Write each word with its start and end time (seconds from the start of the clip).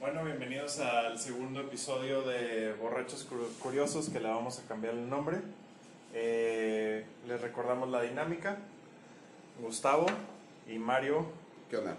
Bueno, 0.00 0.24
bienvenidos 0.24 0.78
al 0.78 1.18
segundo 1.18 1.60
episodio 1.60 2.22
de 2.22 2.72
Borrachos 2.72 3.28
Curiosos, 3.58 4.08
que 4.08 4.18
le 4.18 4.28
vamos 4.28 4.58
a 4.58 4.66
cambiar 4.66 4.94
el 4.94 5.10
nombre. 5.10 5.36
Eh, 6.14 7.04
les 7.28 7.38
recordamos 7.38 7.90
la 7.90 8.00
dinámica. 8.00 8.56
Gustavo 9.60 10.06
y 10.66 10.78
Mario. 10.78 11.26
¿Qué 11.68 11.76
onda? 11.76 11.98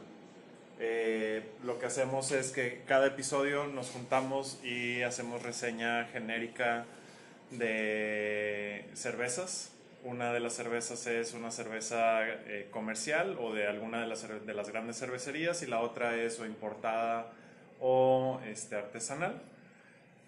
Eh, 0.79 1.51
lo 1.63 1.77
que 1.77 1.85
hacemos 1.85 2.31
es 2.31 2.51
que 2.51 2.81
cada 2.87 3.05
episodio 3.05 3.67
nos 3.67 3.91
juntamos 3.91 4.59
y 4.63 5.03
hacemos 5.03 5.43
reseña 5.43 6.05
genérica 6.05 6.85
de 7.51 8.89
cervezas. 8.95 9.73
Una 10.03 10.33
de 10.33 10.39
las 10.39 10.53
cervezas 10.53 11.05
es 11.05 11.35
una 11.35 11.51
cerveza 11.51 12.27
eh, 12.27 12.67
comercial 12.71 13.37
o 13.39 13.53
de 13.53 13.67
alguna 13.67 14.01
de 14.01 14.07
las, 14.07 14.27
de 14.27 14.53
las 14.55 14.69
grandes 14.71 14.97
cervecerías 14.97 15.61
y 15.61 15.67
la 15.67 15.81
otra 15.81 16.15
es 16.15 16.39
o 16.39 16.47
importada 16.47 17.31
o 17.81 18.39
este, 18.45 18.75
artesanal. 18.75 19.41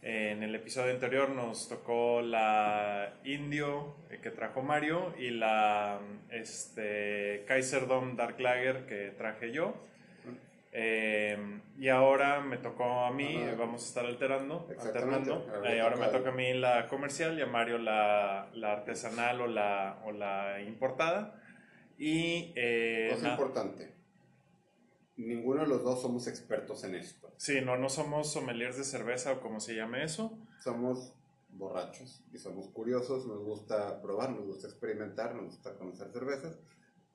En 0.02 0.44
el 0.44 0.54
episodio 0.54 0.92
anterior 0.92 1.30
nos 1.30 1.70
tocó 1.70 2.22
la 2.22 3.14
Indio 3.24 3.96
eh, 4.10 4.20
que 4.22 4.32
trajo 4.32 4.62
Mario 4.62 5.14
y 5.18 5.30
la 5.30 6.00
este, 6.30 7.46
Kaiserdom 7.48 8.18
Dark 8.18 8.38
Lager 8.42 8.86
que 8.86 9.14
traje 9.18 9.54
yo. 9.54 9.76
Eh, 10.76 11.38
y 11.78 11.88
ahora 11.88 12.42
me 12.42 12.58
tocó 12.58 13.06
a 13.06 13.12
mí, 13.12 13.46
vamos 13.58 13.84
a 13.84 13.88
estar 13.88 14.06
alterando, 14.06 14.68
alternando. 14.80 15.46
Eh, 15.64 15.80
ahora 15.80 15.98
me 15.98 16.08
toca 16.08 16.30
a 16.30 16.34
mí 16.34 16.52
la 16.56 16.88
comercial 16.88 17.38
y 17.38 17.44
a 17.44 17.46
Mario 17.46 17.78
la, 17.78 18.50
la 18.56 18.74
artesanal 18.74 19.40
o 19.42 19.48
la, 19.48 20.00
o 20.04 20.12
la 20.12 20.60
importada. 20.62 21.40
Y, 22.00 22.52
eh, 22.56 23.10
Cosa 23.14 23.30
importante, 23.30 23.93
ninguno 25.18 25.62
de 25.62 25.68
los 25.68 25.84
dos 25.84 26.02
somos 26.02 26.28
expertos 26.28 26.84
en 26.84 26.96
esto. 26.96 27.32
Sí, 27.38 27.62
no, 27.62 27.78
no 27.78 27.90
somos 27.90 28.32
sommeliers 28.32 28.78
de 28.78 28.84
cerveza 28.84 29.34
o 29.34 29.42
como 29.42 29.60
se 29.60 29.76
llame 29.76 30.04
eso. 30.04 30.38
Somos 30.64 31.14
borrachos 31.50 32.24
y 32.34 32.38
somos 32.38 32.68
curiosos, 32.70 33.26
nos 33.26 33.44
gusta 33.44 34.02
probar, 34.02 34.32
nos 34.32 34.46
gusta 34.46 34.68
experimentar, 34.68 35.36
nos 35.36 35.46
gusta 35.46 35.76
conocer 35.76 36.12
cervezas. 36.12 36.58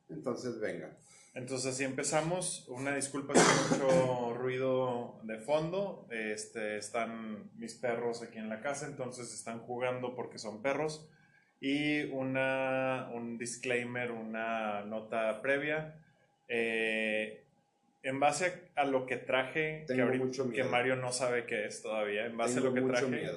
Entonces, 0.09 0.59
venga. 0.61 0.97
Entonces, 1.35 1.77
si 1.77 1.85
empezamos, 1.85 2.67
una 2.69 2.95
disculpa 2.95 3.35
si 3.35 3.41
hay 3.41 3.79
mucho 3.79 4.35
ruido 4.35 5.21
de 5.23 5.39
fondo. 5.39 6.07
Este, 6.11 6.79
están 6.79 7.51
mis 7.57 7.75
perros 7.75 8.23
aquí 8.23 8.39
en 8.39 8.49
la 8.49 8.61
casa, 8.61 8.87
entonces 8.87 9.33
están 9.33 9.61
jugando 9.61 10.15
porque 10.15 10.39
son 10.39 10.63
perros. 10.63 11.09
Y 11.61 12.05
una, 12.05 13.11
un 13.13 13.37
disclaimer, 13.37 14.13
una 14.13 14.83
nota 14.85 15.43
previa. 15.43 16.01
Eh, 16.49 17.45
en 18.09 18.21
base 18.21 18.71
a 18.75 18.85
lo 18.87 19.05
que 19.05 19.19
traje, 19.19 19.85
que, 19.87 20.65
Mario 20.65 20.97
no 20.97 21.13
sabe 21.13 21.45
qué 21.45 21.67
es 21.67 21.83
todavía, 21.83 22.25
en 22.25 22.39
base 22.39 22.59
a 22.59 22.63
lo 22.63 22.73
que 22.73 22.81
traje, 22.81 23.31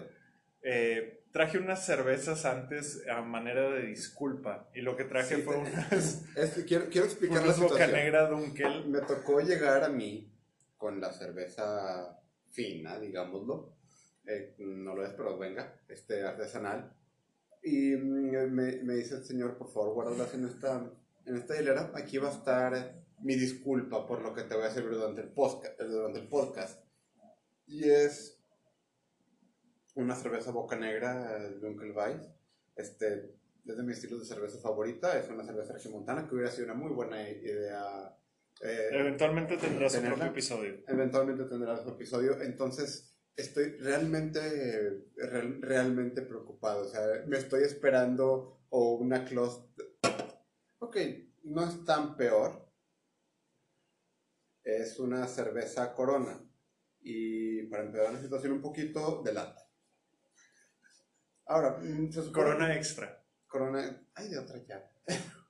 eh, 0.62 1.24
traje 1.32 1.58
unas 1.58 1.86
cervezas 1.86 2.46
antes 2.46 3.06
a 3.10 3.22
manera 3.22 3.70
de 3.70 3.88
disculpa 3.88 4.70
y 4.74 4.82
lo 4.82 4.96
que 4.96 5.04
traje 5.04 5.40
fue 5.40 5.58
unas, 5.58 6.26
quiero, 6.68 6.86
quiero 6.90 7.06
explicar 7.06 7.46
la 7.46 7.54
boca 7.54 7.86
negra 7.88 8.28
Dunkel. 8.28 8.88
Me 8.88 9.02
tocó 9.02 9.42
llegar 9.42 9.84
a 9.84 9.90
mí 9.90 10.32
con 10.78 11.02
la 11.02 11.12
cerveza 11.12 12.18
fina, 12.50 12.98
digámoslo, 12.98 13.76
eh, 14.26 14.56
no 14.60 14.96
lo 14.96 15.06
es, 15.06 15.12
pero 15.12 15.38
venga, 15.38 15.82
este 15.90 16.24
artesanal, 16.24 16.94
y 17.62 17.98
me, 17.98 18.48
me 18.48 18.94
dice 18.96 19.16
el 19.16 19.26
señor, 19.26 19.58
por 19.58 19.70
favor, 19.70 19.94
guárdalas 19.96 20.34
en 20.34 20.46
esta, 20.46 20.90
en 21.26 21.36
esta 21.36 21.62
hilera, 21.62 21.92
aquí 21.94 22.18
va 22.20 22.30
a 22.30 22.34
estar 22.34 23.01
mi 23.24 23.36
disculpa 23.36 24.06
por 24.06 24.22
lo 24.22 24.34
que 24.34 24.44
te 24.44 24.56
voy 24.56 24.66
a 24.66 24.68
hacer 24.68 24.90
durante 24.90 25.22
el 25.22 25.30
podcast. 25.30 25.80
Durante 25.80 26.20
el 26.20 26.28
podcast. 26.28 26.84
Y 27.68 27.90
es 27.90 28.42
una 29.96 30.16
cerveza 30.16 30.52
boca 30.52 30.76
negra 30.76 31.50
de 31.50 31.68
Uncle 31.68 31.92
Weiss. 31.92 32.30
Este, 32.76 33.36
es 33.66 33.78
de 33.78 33.84
mi 33.84 33.94
estilo 33.94 34.18
de 34.18 34.26
cerveza 34.26 34.60
favorita. 34.60 35.18
Es 35.18 35.30
una 35.30 35.44
cerveza 35.44 35.74
regimontana 35.74 36.28
que 36.28 36.36
hubiera 36.36 36.52
sido 36.52 36.66
una 36.66 36.74
muy 36.74 36.92
buena 36.92 37.30
idea. 37.30 38.18
Eh, 38.62 38.90
eventualmente 38.92 39.58
tendrá 39.58 39.90
su 39.90 40.02
propio 40.02 40.26
episodio. 40.26 40.84
Eventualmente 40.88 41.46
tendrá 41.46 41.78
su 41.78 41.90
episodio. 41.90 42.42
Entonces, 42.42 43.16
estoy 43.36 43.78
realmente, 43.78 45.06
realmente 45.62 46.22
preocupado. 46.24 46.82
O 46.84 46.90
sea, 46.90 47.02
me 47.28 47.38
estoy 47.38 47.64
esperando 47.64 48.66
o 48.70 48.96
una 48.96 49.26
close. 49.26 49.62
Ok, 50.80 50.98
no 51.44 51.64
es 51.68 51.86
tan 51.86 52.18
peor 52.18 52.71
es 54.64 55.00
una 55.00 55.28
cerveza 55.28 55.94
corona. 55.94 56.40
Y 57.02 57.64
para 57.64 57.84
empeorar 57.84 58.14
la 58.14 58.22
situación 58.22 58.54
un 58.54 58.62
poquito, 58.62 59.22
de 59.24 59.34
lata. 59.34 59.68
Ahora, 61.46 61.78
mm, 61.80 62.32
corona 62.32 62.76
extra. 62.76 63.26
Corona, 63.48 64.08
hay 64.16 64.30
de 64.30 64.40
otra 64.40 64.58
ya. 64.66 64.90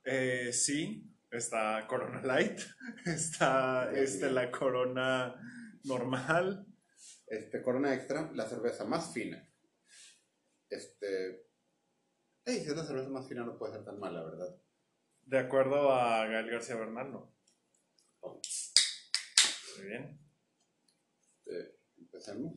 eh, 0.04 0.52
sí, 0.52 1.08
está 1.30 1.86
Corona 1.86 2.20
Light, 2.22 2.60
está 3.06 3.92
este, 3.92 4.30
la 4.30 4.50
Corona 4.50 5.34
normal. 5.84 6.66
Este, 7.26 7.62
Corona 7.62 7.94
Extra, 7.94 8.30
la 8.34 8.46
cerveza 8.46 8.84
más 8.84 9.12
fina. 9.12 9.48
Este. 10.68 11.46
Hey, 12.44 12.60
si 12.60 12.70
es 12.70 12.76
la 12.76 12.84
cerveza 12.84 13.08
más 13.08 13.28
fina 13.28 13.44
no 13.44 13.56
puede 13.56 13.74
ser 13.74 13.84
tan 13.84 14.00
mala, 14.00 14.24
¿verdad? 14.24 14.56
De 15.22 15.38
acuerdo 15.38 15.92
a 15.92 16.26
Gael 16.26 16.50
García 16.50 16.74
Bernal, 16.74 17.12
no. 17.12 17.32
Muy 19.78 19.86
bien. 19.86 20.18
Eh, 21.46 21.76
empecemos. 21.98 22.54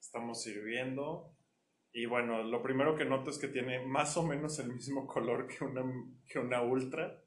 Estamos 0.00 0.42
sirviendo. 0.42 1.36
Y 1.92 2.06
bueno, 2.06 2.42
lo 2.42 2.62
primero 2.62 2.96
que 2.96 3.04
noto 3.04 3.30
es 3.30 3.38
que 3.38 3.48
tiene 3.48 3.84
más 3.86 4.16
o 4.16 4.22
menos 4.22 4.58
el 4.60 4.72
mismo 4.72 5.06
color 5.06 5.46
que 5.46 5.64
una, 5.64 5.82
que 6.26 6.38
una 6.38 6.62
ultra. 6.62 7.22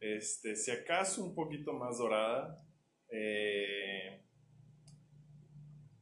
Este, 0.00 0.54
si 0.56 0.70
acaso 0.70 1.24
un 1.24 1.34
poquito 1.34 1.72
más 1.72 1.98
dorada. 1.98 2.56
Eh, 3.10 4.22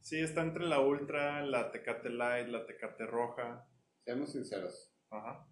sí, 0.01 0.19
está 0.19 0.41
entre 0.41 0.65
la 0.65 0.79
ultra, 0.79 1.45
la 1.45 1.71
tecate 1.71 2.09
light, 2.09 2.47
la 2.47 2.65
tecate 2.65 3.05
roja. 3.05 3.67
Seamos 4.03 4.31
sinceros. 4.31 4.93
Ajá. 5.09 5.46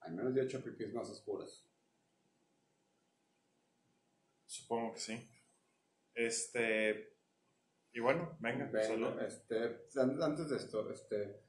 Al 0.00 0.14
menos 0.14 0.34
de 0.34 0.42
hecho 0.42 0.62
pipis 0.62 0.92
más 0.92 1.08
oscuras. 1.10 1.66
Supongo 4.46 4.94
que 4.94 5.00
sí. 5.00 5.30
Este. 6.14 7.16
Y 7.92 8.00
bueno, 8.00 8.36
venga. 8.40 8.70
este, 9.26 9.86
antes 9.96 10.48
de 10.48 10.56
esto, 10.56 10.90
este, 10.90 11.42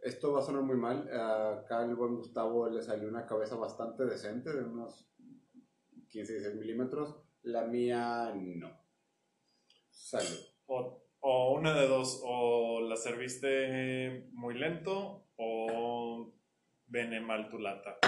esto 0.00 0.32
va 0.32 0.40
a 0.40 0.42
sonar 0.42 0.62
muy 0.62 0.76
mal. 0.76 1.08
Acá 1.12 1.84
el 1.84 1.94
buen 1.94 2.16
Gustavo 2.16 2.68
le 2.68 2.82
salió 2.82 3.08
una 3.08 3.26
cabeza 3.26 3.56
bastante 3.56 4.04
decente, 4.04 4.52
de 4.52 4.64
unos 4.64 5.08
15, 6.08 6.32
16 6.32 6.54
milímetros. 6.56 7.16
La 7.42 7.64
mía 7.64 8.32
no. 8.34 8.70
Salud. 9.90 10.38
O, 10.66 11.02
o 11.20 11.54
una 11.54 11.74
de 11.80 11.88
dos, 11.88 12.20
o 12.24 12.80
la 12.80 12.96
serviste 12.96 14.28
muy 14.32 14.54
lento, 14.54 15.28
o 15.36 15.97
Bene 16.90 17.20
mal 17.20 17.50
tu 17.50 17.58
lata. 17.58 17.98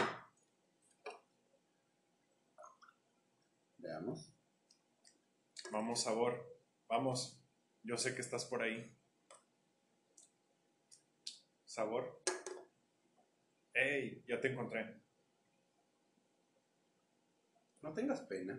Veamos. 3.76 4.34
Vamos, 5.70 6.02
sabor. 6.02 6.62
Vamos. 6.88 7.44
Yo 7.82 7.98
sé 7.98 8.14
que 8.14 8.22
estás 8.22 8.46
por 8.46 8.62
ahí. 8.62 8.96
Sabor. 11.64 12.22
¡Ey! 13.74 14.24
Ya 14.26 14.40
te 14.40 14.48
encontré. 14.48 15.02
No 17.82 17.92
tengas 17.92 18.22
pena. 18.22 18.58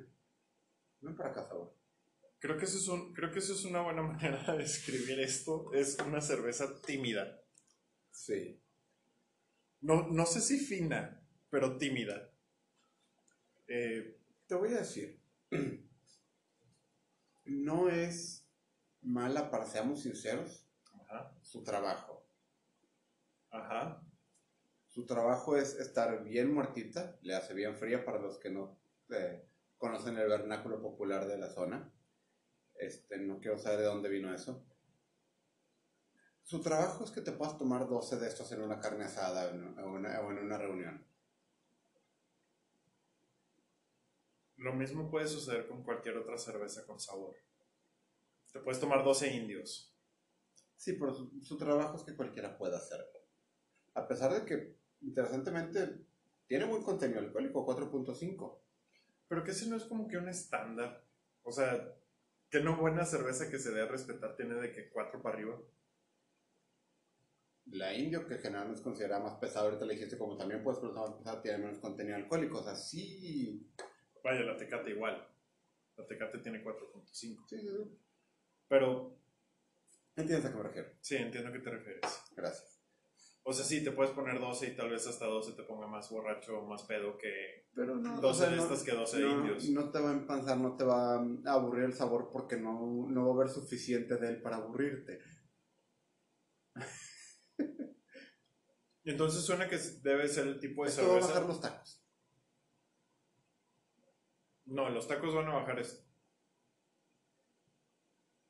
Ven 1.00 1.15
para 1.15 1.31
acá, 1.31 1.44
sabor. 1.44 1.75
Creo 2.38 2.57
que, 2.57 2.65
eso 2.65 2.77
es 2.77 2.88
un, 2.88 3.13
creo 3.13 3.31
que 3.31 3.39
eso 3.39 3.53
es 3.53 3.65
una 3.65 3.81
buena 3.81 4.01
manera 4.03 4.53
de 4.53 4.59
describir 4.59 5.19
esto. 5.19 5.74
Es 5.74 5.97
una 6.00 6.21
cerveza 6.21 6.79
tímida. 6.81 7.44
Sí. 8.12 8.62
No, 9.81 10.07
no 10.07 10.25
sé 10.25 10.42
si 10.42 10.57
fina, 10.60 11.22
pero 11.50 11.78
tímida. 11.78 12.30
Eh, 13.68 14.18
te 14.48 14.56
voy 14.56 14.74
a 14.74 14.80
decir, 14.80 15.19
no 17.45 17.89
es 17.89 18.48
mala 19.01 19.50
para, 19.50 19.66
seamos 19.66 20.01
sinceros, 20.01 20.68
su 21.42 21.63
trabajo. 21.63 22.25
Ajá. 23.50 24.01
Su 24.88 25.06
trabajo 25.06 25.57
es 25.57 25.75
estar 25.75 26.24
bien 26.24 26.54
muertita, 26.54 27.18
le 27.22 27.36
hace 27.36 27.54
bien 27.54 27.75
fría 27.75 28.04
para 28.06 28.19
los 28.19 28.38
que 28.38 28.50
no 28.50 28.77
eh, 29.10 29.45
conocen 29.77 30.18
el 30.18 30.27
vernáculo 30.27 30.81
popular 30.81 31.27
de 31.27 31.38
la 31.38 31.50
zona. 31.50 31.92
Este, 32.75 33.18
no 33.18 33.39
quiero 33.39 33.57
saber 33.57 33.80
de 33.80 33.86
dónde 33.86 34.10
vino 34.10 34.34
eso. 34.34 34.66
Su 36.51 36.59
trabajo 36.59 37.06
es 37.06 37.12
que 37.12 37.21
te 37.21 37.31
puedas 37.31 37.57
tomar 37.57 37.88
12 37.88 38.19
de 38.19 38.27
estos 38.27 38.51
en 38.51 38.62
una 38.62 38.77
carne 38.77 39.06
asada 39.06 39.45
o 39.45 39.51
en 39.51 40.38
una, 40.38 40.57
reunión. 40.57 41.01
lo 44.57 44.74
mismo 44.74 45.09
puede 45.09 45.30
suceder 45.30 45.65
con 45.69 45.81
cualquier 45.81 46.18
otra 46.18 46.38
cerveza 46.38 46.86
con 46.86 47.00
sabor. 47.00 47.38
Te 48.51 48.59
puedes 48.59 48.81
tomar 48.81 49.01
12 49.01 49.33
indios. 49.33 49.95
Sí, 50.75 50.98
pero 51.00 51.13
su, 51.13 51.42
su 51.42 51.56
trabajo 51.56 51.95
es 51.95 52.03
que 52.03 52.18
cualquiera 52.18 52.57
pueda 52.57 52.80
hacerlo. 52.80 53.21
A 53.94 54.06
pesar 54.06 54.33
de 54.33 54.44
que, 54.44 54.75
interesantemente, 55.00 56.06
tiene 56.48 56.65
buen 56.65 56.83
contenido 56.83 57.21
alcohólico, 57.21 57.65
4.5. 57.65 58.59
Pero 59.30 59.44
que 59.45 59.51
ese 59.51 59.69
no 59.69 59.77
es 59.77 59.86
como 59.86 60.06
que 60.06 60.18
un 60.18 60.27
estándar. 60.27 61.01
O 61.44 61.53
sea, 61.53 61.95
que 62.50 62.59
no 62.59 62.75
buena 62.75 63.06
cerveza 63.06 63.50
que 63.50 63.57
se 63.57 63.71
dé 63.71 63.83
a 63.83 63.86
respetar 63.86 64.36
tiene 64.36 64.56
de 64.56 64.74
que 64.74 64.89
4 64.89 65.21
para 65.21 65.36
arriba. 65.36 65.57
La 67.68 67.94
indio, 67.94 68.28
que 68.28 68.38
generalmente 68.38 68.80
es 68.80 68.84
considerada 68.84 69.24
más 69.24 69.36
pesada, 69.40 69.66
ahorita 69.66 69.86
le 69.86 69.94
dijiste 69.94 70.18
como 70.18 70.36
también 70.38 70.63
puedes 70.63 70.80
ser 70.81 70.90
más 70.92 71.12
pesada, 71.13 71.42
tiene 71.42 71.60
menos 71.60 71.80
contenido 71.80 72.16
alcohólico. 72.18 72.60
O 72.60 72.63
sea, 72.63 72.75
sí. 72.75 73.69
Vaya, 74.24 74.42
la 74.42 74.58
Tecate 74.58 74.90
igual. 74.92 75.28
La 75.98 76.06
Tecate 76.06 76.40
tiene 76.40 76.63
4.5. 76.63 77.04
Sí, 77.12 77.38
sí, 77.48 77.60
sí. 77.60 77.98
Pero 78.68 79.18
¿Entiendes 80.16 80.46
a 80.46 80.52
qué 80.52 80.58
me 80.58 80.63
refiero? 80.63 80.90
sí, 81.02 81.16
entiendo 81.16 81.50
a 81.50 81.54
qué 81.54 81.60
te 81.60 81.69
refieres. 81.69 82.02
Gracias. 82.36 82.80
O 83.44 83.54
sea, 83.54 83.66
sí, 83.66 83.84
te 83.84 83.92
puedes 83.92 84.12
poner 84.12 84.40
12 84.40 84.68
y 84.68 84.75
tal 84.75 84.90
vez 84.92 85.08
hasta 85.08 85.25
12 85.25 85.54
te 85.54 85.63
ponga 85.63 85.88
más 85.88 86.10
borracho 86.12 86.60
o 86.60 86.66
más 86.68 86.84
pedo 86.84 87.18
que 87.18 87.66
Pero 87.74 87.96
no. 87.96 88.22
12 88.22 88.28
o 88.28 88.34
sea, 88.34 88.50
de 88.50 88.58
no- 88.58 88.63
estas 88.63 88.84
que 88.84 88.92
12 88.92 89.19
no, 89.19 89.31
indios. 89.31 89.69
No 89.69 89.90
te 89.90 90.00
va 90.00 90.10
a 90.12 90.13
empanzar, 90.13 90.58
no 90.58 90.75
te 90.75 90.84
va 90.84 91.16
a 91.16 91.25
aburrir 91.46 91.86
el 91.86 91.94
sabor 91.94 92.30
porque 92.31 92.58
no, 92.58 93.08
no 93.10 93.25
va 93.25 93.31
a 93.31 93.36
haber 93.36 93.50
suficiente 93.50 94.18
de 94.18 94.30
él 94.30 94.42
para 94.42 94.58
aburrirte. 94.58 95.19
Entonces 99.09 99.44
suena 99.44 99.68
que 99.68 99.77
debe 99.77 100.27
ser 100.27 100.48
el 100.48 100.59
tipo 100.59 100.83
de 100.83 100.89
Esto 100.89 101.01
va 101.01 101.07
a 101.07 101.12
cerveza. 101.13 101.27
bajar 101.33 101.45
los 101.48 101.62
tacos. 101.62 102.03
No, 104.65 104.89
los 104.89 105.07
tacos 105.07 105.33
van 105.33 105.48
a 105.50 105.53
bajar 105.56 105.80
esto. 105.80 106.03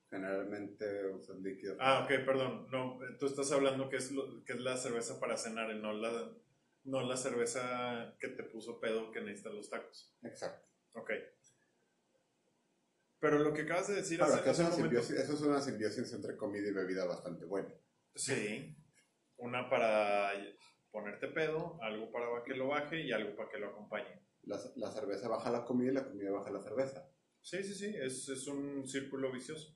Generalmente 0.09 1.07
usan 1.07 1.42
líquidos. 1.42 1.77
Ah, 1.80 2.01
ok, 2.03 2.25
perdón. 2.25 2.68
No, 2.69 3.00
tú 3.18 3.27
estás 3.27 3.51
hablando 3.53 3.89
que 3.89 3.95
es, 3.98 4.12
lo- 4.12 4.44
que 4.44 4.53
es 4.53 4.59
la 4.59 4.75
cerveza 4.77 5.19
para 5.19 5.38
cenar 5.38 5.71
y 5.74 5.80
no 5.81 5.94
la, 5.94 6.30
no 6.83 7.01
la 7.07 7.15
cerveza 7.15 8.15
que 8.19 8.27
te 8.27 8.44
puso 8.44 8.80
pedo 8.81 9.12
que 9.12 9.21
necesitan 9.21 9.56
los 9.56 9.69
tacos. 9.69 10.13
Exacto. 10.24 10.68
Ok. 10.94 11.12
Pero 13.19 13.39
lo 13.39 13.53
que 13.53 13.62
acabas 13.62 13.88
de 13.88 13.95
decir 13.95 14.21
Ahora, 14.21 14.36
hace, 14.36 14.44
que 14.44 14.50
es 14.50 14.59
hace 14.59 14.68
una 14.81 14.83
momento- 14.89 15.13
eso 15.13 15.33
es 15.33 15.42
una 15.42 15.62
simbiosis 15.62 16.12
entre 16.12 16.36
comida 16.36 16.68
y 16.68 16.74
bebida 16.74 17.06
bastante 17.06 17.45
buena. 17.45 17.74
Sí. 18.15 18.75
Una 19.41 19.69
para 19.69 20.31
ponerte 20.91 21.27
pedo, 21.27 21.79
algo 21.81 22.11
para 22.11 22.27
que 22.45 22.53
lo 22.53 22.67
baje 22.67 23.01
y 23.01 23.11
algo 23.11 23.35
para 23.35 23.49
que 23.49 23.57
lo 23.57 23.69
acompañe. 23.69 24.21
La, 24.43 24.59
la 24.75 24.91
cerveza 24.91 25.27
baja 25.27 25.49
la 25.49 25.65
comida 25.65 25.91
y 25.91 25.95
la 25.95 26.05
comida 26.05 26.31
baja 26.31 26.51
la 26.51 26.61
cerveza. 26.61 27.09
Sí, 27.41 27.63
sí, 27.63 27.73
sí. 27.73 27.95
Es, 27.95 28.29
es 28.29 28.47
un 28.47 28.88
círculo 28.88 29.31
vicioso. 29.31 29.75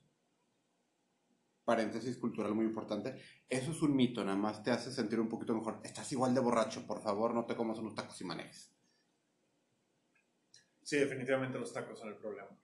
Paréntesis 1.64 2.16
cultural 2.16 2.54
muy 2.54 2.64
importante. 2.64 3.20
Eso 3.48 3.72
es 3.72 3.82
un 3.82 3.96
mito, 3.96 4.24
nada 4.24 4.36
más 4.36 4.62
te 4.62 4.70
hace 4.70 4.92
sentir 4.92 5.18
un 5.18 5.28
poquito 5.28 5.52
mejor. 5.52 5.80
Estás 5.82 6.12
igual 6.12 6.32
de 6.32 6.40
borracho, 6.40 6.86
por 6.86 7.02
favor, 7.02 7.34
no 7.34 7.44
te 7.44 7.56
comas 7.56 7.78
unos 7.78 7.96
tacos 7.96 8.20
y 8.20 8.24
manejes. 8.24 8.72
Sí, 10.84 10.96
definitivamente 10.96 11.58
los 11.58 11.72
tacos 11.72 11.98
son 11.98 12.10
el 12.10 12.16
problema. 12.18 12.56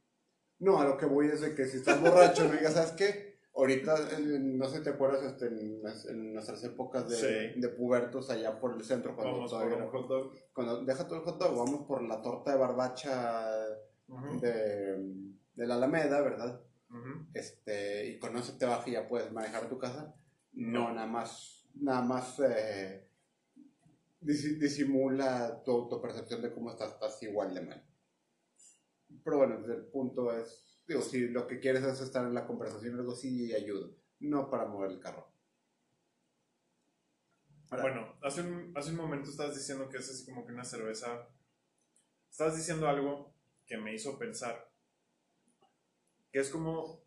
No, 0.60 0.78
a 0.78 0.84
lo 0.84 0.96
que 0.96 1.06
voy 1.06 1.26
es 1.26 1.40
de 1.40 1.56
que 1.56 1.66
si 1.66 1.78
estás 1.78 2.00
borracho, 2.00 2.44
no 2.44 2.52
digas, 2.52 2.74
¿sabes 2.74 2.92
qué? 2.92 3.31
Ahorita, 3.54 3.94
no 4.40 4.66
sé 4.66 4.78
si 4.78 4.84
te 4.84 4.90
acuerdas, 4.90 5.22
este, 5.24 5.46
en, 5.48 5.82
nues- 5.82 6.08
en 6.08 6.32
nuestras 6.32 6.64
épocas 6.64 7.08
de, 7.08 7.16
Sí. 7.54 7.60
de 7.60 7.68
pubertos 7.68 8.30
allá 8.30 8.58
por 8.58 8.74
el 8.74 8.82
centro, 8.82 9.14
cuando 9.14 9.34
Vamos 9.34 9.50
por 9.50 9.58
todavía 9.60 9.76
un 9.76 9.82
era- 9.82 9.92
hot 9.92 10.08
dog. 10.08 10.32
cuando 10.54 10.84
deja 10.84 11.06
todo 11.06 11.18
el 11.18 11.24
hot 11.24 11.38
dog, 11.38 11.56
vamos 11.58 11.86
por 11.86 12.02
la 12.02 12.22
torta 12.22 12.52
de 12.52 12.58
barbacha 12.58 13.50
de, 14.40 14.96
de 15.54 15.66
la 15.66 15.74
Alameda, 15.74 16.20
¿verdad? 16.22 16.60
Este, 17.34 18.06
y 18.10 18.18
con 18.18 18.36
eso 18.36 18.56
te 18.58 18.66
baja 18.66 18.88
y 18.88 18.92
ya 18.92 19.06
puedes 19.08 19.30
manejar 19.32 19.68
tu 19.68 19.78
casa. 19.78 20.14
No, 20.54 20.92
nada 20.92 21.06
más, 21.06 21.66
nada 21.74 22.02
más 22.02 22.38
eh, 22.40 23.06
disi- 24.20 24.58
disimula 24.58 25.62
tu 25.62 25.70
autopercepción 25.72 26.40
de 26.42 26.52
cómo 26.52 26.70
estás, 26.70 26.92
estás 26.92 27.22
igual 27.22 27.54
de 27.54 27.60
mal. 27.62 27.84
Pero 29.24 29.36
bueno, 29.38 29.56
el 29.66 29.84
punto 29.86 30.32
es, 30.32 30.71
digo, 30.92 31.02
si 31.02 31.28
lo 31.28 31.46
que 31.46 31.58
quieres 31.58 31.82
es 31.84 32.00
estar 32.00 32.24
en 32.26 32.34
la 32.34 32.46
conversación, 32.46 32.98
algo 32.98 33.14
sí 33.14 33.54
ayuda, 33.54 33.88
no 34.20 34.50
para 34.50 34.66
mover 34.66 34.90
el 34.90 35.00
carro. 35.00 35.32
Bueno, 37.70 38.18
hace 38.20 38.42
un, 38.42 38.96
momento 38.96 39.30
estabas 39.30 39.56
diciendo 39.56 39.88
que 39.88 39.96
es 39.96 40.10
así 40.10 40.26
como 40.26 40.44
que 40.44 40.52
una 40.52 40.64
cerveza. 40.64 41.26
Estabas 42.30 42.54
diciendo 42.54 42.86
algo 42.86 43.34
que 43.66 43.78
me 43.78 43.94
hizo 43.94 44.18
pensar. 44.18 44.70
Que 46.30 46.40
es 46.40 46.50
como. 46.50 47.02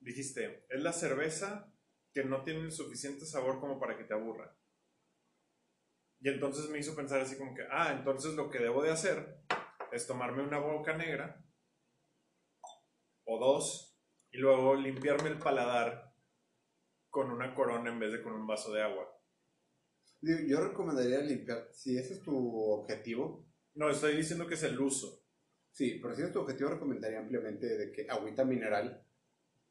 Dijiste, 0.00 0.66
es 0.68 0.82
la 0.82 0.92
cerveza 0.92 1.72
que 2.12 2.22
no 2.22 2.44
tiene 2.44 2.60
el 2.60 2.72
suficiente 2.72 3.24
sabor 3.24 3.60
como 3.60 3.80
para 3.80 3.96
que 3.96 4.04
te 4.04 4.12
aburra. 4.12 4.54
Y 6.20 6.28
entonces 6.28 6.68
me 6.68 6.78
hizo 6.78 6.94
pensar 6.94 7.20
así 7.20 7.38
como 7.38 7.54
que, 7.54 7.62
ah, 7.70 7.94
entonces 7.96 8.34
lo 8.34 8.50
que 8.50 8.58
debo 8.58 8.82
de 8.82 8.90
hacer 8.90 9.40
es 9.90 10.06
tomarme 10.06 10.42
una 10.42 10.58
boca 10.58 10.96
negra 10.96 11.47
o 13.28 13.38
dos 13.38 13.94
y 14.30 14.38
luego 14.38 14.74
limpiarme 14.74 15.28
el 15.28 15.38
paladar 15.38 16.14
con 17.10 17.30
una 17.30 17.54
corona 17.54 17.90
en 17.90 17.98
vez 17.98 18.12
de 18.12 18.22
con 18.22 18.32
un 18.32 18.46
vaso 18.46 18.72
de 18.72 18.82
agua. 18.82 19.06
yo 20.22 20.60
recomendaría 20.60 21.20
limpiar, 21.20 21.68
si 21.72 21.96
ese 21.96 22.14
es 22.14 22.22
tu 22.22 22.60
objetivo, 22.70 23.46
No, 23.74 23.90
estoy 23.90 24.16
diciendo 24.16 24.46
que 24.46 24.54
es 24.54 24.62
el 24.64 24.80
uso. 24.80 25.22
Sí, 25.70 26.00
pero 26.02 26.14
si 26.16 26.22
es 26.22 26.32
tu 26.32 26.40
objetivo, 26.40 26.70
recomendaría 26.70 27.20
ampliamente 27.20 27.66
de 27.78 27.92
que 27.92 28.10
agüita 28.10 28.44
mineral, 28.44 29.04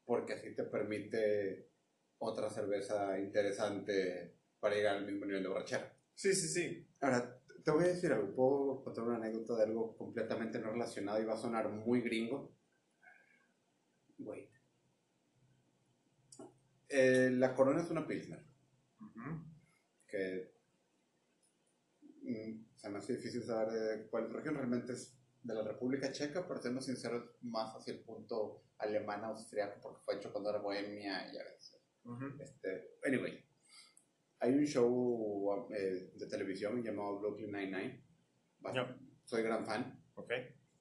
porque 0.06 0.33
así 0.33 0.56
te 0.56 0.63
permite 0.63 1.71
otra 2.19 2.50
cerveza 2.50 3.19
interesante 3.19 4.38
para 4.59 4.75
llegar 4.75 4.98
al 4.98 5.06
mismo 5.06 5.25
nivel 5.25 5.44
de 5.44 5.50
borrachera. 5.50 5.94
Sí, 6.13 6.33
sí, 6.33 6.48
sí. 6.48 6.88
Ahora, 7.01 7.38
te 7.65 7.71
voy 7.71 7.83
a 7.83 7.88
decir 7.88 8.13
algo, 8.13 8.33
puedo 8.33 8.83
contar 8.86 9.04
una 9.04 9.18
anécdota 9.18 9.57
de 9.57 9.63
algo 9.63 9.98
completamente 9.98 10.59
no 10.59 10.71
relacionado 10.71 11.21
y 11.21 11.25
va 11.25 11.33
a 11.33 11.38
sonar 11.38 11.68
muy 11.69 12.01
gringo. 12.01 12.56
Wait. 14.19 14.50
Eh, 16.90 17.30
la 17.34 17.54
Corona 17.54 17.81
es 17.81 17.90
una 17.90 18.08
Pilsner, 18.08 18.42
Ujú. 19.02 19.44
que 20.08 20.54
mm, 22.22 22.66
se 22.75 22.90
me 22.90 22.98
hace 22.98 23.18
difícil 23.18 23.44
saber 23.44 23.72
de 23.72 24.08
cuál 24.08 24.31
región 24.31 24.56
realmente 24.56 24.94
es 24.94 25.14
de 25.44 25.54
la 25.54 25.64
República 25.64 26.12
Checa, 26.12 26.47
pero 26.47 26.62
siendo 26.62 26.81
sincero, 26.81 27.36
más 27.42 27.76
hacia 27.76 27.94
el 27.94 28.00
punto 28.02 28.64
alemán, 28.78 29.24
austriaco, 29.26 29.80
porque 29.81 30.02
fue 30.04 30.16
hecho 30.16 30.31
cuando 30.31 30.50
era 30.50 30.59
Bohemia 30.59 31.30
y 31.30 31.36
ya 31.36 31.44
ves. 31.44 31.78
Ujú. 32.06 32.26
Este, 32.42 32.97
anyway, 33.06 33.44
hay 34.40 34.54
un 34.54 34.66
show 34.66 35.68
eh, 35.74 36.12
de 36.16 36.28
televisión 36.28 36.81
llamado 36.83 37.19
Brooklyn 37.19 37.52
Nine-Nine. 37.52 38.04
Ya. 38.74 38.97
Soy 39.26 39.44
gran 39.44 39.66
fan. 39.66 40.04
Ok. 40.16 40.31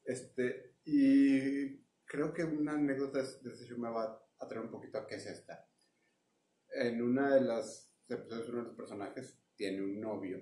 Este, 0.05 0.76
y 0.85 1.86
creo 2.06 2.32
que 2.32 2.44
una 2.44 2.72
anécdota 2.72 3.22
de 3.22 3.50
ese 3.52 3.66
show 3.66 3.78
me 3.78 3.90
va 3.90 4.22
a 4.38 4.48
traer 4.48 4.64
un 4.64 4.70
poquito 4.70 4.98
a 4.98 5.06
qué 5.06 5.16
es 5.16 5.26
esta. 5.26 5.68
En 6.75 7.02
una 7.02 7.34
de 7.34 7.40
las 7.42 7.92
episodios, 8.08 8.48
uno 8.48 8.58
de 8.58 8.64
los 8.68 8.76
personajes 8.76 9.38
tiene 9.56 9.82
un 9.82 10.00
novio. 10.00 10.40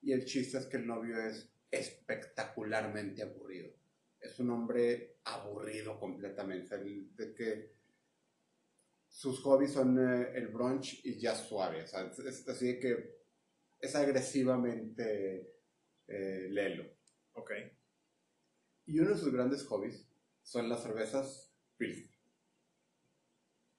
Y 0.00 0.12
el 0.12 0.24
chiste 0.24 0.58
es 0.58 0.66
que 0.66 0.78
el 0.78 0.86
novio 0.86 1.16
es 1.20 1.52
espectacularmente 1.70 3.22
aburrido. 3.22 3.72
Es 4.20 4.38
un 4.38 4.50
hombre 4.50 5.18
aburrido 5.24 5.98
completamente. 5.98 6.74
el- 6.76 7.14
de 7.16 7.34
que 7.34 7.72
sus 9.08 9.40
hobbies 9.42 9.72
son 9.72 9.98
eh, 9.98 10.30
el 10.34 10.48
brunch 10.48 11.04
y 11.04 11.18
jazz 11.18 11.46
suave. 11.48 11.82
O 11.82 11.86
sea, 11.86 12.06
es, 12.06 12.18
es 12.18 12.48
así 12.48 12.66
de 12.74 12.78
que 12.80 13.16
es 13.80 13.94
agresivamente 13.94 15.54
eh, 16.06 16.46
lelo. 16.50 16.84
Ok. 17.34 17.50
Y 18.86 18.98
uno 19.00 19.10
de 19.10 19.16
sus 19.18 19.32
grandes 19.32 19.64
hobbies 19.66 20.08
son 20.42 20.68
las 20.68 20.82
cervezas 20.82 21.52
Pilsner. 21.76 22.10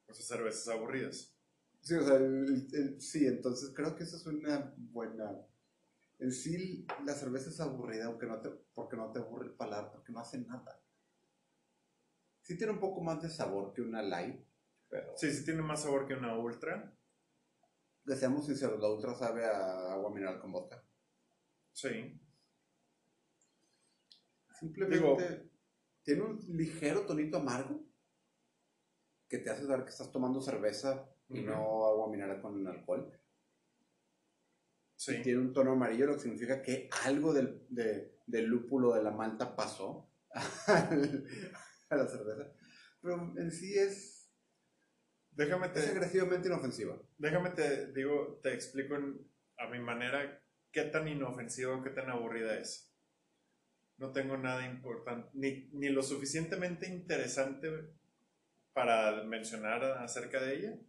Esas 0.08 0.26
cervezas 0.28 0.68
aburridas. 0.70 1.34
Sí, 1.82 1.96
o 1.96 2.06
sea, 2.06 2.16
el- 2.16 2.68
el- 2.74 3.02
sí, 3.02 3.26
entonces 3.28 3.72
creo 3.76 3.96
que 3.96 4.04
eso 4.04 4.16
es 4.18 4.26
una 4.26 4.74
buena... 4.78 5.32
En 6.20 6.32
sí, 6.32 6.86
la 7.06 7.14
cerveza 7.14 7.50
es 7.50 7.60
aburrida 7.60 8.06
aunque 8.06 8.26
no 8.28 8.40
te, 8.42 8.50
porque 8.74 8.96
no 8.98 9.12
te 9.12 9.20
aburre 9.20 9.48
el 9.48 9.54
paladar, 9.54 9.92
porque 9.92 10.14
no 10.14 10.20
hace 10.20 10.40
nada. 10.40 10.82
Sí 12.42 12.58
tiene 12.58 12.74
un 12.74 12.80
poco 12.80 13.02
más 13.02 13.22
de 13.22 13.30
sabor 13.30 13.74
que 13.74 13.82
una 13.82 14.02
light, 14.02 14.40
pero... 14.90 15.14
Sí, 15.18 15.32
sí 15.34 15.44
tiene 15.44 15.62
más 15.62 15.84
sabor 15.84 16.08
que 16.08 16.14
una 16.14 16.38
ultra. 16.38 16.94
Que 18.06 18.16
seamos 18.16 18.46
sinceros, 18.46 18.80
la 18.80 18.90
Ultra 18.90 19.14
sabe 19.16 19.46
a 19.46 19.94
agua 19.94 20.10
mineral 20.12 20.40
con 20.40 20.52
vodka. 20.52 20.84
Sí. 21.74 22.20
Simplemente 24.60 25.50
tiene 26.04 26.22
un 26.22 26.40
ligero 26.58 27.06
tonito 27.06 27.38
amargo 27.38 27.86
que 29.28 29.40
te 29.40 29.50
hace 29.50 29.66
saber 29.66 29.84
que 29.86 29.90
estás 29.92 30.12
tomando 30.12 30.42
cerveza 30.42 31.10
y 31.30 31.42
no 31.42 31.86
agua 31.88 32.10
mineral 32.12 32.42
con 32.42 32.68
alcohol. 32.68 33.12
Sí. 34.96 35.22
Tiene 35.22 35.40
un 35.40 35.54
tono 35.54 35.72
amarillo, 35.72 36.06
lo 36.06 36.14
que 36.14 36.20
significa 36.22 36.62
que 36.62 36.90
algo 37.06 37.34
del, 37.34 37.66
de- 37.70 38.20
del 38.28 38.46
lúpulo 38.46 38.94
de 38.94 39.04
la 39.04 39.12
malta 39.12 39.56
pasó. 39.56 40.10
a 40.34 41.96
la 41.96 42.08
cerveza. 42.08 42.54
Pero 43.02 43.34
en 43.38 43.52
sí 43.52 43.78
es, 43.78 44.32
Déjame 45.32 45.68
es 45.68 45.74
te, 45.74 45.80
agresivamente 45.90 46.48
inofensiva. 46.48 47.02
déjame 47.18 47.50
te 47.52 47.92
digo, 47.92 48.40
te 48.44 48.54
explico 48.54 48.96
a 48.96 49.68
mi 49.68 49.80
manera 49.80 50.42
qué 50.72 50.84
tan 50.84 51.08
inofensiva 51.08 51.84
qué 51.84 51.90
tan 51.90 52.10
aburrida 52.10 52.58
es. 52.60 52.93
No 53.98 54.12
tengo 54.12 54.38
nada 54.38 54.66
importante, 54.66 55.30
ni, 55.34 55.70
ni 55.74 55.90
lo 55.90 56.04
suficientemente 56.04 56.88
interesante 56.88 57.70
para 58.74 59.24
mencionar 59.24 59.84
acerca 59.84 60.42
de 60.42 60.56
ella, 60.56 60.80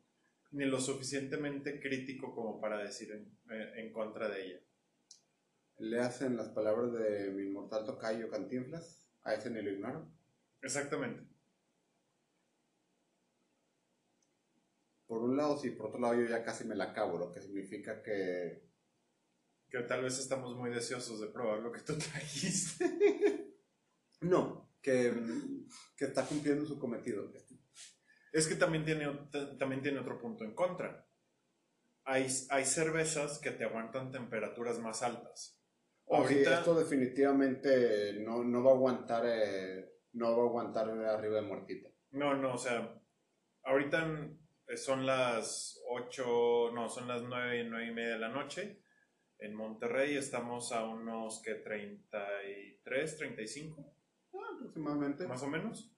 ni 0.53 0.65
lo 0.65 0.81
suficientemente 0.81 1.81
crítico 1.81 2.35
como 2.35 2.61
para 2.61 2.79
decir 2.79 3.13
en, 3.13 3.39
en 3.51 3.93
contra 3.93 4.29
de 4.29 4.47
ella. 4.47 4.61
Le 5.79 6.01
hacen 6.01 6.37
las 6.37 6.49
palabras 6.51 6.93
de 6.93 7.31
mi 7.31 7.43
inmortal 7.43 7.85
tocayo 7.85 8.31
Cantinflas, 8.31 9.07
a 9.23 9.35
ese 9.35 9.51
ni 9.51 9.61
lo 9.61 9.71
ignoro. 9.71 10.09
Exactamente. 10.63 11.25
Por 15.07 15.23
un 15.23 15.37
lado, 15.37 15.59
sí, 15.59 15.71
por 15.71 15.87
otro 15.87 16.01
lado, 16.01 16.15
yo 16.15 16.27
ya 16.27 16.43
casi 16.43 16.65
me 16.65 16.75
la 16.75 16.85
acabo, 16.85 17.19
lo 17.19 17.33
que 17.33 17.41
significa 17.41 18.03
que 18.03 18.63
Que 19.75 19.81
tal 19.83 20.05
vez 20.05 20.21
estamos 20.21 20.55
muy 20.57 20.71
deseosos 20.71 21.21
de 21.21 21.27
probar 21.27 21.59
lo 21.59 21.73
que 21.73 21.81
tú 21.81 21.95
trajiste. 21.99 23.57
no, 24.21 24.71
que, 24.81 25.13
que 25.97 26.05
está 26.05 26.25
cumpliendo 26.25 26.65
su 26.65 26.79
cometido. 26.79 27.29
Es 28.33 28.47
que 28.47 28.55
también 28.55 28.85
tiene, 28.85 29.09
también 29.59 29.83
tiene 29.83 29.99
otro 29.99 30.21
punto 30.21 30.45
en 30.45 30.55
contra. 30.55 31.05
Hay, 32.05 32.29
hay 32.51 32.65
cervezas 32.65 33.41
que 33.41 33.51
te 33.51 33.65
aguantan 33.65 34.13
temperaturas 34.13 34.79
más 34.79 35.03
altas. 35.03 35.59
Sí, 35.59 36.15
Ahorita- 36.15 36.59
esto 36.61 36.79
definitivamente 36.79 38.21
no, 38.21 38.45
no 38.45 38.63
va 38.63 38.71
a 38.71 38.75
aguantar, 38.75 39.25
eh, 39.27 39.93
no 40.13 40.37
va 40.37 40.45
a 40.45 40.47
aguantar 40.47 40.89
arriba 40.89 41.35
de 41.41 41.49
muertita. 41.49 41.89
No, 42.13 42.35
no, 42.37 42.55
o 42.55 42.59
sea, 42.59 42.97
ahorita 43.65 44.29
eh, 44.69 44.77
son 44.77 45.05
las 45.05 45.83
8, 45.89 46.71
no, 46.73 46.89
son 46.89 47.09
las 47.09 47.23
9, 47.23 47.65
9 47.69 47.87
y 47.89 47.93
media 47.93 48.11
de 48.13 48.19
la 48.21 48.29
noche. 48.29 48.84
En 49.45 49.55
Monterrey 49.55 50.17
estamos 50.17 50.73
a 50.73 50.85
unos 50.85 51.43
que 51.43 51.55
33, 51.55 53.17
35, 53.19 53.95
Aproximadamente. 54.55 55.27
más 55.27 55.43
o 55.43 55.49
menos. 55.49 55.91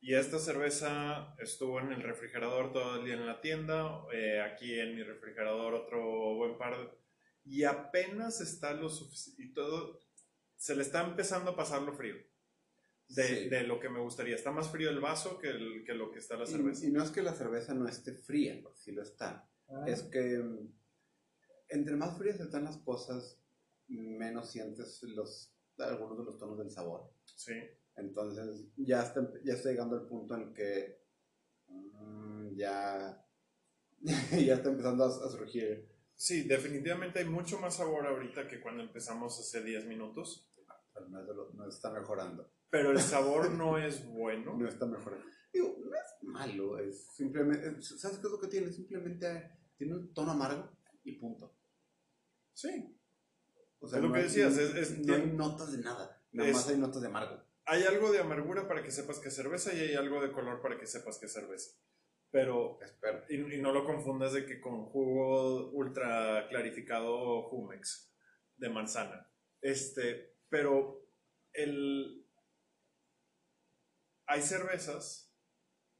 Y 0.00 0.14
esta 0.14 0.38
cerveza 0.38 1.34
estuvo 1.40 1.80
en 1.80 1.90
el 1.92 2.02
refrigerador 2.02 2.72
todo 2.72 2.96
el 3.00 3.04
día 3.04 3.14
en 3.14 3.26
la 3.26 3.40
tienda. 3.40 4.02
eh, 4.12 4.40
aquí 4.40 4.78
en 4.78 4.94
mi 4.94 5.02
refrigerador 5.02 5.74
otro 5.74 6.36
buen 6.36 6.56
par 6.58 6.78
de... 6.78 6.88
Y 7.44 7.64
apenas 7.64 8.40
está 8.40 8.72
lo 8.72 8.88
suficiente. 8.88 9.42
Y 9.42 9.52
todo... 9.52 10.00
Se 10.56 10.76
le 10.76 10.82
está 10.82 11.02
empezando 11.04 11.50
a 11.50 11.56
pasar 11.56 11.82
lo 11.82 11.92
frío. 11.92 12.14
De, 13.08 13.22
Sí. 13.24 13.48
de 13.48 13.62
lo 13.64 13.80
que 13.80 13.88
me 13.88 14.00
gustaría. 14.00 14.36
Está 14.36 14.52
más 14.52 14.70
frío 14.70 14.90
el 14.90 15.00
vaso 15.00 15.38
que, 15.38 15.48
el- 15.48 15.82
que 15.84 15.94
lo 15.94 16.10
que 16.12 16.18
está 16.20 16.36
la 16.36 16.44
Y- 16.44 16.48
cerveza. 16.48 16.86
Y, 16.86 16.90
no 16.92 17.02
es 17.02 17.10
que 17.10 17.22
la 17.22 17.34
cerveza 17.34 17.74
no 17.74 17.88
esté 17.88 18.12
fría, 18.14 18.58
porque 18.62 18.78
sí 18.78 18.92
lo 18.92 19.02
está. 19.02 19.48
Es 19.88 20.02
que 20.04 20.40
entre 21.68 21.96
más 21.96 22.16
frías 22.18 22.38
están 22.40 22.64
las 22.64 22.78
cosas, 22.78 23.38
menos 23.88 24.50
sientes 24.50 25.02
los, 25.02 25.52
algunos 25.78 26.18
de 26.18 26.24
los 26.24 26.38
tonos 26.38 26.58
del 26.58 26.70
sabor. 26.70 27.10
Sí. 27.24 27.54
Entonces 27.96 28.66
ya 28.76 29.02
está, 29.02 29.32
ya 29.44 29.54
está 29.54 29.70
llegando 29.70 29.96
al 29.96 30.06
punto 30.06 30.34
en 30.36 30.52
que 30.52 31.00
mm, 31.68 32.56
ya, 32.56 33.24
ya 34.00 34.54
está 34.54 34.68
empezando 34.70 35.04
a, 35.04 35.08
a 35.08 35.30
surgir. 35.30 35.88
Sí, 36.14 36.42
definitivamente 36.42 37.18
hay 37.18 37.26
mucho 37.26 37.58
más 37.58 37.76
sabor 37.76 38.06
ahorita 38.06 38.48
que 38.48 38.60
cuando 38.60 38.82
empezamos 38.82 39.38
hace 39.38 39.62
10 39.62 39.86
minutos. 39.86 40.50
No, 41.08 41.20
es 41.20 41.26
de 41.26 41.34
lo- 41.34 41.50
no 41.52 41.68
está 41.68 41.90
mejorando. 41.92 42.50
Pero 42.70 42.90
el 42.90 43.00
sabor 43.00 43.50
no 43.52 43.78
es 43.78 44.06
bueno. 44.06 44.56
No 44.56 44.66
está 44.68 44.86
mejorando. 44.86 45.26
Digo, 45.52 45.76
no 45.78 45.94
es 45.94 46.22
malo, 46.22 46.78
es 46.78 47.06
simplemente. 47.12 47.78
es- 47.78 48.00
¿Sabes 48.00 48.18
qué 48.18 48.26
es 48.26 48.32
lo 48.32 48.40
que 48.40 48.48
tiene? 48.48 48.72
Simplemente 48.72 49.50
tiene 49.76 49.94
un 49.94 50.12
tono 50.14 50.32
amargo 50.32 50.70
y 51.04 51.12
punto. 51.12 51.55
Sí. 52.56 52.98
O 53.80 53.86
Es 53.86 53.92
lo 53.92 54.00
no 54.08 54.12
que 54.14 54.18
hay- 54.20 54.24
decías, 54.24 54.56
es- 54.56 54.74
es- 54.74 54.98
no 55.06 55.14
hay 55.14 55.26
notas 55.26 55.72
de 55.72 55.78
nada. 55.84 56.22
Nada 56.32 56.48
Es- 56.48 56.54
más 56.56 56.68
hay 56.68 56.78
notas 56.78 57.02
de 57.02 57.08
amargo. 57.08 57.42
Hay 57.66 57.82
algo 57.82 58.10
de 58.12 58.20
amargura 58.20 58.66
para 58.66 58.82
que 58.82 58.90
sepas 58.90 59.18
que 59.18 59.28
es 59.28 59.34
cerveza 59.36 59.74
y 59.74 59.80
hay 59.80 59.94
algo 59.94 60.22
de 60.22 60.32
color 60.32 60.62
para 60.62 60.78
que 60.78 60.86
sepas 60.86 61.18
que 61.18 61.26
es 61.26 61.32
cerveza. 61.32 61.78
Pero, 62.30 62.78
y, 63.28 63.56
y 63.56 63.60
no 63.60 63.72
lo 63.72 63.84
confundas 63.84 64.32
de 64.32 64.46
que 64.46 64.60
con 64.60 64.86
jugo 64.86 65.70
ultra 65.72 66.48
clarificado 66.48 67.42
Jumex 67.50 68.12
de 68.56 68.68
manzana. 68.70 69.30
Este, 69.60 70.36
pero 70.48 71.06
el... 71.52 72.26
Hay 74.28 74.42
cervezas, 74.42 75.32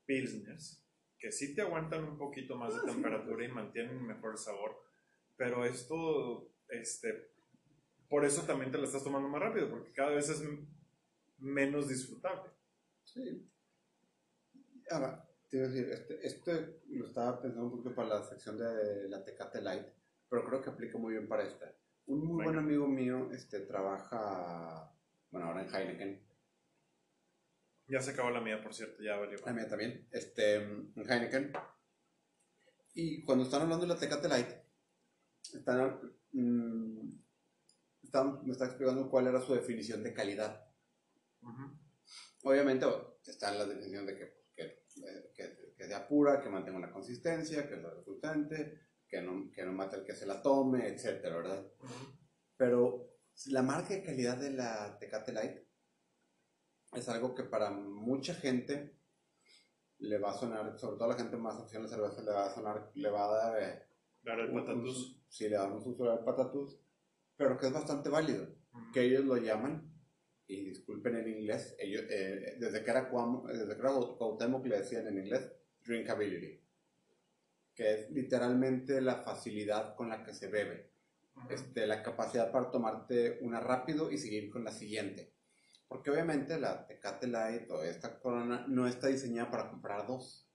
pilsners, 0.06 0.84
que 1.18 1.30
sí 1.32 1.54
te 1.54 1.62
aguantan 1.62 2.04
un 2.04 2.16
poquito 2.18 2.56
más 2.56 2.72
de 2.74 2.80
Ah, 2.80 2.82
sí. 2.86 2.92
temperatura 2.92 3.44
y 3.44 3.48
mantienen 3.52 4.04
mejor 4.06 4.38
sabor. 4.38 4.85
Pero 5.36 5.64
esto, 5.64 6.50
este, 6.68 7.30
por 8.08 8.24
eso 8.24 8.42
también 8.42 8.70
te 8.70 8.78
la 8.78 8.84
estás 8.84 9.04
tomando 9.04 9.28
más 9.28 9.40
rápido, 9.40 9.68
porque 9.68 9.92
cada 9.92 10.10
vez 10.10 10.28
es 10.28 10.42
menos 11.38 11.88
disfrutable. 11.88 12.50
Sí. 13.04 13.50
Ahora, 14.90 15.28
te 15.48 15.58
iba 15.58 15.66
a 15.66 15.68
decir, 15.68 15.90
este, 15.90 16.26
este 16.26 16.80
lo 16.88 17.06
estaba 17.06 17.40
pensando 17.40 17.66
un 17.66 17.70
poquito 17.72 17.94
para 17.94 18.08
la 18.08 18.22
sección 18.22 18.56
de 18.58 19.08
la 19.08 19.24
Tecate 19.24 19.60
Light, 19.60 19.86
pero 20.28 20.44
creo 20.44 20.62
que 20.62 20.70
aplica 20.70 20.98
muy 20.98 21.12
bien 21.14 21.28
para 21.28 21.44
esta. 21.44 21.72
Un 22.06 22.24
muy 22.24 22.44
buen 22.44 22.56
amigo 22.56 22.86
mío 22.86 23.30
este, 23.32 23.60
trabaja, 23.60 24.92
bueno, 25.30 25.48
ahora 25.48 25.62
en 25.62 25.74
Heineken, 25.74 26.26
Ya 27.88 28.00
se 28.00 28.12
acabó 28.12 28.30
la 28.30 28.40
mía, 28.40 28.62
por 28.62 28.74
cierto, 28.74 29.02
ya 29.02 29.16
valió. 29.16 29.38
la 29.44 29.52
mía 29.52 29.68
también, 29.68 30.08
este, 30.12 30.56
en 30.56 30.92
Heineken. 30.96 31.52
Y 32.94 33.22
cuando 33.24 33.44
están 33.44 33.62
hablando 33.62 33.86
de 33.86 33.92
la 33.92 34.00
Tecate 34.00 34.28
Light, 34.28 34.65
están, 35.54 36.00
mm, 36.32 37.18
están- 38.02 38.44
me 38.44 38.52
está 38.52 38.66
explicando 38.66 39.08
cuál 39.10 39.26
era 39.26 39.40
su 39.40 39.54
definición 39.54 40.02
de 40.02 40.12
calidad. 40.14 40.66
Obviamente 42.44 42.86
bueno, 42.86 43.18
está 43.26 43.52
la 43.52 43.64
definición 43.66 44.06
de 44.06 44.16
que, 44.16 44.44
que, 44.54 44.84
que- 45.34 45.74
que 45.76 45.86
sea 45.86 46.06
pura, 46.08 46.40
que 46.40 46.48
mantenga 46.48 46.78
una 46.78 46.92
consistencia, 46.92 47.68
que 47.68 47.76
sea 47.80 47.90
resultante, 47.90 48.80
que 49.08 49.20
no, 49.20 49.50
que 49.52 49.64
no 49.64 49.72
mate 49.72 49.96
al 49.96 50.04
que 50.04 50.14
se 50.14 50.26
la 50.26 50.40
tome, 50.42 50.88
etcétera, 50.88 51.36
¿verdad? 51.36 51.66
Ujú. 51.80 52.18
Pero 52.56 53.10
la 53.46 53.62
marca 53.62 53.90
de 53.94 54.02
calidad 54.02 54.38
de 54.38 54.50
la 54.52 54.98
Tecate 54.98 55.32
Light 55.32 55.58
es 56.92 57.08
algo 57.08 57.34
que 57.34 57.42
para 57.44 57.70
mucha 57.70 58.34
gente 58.34 58.96
le 59.98 60.18
va 60.18 60.30
a 60.30 60.38
sonar, 60.38 60.78
sobre 60.78 60.96
todo 60.96 61.04
a 61.04 61.14
la 61.14 61.18
gente 61.18 61.36
más 61.36 61.56
a 61.56 61.60
la 61.62 61.88
cerveza, 61.88 62.22
le 62.22 62.30
va 62.32 62.46
a 62.46 62.54
sonar, 62.54 62.90
le 62.94 63.10
va 63.10 63.24
a 63.24 63.36
dar... 63.36 63.62
eh, 63.62 63.82
Dar 64.26 64.40
el 64.40 64.50
patatús. 64.52 65.22
sí, 65.28 65.48
le 65.48 65.56
un 65.60 65.80
susto 65.80 66.10
al 66.10 66.24
patatús, 66.24 66.80
pero 67.36 67.56
que 67.56 67.66
es 67.68 67.72
bastante 67.72 68.08
válido 68.08 68.48
Ujú. 68.72 68.92
que 68.92 69.02
ellos 69.02 69.24
lo 69.24 69.36
llaman, 69.36 69.88
y 70.48 70.64
disculpen 70.64 71.16
en 71.16 71.28
inglés, 71.28 71.76
ellos, 71.78 72.02
eh, 72.10 72.56
desde 72.58 72.82
que 72.82 72.90
era 72.90 73.08
Cuauhtémoc, 73.08 73.48
desde 73.48 73.74
que 73.74 73.80
era 73.80 73.90
Cuauhtémoc 73.92 74.66
le 74.66 74.78
decían 74.78 75.06
en 75.06 75.18
inglés 75.18 75.52
drinkability, 75.84 76.60
que 77.74 77.94
es 77.94 78.10
literalmente 78.10 79.00
la 79.00 79.16
facilidad 79.16 79.94
con 79.94 80.08
la 80.08 80.24
que 80.24 80.34
se 80.34 80.48
bebe, 80.48 80.90
Ujú. 81.36 81.46
este, 81.50 81.86
la 81.86 82.02
capacidad 82.02 82.50
para 82.50 82.70
tomarte 82.70 83.38
una 83.42 83.60
rápido 83.60 84.10
y 84.10 84.18
seguir 84.18 84.50
con 84.50 84.64
la 84.64 84.72
siguiente. 84.72 85.34
Porque 85.86 86.10
obviamente 86.10 86.58
la 86.58 86.84
Tecate 86.84 87.28
Light 87.28 87.70
o 87.70 87.80
esta 87.84 88.18
Corona 88.18 88.66
no 88.66 88.88
está 88.88 89.06
diseñada 89.06 89.52
para 89.52 89.70
comprar 89.70 90.04
dos. 90.06 90.45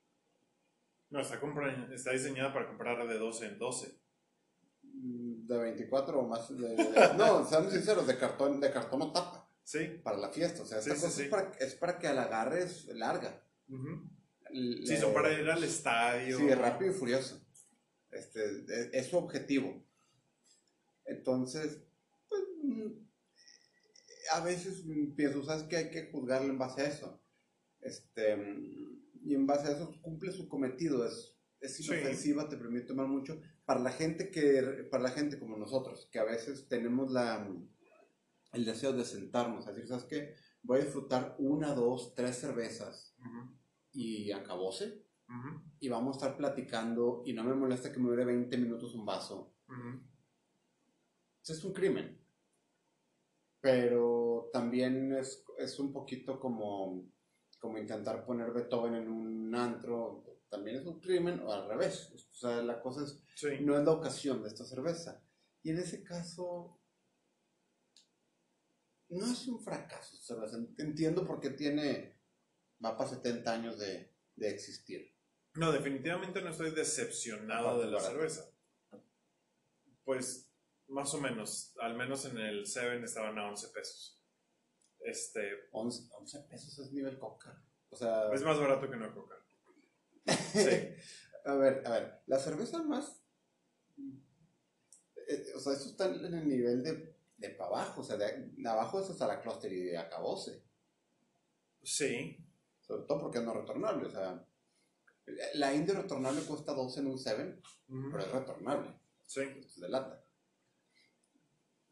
No, 1.12 1.20
está, 1.20 1.40
compra- 1.40 1.94
está 1.94 2.12
diseñada 2.12 2.54
para 2.54 2.68
comprar 2.68 3.08
de 3.08 3.18
12 3.20 3.46
en 3.46 3.60
12. 3.60 3.96
Mm, 4.84 5.46
De 5.48 5.58
24 5.58 6.20
o 6.20 6.28
más. 6.28 6.50
de- 6.58 6.76
no, 7.18 7.46
seamos 7.46 7.74
sinceros, 7.74 8.08
de 8.08 8.18
cartón, 8.18 8.60
de 8.60 8.72
cartón 8.72 9.02
o 9.04 9.12
tapa. 9.12 9.48
Sí. 9.64 10.00
Para 10.04 10.18
la 10.18 10.30
fiesta. 10.30 10.64
O 10.64 10.66
sea, 10.66 10.80
esta 10.80 10.96
Sí, 10.96 11.00
sí, 11.00 11.06
cosa 11.06 11.16
sí. 11.18 11.24
Es, 11.24 11.30
para, 11.30 11.52
es 11.60 11.76
para 11.76 12.00
que 12.00 12.12
la 12.14 12.24
agarres 12.24 12.86
larga. 12.96 13.44
Ujú. 13.70 14.10
Le- 14.50 14.86
Sí, 14.88 14.98
son 14.98 15.14
para 15.14 15.32
ir 15.32 15.50
al 15.50 15.64
estadio. 15.64 16.38
Sí, 16.38 16.50
rápido 16.54 16.92
y 16.92 16.94
furioso. 16.96 17.40
Este, 18.12 18.44
es, 18.46 18.90
es 18.94 19.08
su 19.08 19.18
objetivo. 19.18 19.84
Entonces, 21.06 21.80
pues, 22.30 22.42
mm, 22.64 22.92
a 24.34 24.40
veces 24.42 24.86
mm, 24.86 25.12
pienso, 25.16 25.44
¿sabes 25.44 25.64
que 25.64 25.78
Hay 25.78 25.90
que 25.90 26.10
juzgarlo 26.12 26.50
en 26.50 26.58
base 26.58 26.82
a 26.82 26.88
eso. 26.88 27.22
Este, 27.82 28.36
y 29.24 29.36
en 29.36 29.46
base 29.46 29.68
a 29.68 29.72
eso 29.72 29.92
cumple 30.02 30.32
su 30.32 30.48
cometido. 30.48 31.06
Es, 31.06 31.38
es 31.60 31.76
Sí. 31.78 31.84
inofensiva, 31.86 32.50
te 32.50 32.58
permite 32.58 32.88
tomar 32.88 33.08
mucho. 33.08 33.40
Para 33.66 33.80
la 33.80 33.92
gente 33.92 34.32
que, 34.32 34.88
para 34.90 35.04
la 35.04 35.12
gente 35.12 35.40
como 35.40 35.58
nosotros, 35.58 36.10
que 36.12 36.20
a 36.20 36.24
veces 36.24 36.68
tenemos 36.68 37.12
la, 37.12 37.48
el 38.54 38.66
deseo 38.66 38.94
de 38.94 39.06
sentarnos, 39.06 39.68
a 39.68 39.72
decir, 39.72 39.88
¿sabes 39.88 40.06
qué? 40.06 40.36
Voy 40.64 40.80
a 40.80 40.84
disfrutar 40.84 41.36
una, 41.40 41.74
dos, 41.74 42.14
tres 42.16 42.38
cervezas 42.38 43.16
y 43.92 44.32
acabóse 44.32 45.06
Ujú. 45.28 45.62
y 45.80 45.90
vamos 45.90 46.16
a 46.16 46.20
estar 46.20 46.38
platicando 46.38 47.24
y 47.26 47.34
no 47.34 47.44
me 47.44 47.54
molesta 47.54 47.92
que 47.92 48.00
me 48.00 48.10
dure 48.10 48.26
20 48.26 48.58
minutos 48.58 48.94
un 48.96 49.06
vaso. 49.06 49.54
Es 51.48 51.64
un 51.64 51.74
crimen. 51.74 52.20
Pero 53.60 54.50
también 54.52 55.14
es, 55.14 55.44
es 55.60 55.78
un 55.80 55.94
poquito 55.94 56.40
como, 56.40 57.06
como 57.62 57.78
intentar 57.78 58.26
poner 58.26 58.52
Beethoven 58.52 58.96
en 58.96 59.08
un 59.08 59.56
antro, 59.56 60.26
también 60.50 60.78
es 60.78 60.86
un 60.86 61.00
crimen, 61.00 61.40
o 61.42 61.54
al 61.54 61.70
revés. 61.70 62.12
O 62.12 62.34
sea, 62.34 62.62
la 62.64 62.82
cosa 62.82 63.04
es, 63.06 63.24
Sí. 63.36 63.60
no 63.62 63.78
es 63.78 63.86
la 63.86 63.92
ocasión 63.92 64.42
de 64.42 64.50
esta 64.50 64.66
cerveza. 64.66 65.24
Y 65.62 65.70
en 65.70 65.78
ese 65.78 66.04
caso, 66.04 66.80
no 69.10 69.26
es 69.26 69.48
un 69.48 69.62
fracaso 69.62 70.16
esta 70.16 70.34
cerveza. 70.36 70.58
Entiendo 70.80 71.26
por 71.26 71.40
qué 71.40 71.52
tiene, 71.52 72.20
va 72.84 72.98
para 72.98 73.10
70 73.12 73.54
años 73.54 73.78
de, 73.78 74.12
de 74.36 74.50
existir. 74.50 75.14
No, 75.54 75.72
definitivamente 75.72 76.42
no 76.42 76.50
estoy 76.50 76.72
decepcionado 76.72 77.80
de 77.80 77.92
la 77.92 78.00
cerveza. 78.00 78.50
Pues 80.04 80.52
más 80.88 81.14
o 81.14 81.22
menos, 81.22 81.76
al 81.80 81.96
menos 81.96 82.26
en 82.26 82.38
el 82.40 82.66
Seven 82.66 83.04
estaban 83.04 83.38
a 83.38 83.48
11 83.50 83.68
pesos. 83.70 84.21
Este, 85.04 85.68
11, 85.72 86.10
11 86.20 86.40
pesos 86.42 86.78
es 86.80 86.92
nivel 86.92 87.18
coca. 87.18 87.62
O 87.90 87.96
sea, 87.96 88.32
es 88.34 88.42
más 88.44 88.60
barato 88.60 88.90
que 88.90 88.96
una 88.98 89.14
coca. 89.14 89.36
Sí. 90.54 90.96
a 91.46 91.56
ver, 91.56 91.82
a 91.86 91.90
ver, 91.92 92.22
la 92.28 92.38
cerveza 92.40 92.84
más. 92.84 93.24
eh, 95.28 95.46
o 95.56 95.60
sea, 95.60 95.74
esto 95.74 95.90
está 95.90 96.06
en 96.06 96.34
el 96.34 96.48
nivel 96.48 96.84
de, 96.84 97.16
de 97.38 97.50
para 97.52 97.70
abajo. 97.70 98.02
O 98.02 98.04
sea, 98.04 98.18
de, 98.18 98.50
de 98.56 98.70
abajo 98.70 99.00
es 99.02 99.10
hasta 99.10 99.28
la 99.28 99.42
cluster 99.42 99.72
y 99.72 99.84
de 99.84 99.98
acabose. 99.98 100.64
Sí, 101.84 102.38
Sobre 102.82 103.04
todo 103.06 103.20
porque 103.22 103.40
es 103.40 103.44
no 103.44 103.54
retornable. 103.54 104.08
O 104.08 104.12
sea, 104.12 104.46
la 105.56 105.74
India 105.74 105.96
retornable 105.96 106.42
cuesta 106.44 106.74
12 106.74 107.00
en 107.00 107.08
un 107.08 107.18
7, 107.18 107.62
Ujú. 107.90 108.10
pero 108.12 108.24
es 108.24 108.32
retornable. 108.32 109.00
sí. 109.26 109.42
Es 109.66 109.80
de 109.80 109.90
lata. 109.90 110.24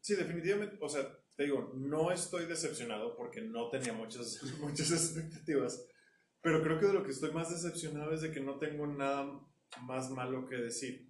Sí, 0.02 0.16
definitivamente, 0.16 0.78
o 0.82 0.90
sea, 0.90 1.19
te 1.40 1.46
digo, 1.46 1.72
no 1.74 2.12
estoy 2.12 2.48
decepcionado 2.48 3.16
porque 3.16 3.40
no 3.40 3.70
tenía 3.70 3.94
muchas, 3.94 4.44
muchas 4.60 4.92
expectativas, 4.92 5.88
pero 6.42 6.62
creo 6.62 6.78
que 6.78 6.88
de 6.88 6.94
lo 6.94 7.04
que 7.06 7.12
estoy 7.12 7.32
más 7.32 7.50
decepcionado 7.50 8.12
es 8.12 8.20
de 8.20 8.32
que 8.34 8.42
no 8.42 8.60
tengo 8.60 8.86
nada 8.86 9.40
más 9.84 10.10
malo 10.10 10.46
que 10.46 10.58
decir. 10.58 11.10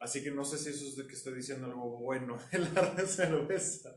Así 0.00 0.24
que 0.24 0.32
no 0.32 0.44
sé 0.44 0.58
si 0.58 0.70
eso 0.70 0.84
es 0.88 0.96
de 0.96 1.06
que 1.06 1.12
estoy 1.12 1.34
diciendo 1.34 1.66
algo 1.66 2.00
bueno 2.00 2.36
en 2.50 2.74
la 2.74 3.06
cerveza. 3.06 3.96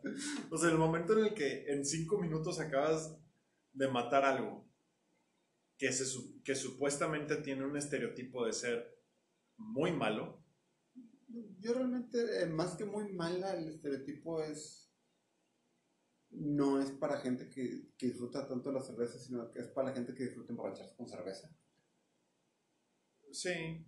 O 0.52 0.60
sea, 0.60 0.70
el 0.70 0.78
momento 0.78 1.18
en 1.18 1.26
el 1.26 1.34
que 1.34 1.66
en 1.66 1.84
cinco 1.84 2.22
minutos 2.22 2.60
acabas 2.60 3.18
de 3.74 3.88
matar 3.88 4.26
algo 4.26 4.70
que, 5.76 5.92
se, 5.92 6.06
que 6.44 6.54
supuestamente 6.54 7.38
tiene 7.38 7.66
un 7.66 7.76
estereotipo 7.76 8.46
de 8.46 8.54
ser 8.54 8.96
muy 9.58 9.92
malo, 9.92 10.46
Yo 11.60 11.74
realmente, 11.74 12.44
eh, 12.44 12.46
más 12.46 12.76
que 12.76 12.86
muy 12.86 13.12
mala, 13.12 13.56
el 13.56 13.70
estereotipo 13.70 14.44
es. 14.44 14.87
No 16.29 16.79
es 16.79 16.91
para 16.91 17.19
gente 17.19 17.50
que, 17.50 17.91
que 17.98 18.07
disfruta 18.07 18.48
tanto 18.48 18.72
la 18.72 18.81
cerveza, 18.81 19.17
sino 19.19 19.50
que 19.51 19.60
es 19.60 19.67
para 19.69 19.89
la 19.89 19.93
gente 19.96 20.13
que 20.13 20.24
disfruta 20.25 20.51
emborracharse 20.51 20.96
con 20.96 21.07
cerveza. 21.07 21.50
sí, 23.31 23.86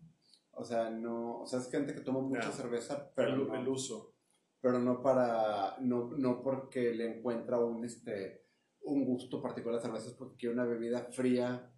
O 0.52 0.64
sea, 0.64 0.90
no, 0.90 1.42
o 1.42 1.46
sea, 1.48 1.60
es 1.60 1.70
gente 1.72 1.94
que 1.94 2.02
toma 2.02 2.22
mucha 2.22 2.52
cerveza, 2.52 3.12
pero 3.16 3.34
el, 3.36 3.48
no, 3.48 3.56
el 3.56 3.68
uso. 3.68 4.16
pero 4.62 4.80
no 4.80 5.02
para, 5.02 5.78
no, 5.80 6.10
no 6.18 6.42
porque 6.42 6.94
le 6.94 7.18
encuentra 7.18 7.60
un, 7.60 7.86
este, 7.86 8.46
un 8.82 9.06
gusto 9.06 9.42
particular 9.42 9.76
a 9.76 9.78
la 9.78 9.84
cerveza, 9.84 10.10
es 10.10 10.16
porque 10.16 10.38
quiere 10.38 10.54
una 10.56 10.66
bebida 10.66 11.06
fría, 11.12 11.72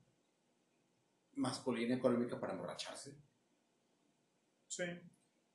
masculina, 1.34 1.96
económica 1.96 2.40
para 2.40 2.54
emborracharse. 2.54 3.18
Sí. 4.68 4.84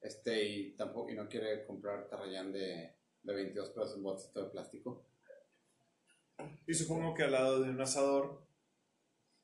Este, 0.00 0.44
y 0.48 0.76
tampoco, 0.76 1.10
y 1.10 1.14
no 1.16 1.28
quiere 1.28 1.64
comprar 1.66 2.08
tarrayán 2.08 2.52
de, 2.52 2.95
de 3.26 3.34
22 3.34 3.70
pesos 3.70 3.96
en 3.96 4.02
botecito 4.02 4.44
de 4.44 4.50
plástico. 4.50 5.06
Y 6.66 6.74
supongo 6.74 7.14
que 7.14 7.24
al 7.24 7.32
lado 7.32 7.62
de 7.62 7.70
un 7.70 7.80
asador, 7.80 8.46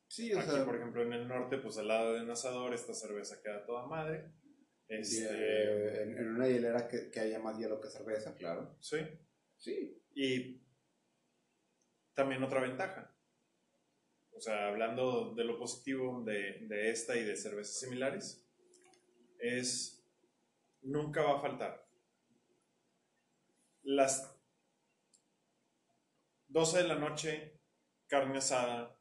Sí, 0.07 0.31
o 0.31 0.39
aquí 0.39 0.51
sea, 0.51 0.63
por 0.63 0.75
ejemplo 0.75 1.01
en 1.01 1.13
el 1.13 1.27
norte, 1.27 1.57
pues 1.57 1.77
al 1.79 1.87
lado 1.87 2.13
de 2.13 2.21
un 2.21 2.29
asador 2.29 2.71
esta 2.73 2.93
cerveza 2.93 3.41
queda 3.41 3.65
toda 3.65 3.87
madre. 3.87 4.31
Este, 4.87 5.25
eh, 5.25 6.03
en, 6.03 6.17
en 6.19 6.29
una 6.35 6.47
hielera 6.47 6.87
que, 6.87 7.09
que 7.09 7.19
haya 7.19 7.39
más 7.39 7.57
hielo 7.57 7.81
que 7.81 7.89
cerveza, 7.89 8.35
claro. 8.35 8.75
sí. 8.79 8.97
Sí, 9.57 10.03
Y 10.13 10.61
también 12.13 12.43
otra 12.43 12.61
ventaja. 12.61 13.15
O 14.35 14.41
sea, 14.41 14.67
hablando 14.67 15.33
de 15.33 15.45
lo 15.45 15.57
positivo 15.57 16.21
de, 16.23 16.67
de 16.67 16.91
esta 16.91 17.15
y 17.15 17.23
de 17.23 17.35
cervezas 17.37 17.79
similares, 17.79 18.45
es 19.39 20.05
nunca 20.81 21.23
va 21.23 21.37
a 21.37 21.41
faltar. 21.41 21.82
Las 23.83 24.35
12 26.47 26.77
de 26.79 26.87
la 26.87 26.95
noche, 26.95 27.59
carne 28.07 28.37
asada, 28.37 28.97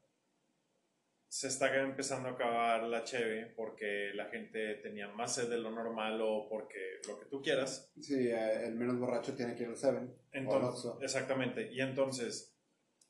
se 1.33 1.49
está 1.49 1.75
empezando 1.81 2.29
a 2.29 2.33
acabar 2.33 2.83
la 2.83 3.05
cheve 3.05 3.47
porque 3.57 4.11
la 4.15 4.27
gente 4.27 4.75
tenía 4.83 5.09
más 5.09 5.35
sed 5.35 5.49
de 5.49 5.57
lo 5.57 5.71
normal 5.71 6.21
o 6.21 6.47
porque 6.47 7.01
lo 7.09 7.19
que 7.19 7.25
tú 7.25 7.41
quieras. 7.41 7.91
sí, 7.99 8.29
eh, 8.29 8.67
el 8.67 8.75
menos 8.75 8.99
borracho 8.99 9.35
tiene 9.35 9.55
que 9.55 9.63
ir 9.63 9.71
al 9.71 9.77
Seven. 9.77 10.15
Entonces, 10.31 10.93
exactamente. 11.01 11.73
Y 11.73 11.81
entonces, 11.81 12.55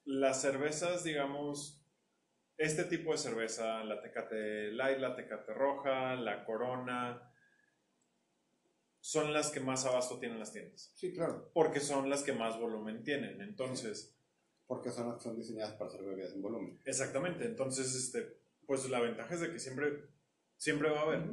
las 0.04 0.40
cervezas, 0.40 1.02
digamos, 1.02 1.84
este 2.58 2.84
tipo 2.84 3.10
de 3.10 3.18
cerveza, 3.18 3.82
la 3.82 4.00
Tecate 4.00 4.70
Light, 4.70 4.98
la 4.98 5.16
Tecate 5.16 5.52
Roja, 5.52 6.14
la 6.14 6.44
Corona, 6.44 7.31
son 9.02 9.32
las 9.32 9.50
que 9.50 9.58
más 9.58 9.84
abasto 9.84 10.20
tienen 10.20 10.38
las 10.38 10.52
tiendas. 10.52 10.92
Sí, 10.94 11.12
claro, 11.12 11.50
Porque 11.52 11.80
son 11.80 12.08
las 12.08 12.22
que 12.22 12.32
más 12.32 12.58
volumen 12.60 13.02
tienen. 13.02 13.40
Entonces, 13.40 14.16
porque 14.68 14.92
son 14.92 15.08
las 15.08 15.16
que 15.16 15.24
son 15.24 15.36
diseñadas 15.36 15.74
para 15.74 15.90
ser 15.90 16.04
bebidas 16.04 16.32
en 16.32 16.40
volumen. 16.40 16.80
exactamente. 16.84 17.44
Entonces, 17.44 17.92
este, 17.96 18.38
pues 18.64 18.88
la 18.88 19.00
ventaja 19.00 19.34
es 19.34 19.40
de 19.40 19.50
que 19.50 19.58
siempre, 19.58 20.04
siempre 20.56 20.88
va 20.88 21.00
a 21.00 21.02
haber. 21.02 21.30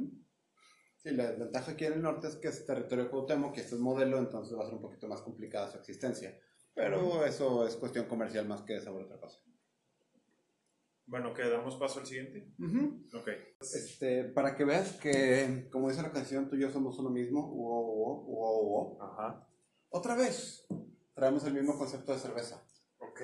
Sí, 0.96 1.12
la 1.12 1.30
desventaja 1.30 1.70
aquí 1.70 1.84
en 1.84 1.92
el 1.92 2.02
norte 2.02 2.26
es 2.26 2.36
que 2.36 2.48
es 2.48 2.66
territorio 2.66 3.04
de 3.04 3.10
Cuauhtémoc, 3.10 3.54
que 3.54 3.60
este 3.60 3.76
es 3.76 3.80
modelo, 3.80 4.18
entonces 4.18 4.58
va 4.58 4.62
a 4.62 4.66
ser 4.66 4.74
un 4.74 4.82
poquito 4.82 5.06
más 5.06 5.22
complicada 5.22 5.70
su 5.70 5.78
existencia. 5.78 6.36
Pero 6.74 7.24
eso 7.24 7.68
es 7.68 7.76
cuestión 7.76 8.06
comercial 8.06 8.48
más 8.48 8.62
que 8.62 8.80
sobre 8.80 9.04
otra 9.04 9.20
cosa. 9.20 9.38
Bueno, 11.10 11.34
que 11.34 11.42
damos 11.42 11.74
paso 11.74 11.98
al 11.98 12.06
siguiente. 12.06 12.52
Ok. 13.12 13.28
Este, 13.60 14.24
para 14.26 14.54
que 14.54 14.64
veas 14.64 14.92
que, 14.92 15.68
como 15.72 15.88
dice 15.88 16.02
la 16.02 16.12
canción, 16.12 16.48
tú 16.48 16.54
y 16.54 16.60
yo 16.60 16.70
somos 16.70 16.96
uno 17.00 17.10
mismo, 17.10 17.40
uo, 17.52 17.80
uo, 17.80 18.22
uo, 18.26 18.62
uo. 18.62 19.02
Ajá. 19.02 19.44
Otra 19.88 20.14
vez, 20.14 20.64
traemos 21.14 21.42
el 21.44 21.54
mismo 21.54 21.76
concepto 21.76 22.12
de 22.12 22.18
cerveza. 22.20 22.64
Ok. 22.98 23.22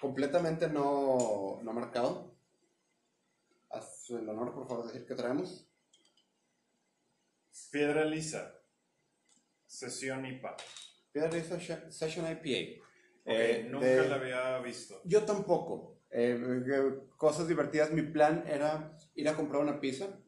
Completamente 0.00 0.68
no, 0.68 1.60
no 1.62 1.72
marcado. 1.72 2.34
Haz 3.70 4.10
el 4.10 4.28
honor, 4.28 4.52
por 4.52 4.66
favor, 4.66 4.84
de 4.86 4.92
decir 4.92 5.06
que 5.06 5.14
traemos. 5.14 5.70
Piedra 7.70 8.04
lisa. 8.04 8.52
Sesión 9.66 10.26
IPA. 10.26 10.56
Piedra 11.12 11.30
Lisa 11.30 11.60
Session 11.90 12.24
IPA. 12.26 12.80
Ok, 12.80 13.26
Eh, 13.26 13.66
nunca 13.70 13.86
de- 13.86 14.08
la 14.08 14.14
había 14.16 14.58
visto. 14.60 15.00
Yo 15.04 15.24
tampoco. 15.24 15.97
Eh, 16.10 16.38
eh, 16.66 16.98
cosas 17.16 17.48
divertidas. 17.48 17.92
Mi 17.92 18.02
plan 18.02 18.44
era 18.46 18.96
ir 19.14 19.28
a 19.28 19.36
comprar 19.36 19.62
una 19.62 19.80
pizza 19.80 20.18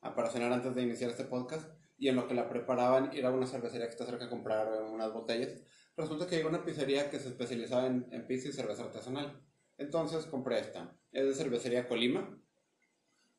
ah, 0.00 0.14
para 0.14 0.30
cenar 0.30 0.52
antes 0.52 0.74
de 0.74 0.82
iniciar 0.82 1.10
este 1.10 1.24
podcast. 1.24 1.70
Y 1.96 2.08
en 2.08 2.16
lo 2.16 2.26
que 2.26 2.34
la 2.34 2.48
preparaban, 2.48 3.12
ir 3.16 3.24
a 3.24 3.30
una 3.30 3.46
cervecería 3.46 3.86
que 3.86 3.92
está 3.92 4.06
cerca 4.06 4.26
a 4.26 4.30
comprar 4.30 4.68
unas 4.84 5.12
botellas. 5.12 5.62
Resulta 5.96 6.26
que 6.26 6.36
llegó 6.36 6.48
una 6.48 6.64
pizzería 6.64 7.08
que 7.08 7.20
se 7.20 7.28
especializaba 7.28 7.86
en, 7.86 8.08
en 8.10 8.26
pizza 8.26 8.48
y 8.48 8.52
cerveza 8.52 8.84
artesanal. 8.84 9.40
Entonces 9.78 10.26
compré 10.26 10.60
esta. 10.60 10.96
Es 11.12 11.24
de 11.24 11.34
cervecería 11.34 11.88
Colima. 11.88 12.40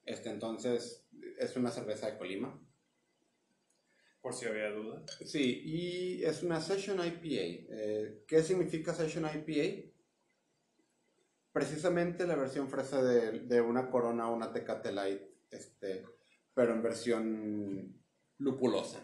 Este, 0.05 0.29
entonces, 0.29 1.05
es 1.39 1.55
una 1.55 1.71
cerveza 1.71 2.07
de 2.07 2.17
Colima. 2.17 2.61
Por 4.21 4.33
si 4.33 4.45
había 4.45 4.69
duda. 4.71 5.03
Sí, 5.25 5.61
y 5.65 6.23
es 6.23 6.43
una 6.43 6.61
Session 6.61 6.97
IPA. 6.97 7.75
Eh, 7.75 8.23
¿Qué 8.27 8.41
significa 8.41 8.93
Session 8.93 9.25
IPA? 9.25 9.91
Precisamente 11.55 12.27
la 12.27 12.35
versión 12.35 12.67
fresa 12.67 13.01
de, 13.01 13.39
de 13.39 13.61
una 13.61 13.89
Corona 13.89 14.29
o 14.29 14.35
una 14.35 14.51
Tecate 14.51 14.91
Light, 14.91 15.21
este, 15.49 16.03
pero 16.53 16.73
en 16.73 16.83
versión 16.83 18.03
lupulosa. 18.39 18.99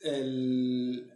El... 0.00 1.12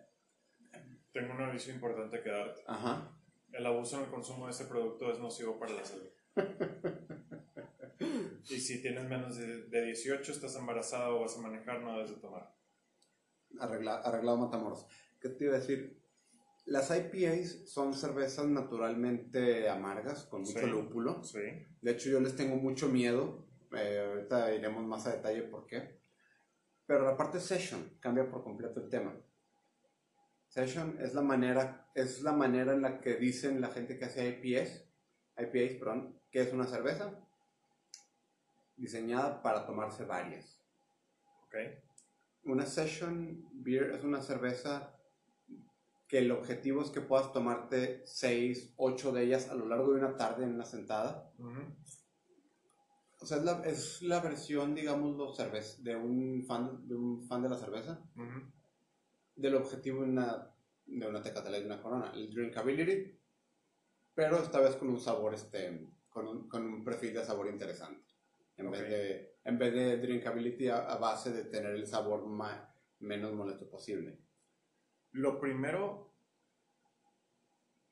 Tengo 1.14 1.32
un 1.32 1.40
aviso 1.40 1.70
importante 1.70 2.20
que 2.22 2.28
darte. 2.28 2.60
Ajá. 2.66 3.10
El 3.52 3.64
abuso 3.64 3.96
en 3.96 4.04
el 4.04 4.10
consumo 4.10 4.44
de 4.44 4.52
este 4.52 4.66
producto 4.66 5.10
es 5.10 5.18
nocivo 5.18 5.58
para 5.58 5.72
la 5.72 5.84
salud. 5.86 6.10
y 8.50 8.60
si 8.60 8.82
tienes 8.82 9.08
menos 9.08 9.38
de, 9.38 9.62
de 9.68 9.82
18, 9.86 10.30
estás 10.30 10.54
embarazada 10.56 11.08
o 11.08 11.20
vas 11.20 11.38
a 11.38 11.40
manejar, 11.40 11.80
no 11.80 11.94
debes 11.94 12.10
de 12.10 12.16
tomar. 12.16 12.54
Arregla- 13.58 14.02
arreglado 14.04 14.36
Matamoros. 14.36 14.86
¿Qué 15.18 15.30
te 15.30 15.44
iba 15.44 15.56
a 15.56 15.60
decir? 15.60 15.98
Las 16.68 16.90
IPAs 16.90 17.70
son 17.70 17.94
cervezas 17.94 18.46
naturalmente 18.46 19.70
amargas, 19.70 20.26
con 20.26 20.42
mucho 20.42 20.58
Sí. 20.60 20.66
lúpulo. 20.66 21.24
Sí. 21.24 21.40
De 21.80 21.90
hecho, 21.92 22.10
yo 22.10 22.20
les 22.20 22.36
tengo 22.36 22.56
mucho 22.56 22.88
miedo. 22.90 23.46
Eh, 23.72 24.04
ahorita 24.06 24.54
iremos 24.54 24.84
más 24.84 25.06
a 25.06 25.12
detalle 25.16 25.42
por 25.44 25.66
qué. 25.66 25.98
Pero 26.86 27.04
la 27.06 27.16
parte 27.16 27.40
session 27.40 27.96
cambia 28.00 28.30
por 28.30 28.42
completo 28.44 28.80
el 28.80 28.90
tema. 28.90 29.14
Session 30.48 30.98
es 31.00 31.14
la 31.14 31.22
manera, 31.22 31.90
es 31.94 32.20
la 32.22 32.32
manera 32.32 32.74
en 32.74 32.82
la 32.82 33.00
que 33.00 33.16
dicen 33.16 33.60
la 33.62 33.68
gente 33.68 33.98
que 33.98 34.04
hace 34.04 34.28
IPAs, 34.28 34.84
IPAs, 35.38 35.78
perdón, 35.78 36.20
que 36.30 36.40
es 36.42 36.52
una 36.52 36.66
cerveza 36.66 37.18
diseñada 38.76 39.42
para 39.42 39.64
tomarse 39.66 40.04
varias. 40.04 40.60
Ok. 41.46 41.54
Una 42.44 42.66
Session 42.66 43.48
Beer 43.52 43.92
es 43.92 44.04
una 44.04 44.20
cerveza 44.20 44.97
que 46.08 46.18
el 46.18 46.30
objetivo 46.32 46.82
es 46.82 46.90
que 46.90 47.02
puedas 47.02 47.32
tomarte 47.32 48.02
6, 48.06 48.72
8 48.78 49.12
de 49.12 49.24
ellas 49.24 49.48
a 49.50 49.54
lo 49.54 49.66
largo 49.68 49.92
de 49.92 49.98
una 50.00 50.16
tarde 50.16 50.44
en 50.44 50.54
una 50.54 50.64
sentada. 50.64 51.30
Ujú. 51.38 51.60
O 53.20 53.26
sea, 53.26 53.38
es 53.38 53.44
la, 53.44 53.62
es 53.64 54.02
la 54.02 54.20
versión, 54.20 54.74
digamos, 54.74 55.36
cerveza, 55.36 55.82
de 55.82 55.96
un 55.96 56.44
fan 56.46 56.86
de 56.88 56.94
un 56.94 57.26
fan 57.26 57.42
de 57.42 57.48
la 57.48 57.56
cerveza, 57.58 58.00
Ujú. 58.16 58.50
del 59.36 59.54
objetivo 59.56 60.02
de 60.02 60.08
una, 60.10 60.54
de 60.86 61.06
una 61.06 61.20
Tecate 61.22 61.50
Light, 61.50 61.64
de 61.64 61.72
una 61.72 61.82
Corona, 61.82 62.12
el 62.14 62.30
drinkability, 62.30 63.18
pero 64.14 64.38
esta 64.38 64.60
vez 64.60 64.76
con 64.76 64.88
un 64.88 65.00
sabor, 65.00 65.34
este, 65.34 65.88
con 66.08 66.26
un, 66.26 66.48
con 66.48 66.64
un 66.64 66.84
perfil 66.84 67.14
de 67.14 67.24
sabor 67.24 67.48
interesante. 67.48 68.06
En, 68.56 68.66
Ok. 68.68 68.72
vez, 68.72 68.88
de, 68.88 69.36
en 69.44 69.58
vez 69.58 69.74
de 69.74 69.96
drinkability 69.98 70.68
a, 70.68 70.78
a 70.90 70.96
base 70.98 71.32
de 71.32 71.44
tener 71.44 71.72
el 71.72 71.86
sabor 71.86 72.26
ma- 72.26 72.72
menos 73.00 73.32
molesto 73.34 73.68
posible. 73.68 74.18
Lo 75.12 75.40
primero, 75.40 76.14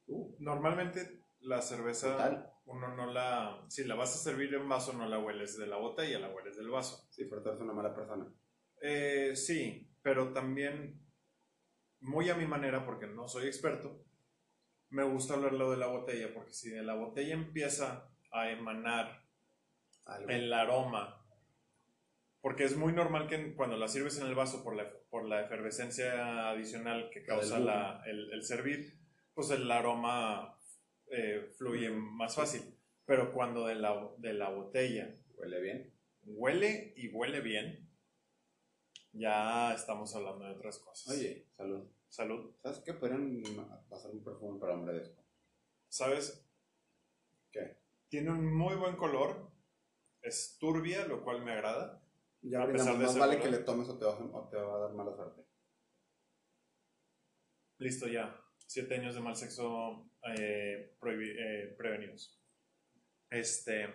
uh, 0.07 0.37
normalmente 0.41 1.25
la 1.41 1.61
cerveza 1.63 2.13
Total. 2.13 2.53
uno 2.67 2.95
no 2.95 3.07
la, 3.07 3.65
si 3.69 3.85
la 3.85 3.95
vas 3.95 4.15
a 4.15 4.19
servir 4.19 4.55
en 4.55 4.69
vaso 4.69 4.93
no 4.93 5.07
la 5.09 5.19
hueles 5.19 5.57
de 5.59 5.67
la 5.67 5.77
botella, 5.77 6.19
la 6.19 6.31
hueles 6.31 6.57
del 6.57 6.69
vaso. 6.71 7.07
Sí, 7.11 7.25
pero 7.29 7.43
tú 7.43 7.51
eres 7.51 7.61
una 7.61 7.73
mala 7.73 7.95
persona. 7.95 8.27
Eh, 8.81 9.35
sí, 9.35 9.89
pero 10.03 10.33
también 10.33 11.01
muy 12.01 12.29
a 12.31 12.35
mi 12.35 12.47
manera 12.47 12.85
porque 12.85 13.07
no 13.07 13.27
soy 13.29 13.47
experto. 13.47 14.05
Me 14.91 15.03
gusta 15.05 15.35
hablarlo 15.35 15.71
de 15.71 15.79
la 15.79 15.87
botella 15.89 16.33
porque 16.35 16.53
si 16.53 16.71
de 16.71 16.83
la 16.83 16.95
botella 16.95 17.35
empieza 17.35 18.09
a 18.31 18.51
emanar 18.51 19.25
Algo. 20.05 20.29
el 20.29 20.53
aroma, 20.53 21.16
porque 22.47 22.63
es 22.63 22.77
muy 22.77 22.93
normal 22.93 23.27
que 23.27 23.57
cuando 23.57 23.77
la 23.77 23.89
sirves 23.89 24.21
en 24.21 24.27
el 24.29 24.37
vaso 24.37 24.63
por 24.63 24.77
la, 24.77 24.89
por 25.11 25.25
la 25.25 25.41
efervescencia 25.43 26.49
adicional 26.49 27.11
que 27.11 27.25
causa 27.25 27.59
la- 27.59 28.01
el, 28.07 28.33
el 28.33 28.45
servir, 28.45 29.01
pues 29.35 29.51
el 29.51 29.69
aroma 29.69 30.57
eh, 31.09 31.51
fluye 31.59 31.91
más 31.91 32.37
fácil. 32.37 32.63
Pero 33.05 33.33
cuando 33.33 33.67
de 33.67 33.75
la, 33.75 34.13
de 34.19 34.33
la 34.33 34.51
botella 34.51 35.13
Huele 35.35 35.61
bien. 35.61 35.93
huele 36.23 36.95
y 36.97 37.09
huele 37.09 37.41
bien, 37.41 37.91
ya 39.11 39.75
estamos 39.75 40.15
hablando 40.15 40.45
de 40.45 40.53
otras 40.53 40.79
cosas. 40.79 41.17
Oye, 41.17 41.49
salud. 41.51 41.85
Salud. 42.09 42.55
¿Sabes 42.63 42.79
qué? 42.79 42.93
Podrían 42.95 43.43
pasar 43.91 44.13
un 44.13 44.23
perfume 44.23 44.61
para 44.61 44.75
hombre 44.75 44.95
de 44.95 45.03
esto. 45.03 45.21
¿Sabes? 45.89 46.47
¿Qué? 47.51 47.77
Tiene 48.09 48.31
un 48.31 48.55
muy 48.55 48.77
buen 48.77 48.95
color. 48.95 49.51
Es 50.23 50.59
turbia, 50.61 51.07
lo 51.07 51.25
cual 51.25 51.45
me 51.45 51.51
agrada. 51.51 52.06
Ya 52.43 52.63
A 52.63 52.71
pesar 52.71 52.99
de 52.99 53.05
más 53.05 53.19
vale 53.19 53.41
que 53.41 53.51
le 53.51 53.59
tomes 53.59 53.89
o 53.89 53.99
te, 53.99 54.05
va, 54.05 54.13
a- 54.13 54.25
o 54.39 54.49
te 54.49 54.57
va 54.57 54.77
a 54.77 54.81
dar 54.81 54.93
mala 54.95 55.15
suerte. 55.15 55.43
Listo 57.79 58.07
ya. 58.09 58.41
Siete 58.67 58.95
años 58.97 59.15
de 59.15 59.21
mal 59.21 59.37
sexo 59.37 60.11
eh, 60.37 60.97
eh, 61.03 61.75
prevenidos. 61.79 62.41
Este. 63.31 63.89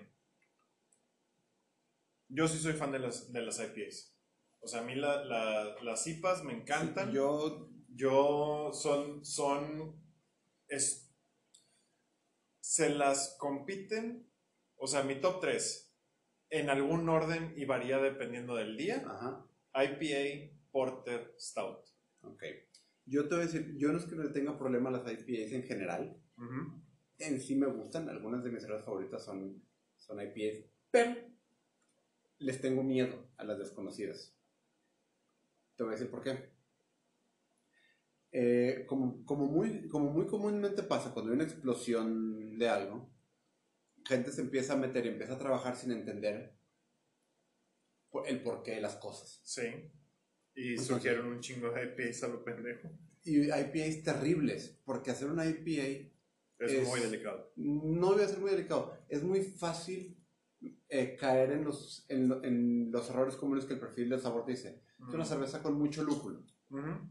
Yo 2.29 2.47
sí 2.47 2.57
soy 2.59 2.73
fan 2.73 2.91
de 2.91 2.99
las, 2.99 3.31
de 3.33 3.41
las 3.41 3.59
IPAs. 3.59 4.15
O 4.61 4.67
sea, 4.67 4.81
a 4.81 4.83
mí 4.83 4.95
la- 4.95 5.23
la- 5.25 5.75
las 5.83 6.05
IPAs 6.07 6.43
me 6.43 6.53
encantan. 6.53 7.11
Yo, 7.11 7.69
Yo 7.93 8.71
son, 8.73 9.25
son, 9.25 10.01
es, 10.69 11.13
se 12.61 12.89
las 12.89 13.35
compiten, 13.37 14.31
o 14.77 14.87
sea, 14.87 15.03
mi 15.03 15.19
top 15.19 15.41
3, 15.41 15.90
en 16.51 16.69
algún 16.69 17.07
orden 17.09 17.53
y 17.55 17.65
varía 17.65 17.97
dependiendo 17.97 18.55
del 18.55 18.77
día, 18.77 19.03
ajá, 19.07 19.45
IPA, 19.73 20.53
Porter, 20.71 21.33
Stout. 21.39 21.79
ok. 22.21 22.43
Yo 23.05 23.27
te 23.27 23.35
voy 23.35 23.43
a 23.43 23.47
decir, 23.47 23.75
yo 23.77 23.91
no 23.91 23.97
es 23.97 24.05
que 24.05 24.15
le 24.15 24.29
tenga 24.29 24.57
problema 24.57 24.89
a 24.89 24.91
las 24.91 25.11
IPAs 25.11 25.53
en 25.53 25.63
general. 25.63 26.17
En 27.17 27.39
sí 27.39 27.55
me 27.55 27.67
gustan, 27.67 28.09
algunas 28.09 28.43
de 28.43 28.51
mis 28.51 28.61
cervezas 28.61 28.85
favoritas 28.85 29.23
son, 29.23 29.63
son 29.97 30.19
IPAs, 30.21 30.65
pero 30.91 31.15
les 32.39 32.59
tengo 32.59 32.83
miedo 32.83 33.29
a 33.37 33.43
las 33.43 33.57
desconocidas. 33.57 34.35
Te 35.75 35.83
voy 35.83 35.93
a 35.93 35.95
decir 35.95 36.11
por 36.11 36.21
qué. 36.21 36.51
Eh, 38.33 38.85
como, 38.87 39.25
como, 39.25 39.45
muy, 39.45 39.87
como 39.87 40.11
muy 40.11 40.25
comúnmente 40.25 40.83
pasa 40.83 41.13
cuando 41.13 41.31
hay 41.31 41.35
una 41.35 41.45
explosión 41.45 42.57
de 42.57 42.69
algo, 42.69 43.10
gente 44.05 44.31
se 44.31 44.41
empieza 44.41 44.73
a 44.73 44.77
meter 44.77 45.05
y 45.05 45.09
empieza 45.09 45.33
a 45.33 45.39
trabajar 45.39 45.75
sin 45.75 45.91
entender 45.91 46.53
el 48.25 48.41
porqué 48.43 48.71
de 48.75 48.81
las 48.81 48.95
cosas. 48.97 49.39
Sí. 49.43 49.63
Y 50.53 50.77
surgieron 50.77 51.27
un 51.27 51.39
chingo 51.39 51.71
de 51.71 51.85
IPAs 51.85 52.23
a 52.23 52.27
lo 52.27 52.43
pendejo. 52.43 52.89
Y 53.23 53.45
IPAs 53.45 54.03
terribles, 54.03 54.79
porque 54.83 55.11
hacer 55.11 55.29
una 55.29 55.45
IPA 55.45 56.09
Es, 56.59 56.71
Es- 56.73 56.87
muy 56.87 56.99
delicado. 56.99 57.51
no 57.55 58.13
voy 58.13 58.23
a 58.23 58.27
ser 58.27 58.39
muy 58.39 58.51
delicado. 58.51 58.95
Es 59.09 59.23
muy 59.23 59.41
fácil 59.41 60.17
eh, 60.89 61.15
caer 61.19 61.51
en 61.53 61.63
los, 61.63 62.05
en, 62.09 62.31
en 62.43 62.91
los 62.91 63.09
errores 63.09 63.35
comunes 63.35 63.65
que 63.65 63.73
el 63.73 63.79
perfil 63.79 64.09
del 64.09 64.21
sabor 64.21 64.45
dice. 64.45 64.83
Es 65.07 65.13
una 65.13 65.25
cerveza 65.25 65.63
con 65.63 65.73
mucho 65.79 66.03
lúpulo 66.03 66.43
Ujú, 66.69 67.09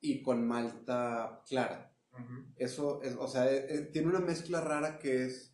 y 0.00 0.22
con 0.22 0.46
malta 0.46 1.42
clara. 1.48 1.92
ujú. 2.12 2.44
Eso 2.56 3.02
es, 3.02 3.16
o 3.18 3.26
sea, 3.26 3.50
eh, 3.52 3.66
eh, 3.68 3.80
tiene 3.92 4.06
una 4.08 4.20
mezcla 4.20 4.60
rara 4.60 4.98
que 5.00 5.24
es, 5.24 5.53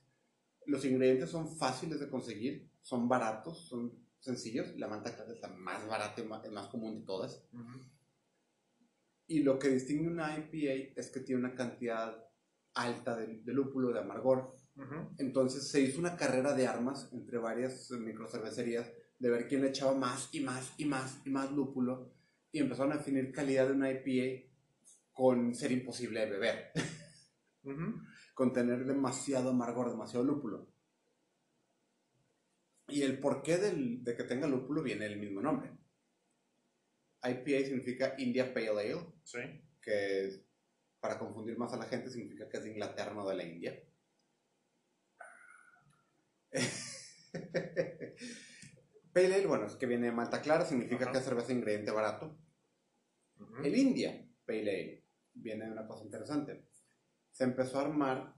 los 0.70 0.84
ingredientes 0.84 1.30
son 1.30 1.56
fáciles 1.56 2.00
de 2.00 2.08
conseguir, 2.08 2.70
son 2.80 3.08
baratos, 3.08 3.68
son 3.68 3.92
sencillos. 4.20 4.74
La 4.76 4.88
malta 4.88 5.14
clara 5.14 5.32
es 5.32 5.40
la 5.40 5.48
más 5.48 5.86
barata 5.86 6.20
y 6.20 6.24
más, 6.24 6.50
más 6.50 6.68
común 6.68 7.00
de 7.00 7.06
todas. 7.06 7.44
Ujú. 7.52 7.80
Y 9.26 9.42
lo 9.42 9.58
que 9.58 9.68
distingue 9.68 10.08
una 10.08 10.36
IPA 10.36 11.00
es 11.00 11.10
que 11.10 11.20
tiene 11.20 11.40
una 11.40 11.54
cantidad 11.54 12.24
alta 12.74 13.16
de, 13.16 13.40
de 13.42 13.52
lúpulo, 13.52 13.92
de 13.92 14.00
amargor. 14.00 14.52
Ujú. 14.76 15.14
Entonces 15.18 15.68
se 15.68 15.80
hizo 15.80 15.98
una 15.98 16.16
carrera 16.16 16.54
de 16.54 16.66
armas 16.66 17.08
entre 17.12 17.38
varias 17.38 17.90
microcervecerías 17.90 18.90
de 19.18 19.30
ver 19.30 19.46
quién 19.46 19.60
le 19.60 19.68
echaba 19.68 19.94
más 19.94 20.28
y 20.32 20.40
más 20.40 20.72
y 20.78 20.86
más 20.86 21.20
y 21.24 21.30
más 21.30 21.52
lúpulo 21.52 22.10
y 22.52 22.58
empezaron 22.58 22.92
a 22.92 22.96
definir 22.96 23.32
calidad 23.32 23.66
de 23.66 23.74
una 23.74 23.90
IPA 23.90 24.50
con 25.12 25.54
ser 25.54 25.72
imposible 25.72 26.20
de 26.20 26.30
beber, 26.30 26.72
Ujú. 27.64 28.02
Con 28.40 28.54
tener 28.54 28.86
demasiado 28.86 29.50
amargor, 29.50 29.90
demasiado 29.90 30.24
lúpulo. 30.24 30.66
Y 32.88 33.02
el 33.02 33.20
porqué 33.20 33.58
del, 33.58 34.02
de 34.02 34.16
que 34.16 34.24
tenga 34.24 34.48
lúpulo 34.48 34.82
viene 34.82 35.06
del 35.06 35.18
mismo 35.18 35.42
nombre. 35.42 35.76
IPA 37.22 37.66
significa 37.66 38.14
India 38.16 38.54
Pale 38.54 38.70
Ale, 38.70 38.96
Sí. 39.24 39.40
que 39.82 40.42
para 41.00 41.18
confundir 41.18 41.58
más 41.58 41.74
a 41.74 41.76
la 41.76 41.84
gente 41.84 42.08
significa 42.08 42.48
que 42.48 42.56
es 42.56 42.64
de 42.64 42.70
Inglaterra, 42.70 43.12
no 43.12 43.28
de 43.28 43.36
la 43.36 43.44
India. 43.44 43.78
Pale 49.12 49.34
Ale, 49.34 49.46
bueno, 49.46 49.66
es 49.66 49.76
que 49.76 49.84
viene 49.84 50.06
de 50.06 50.12
malta 50.12 50.40
clara, 50.40 50.64
significa 50.64 51.02
Ajá. 51.02 51.12
que 51.12 51.18
es 51.18 51.24
cerveza 51.24 51.52
ingrediente 51.52 51.90
barato. 51.90 52.38
El 53.62 53.76
India 53.76 54.26
Pale 54.46 54.60
Ale 54.62 55.04
viene 55.34 55.66
de 55.66 55.72
una 55.72 55.86
cosa 55.86 56.06
interesante. 56.06 56.69
Se 57.40 57.44
empezó 57.44 57.78
a 57.78 57.86
armar 57.86 58.34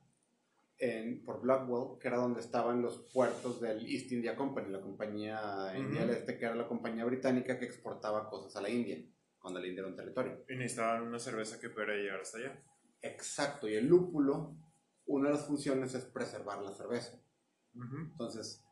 en, 0.79 1.25
por 1.25 1.41
Blackwell, 1.41 1.99
que 1.99 2.07
era 2.07 2.19
donde 2.19 2.39
estaban 2.39 2.83
los 2.83 2.99
puertos 3.13 3.61
del 3.61 3.85
East 3.85 4.13
India 4.13 4.37
Company, 4.37 4.71
la 4.71 4.81
compañía. 4.81 5.73
India 5.77 6.03
del 6.07 6.11
Este, 6.11 6.39
que 6.39 6.45
era 6.45 6.55
la 6.55 6.69
compañía 6.69 7.05
británica 7.05 7.59
que 7.59 7.65
exportaba 7.65 8.31
cosas 8.31 8.55
a 8.55 8.61
la 8.61 8.69
India, 8.71 9.05
cuando 9.41 9.59
la 9.59 9.67
India 9.67 9.81
era 9.81 9.89
un 9.89 9.97
territorio. 9.97 10.45
Y 10.49 10.55
necesitaban 10.55 11.03
una 11.03 11.19
cerveza 11.19 11.59
que 11.59 11.69
pudiera 11.71 11.95
llegar 11.97 12.21
hasta 12.21 12.39
allá. 12.39 12.63
Exacto, 13.01 13.69
y 13.69 13.75
el 13.75 13.89
lúpulo, 13.89 14.55
una 15.07 15.31
de 15.31 15.35
las 15.35 15.47
funciones 15.49 15.93
es 15.97 16.05
preservar 16.05 16.63
la 16.63 16.71
cerveza. 16.73 17.21
Entonces, 18.13 18.65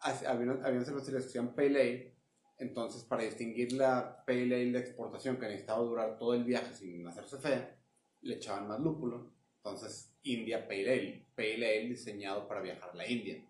ha- 0.00 0.28
había, 0.28 0.50
una- 0.54 0.66
había 0.66 0.82
cervecerías 0.84 1.22
que 1.22 1.28
se 1.30 1.38
llaman 1.38 1.54
Pale 1.54 1.80
Ale, 1.80 2.16
entonces 2.58 3.04
para 3.04 3.22
distinguir 3.22 3.74
la 3.74 4.24
Pale 4.26 4.42
Ale 4.56 4.72
de 4.72 4.78
exportación 4.80 5.36
que 5.36 5.46
necesitaba 5.46 5.78
durar 5.84 6.18
todo 6.18 6.34
el 6.34 6.42
viaje 6.42 6.74
sin 6.74 7.06
hacerse 7.06 7.38
fea, 7.38 7.78
le 8.22 8.34
echaban 8.34 8.66
más 8.66 8.80
lúpulo. 8.80 9.30
Entonces, 9.64 10.12
India 10.24 10.66
Pale 10.66 10.92
Ale, 10.92 11.26
Pale 11.36 11.54
Ale 11.54 11.88
diseñado 11.88 12.48
para 12.48 12.60
viajar 12.60 12.90
a 12.90 12.94
la 12.96 13.08
India. 13.08 13.44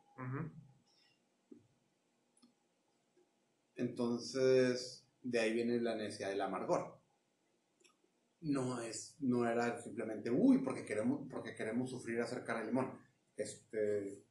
Entonces, 3.77 5.09
de 5.23 5.39
ahí 5.41 5.55
viene 5.55 5.81
la 5.81 5.97
necesidad 5.97 6.29
del 6.29 6.43
amargor. 6.43 7.01
No, 8.43 8.81
es, 8.83 9.17
no 9.21 9.49
era 9.49 9.81
simplemente, 9.81 10.31
uy, 10.31 10.59
porque 10.59 10.85
queremos, 10.85 11.27
porque 11.31 11.55
queremos 11.55 11.89
sufrir 11.91 12.21
hacer 12.21 12.45
cara 12.45 12.61
de 12.61 12.67
limón. 12.67 12.99
Este, 13.37 14.23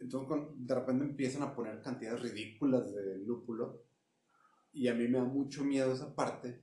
entonces, 0.00 0.28
con- 0.28 0.66
de 0.66 0.74
repente 0.74 1.04
empiezan 1.04 1.42
a 1.42 1.54
poner 1.54 1.80
cantidades 1.82 2.20
ridículas 2.22 2.92
de 2.92 3.18
lúpulo. 3.18 3.84
Y 4.72 4.88
a 4.88 4.94
mí 4.94 5.06
me 5.06 5.18
da 5.18 5.24
mucho 5.24 5.64
miedo 5.64 5.92
esa 5.92 6.14
parte. 6.14 6.62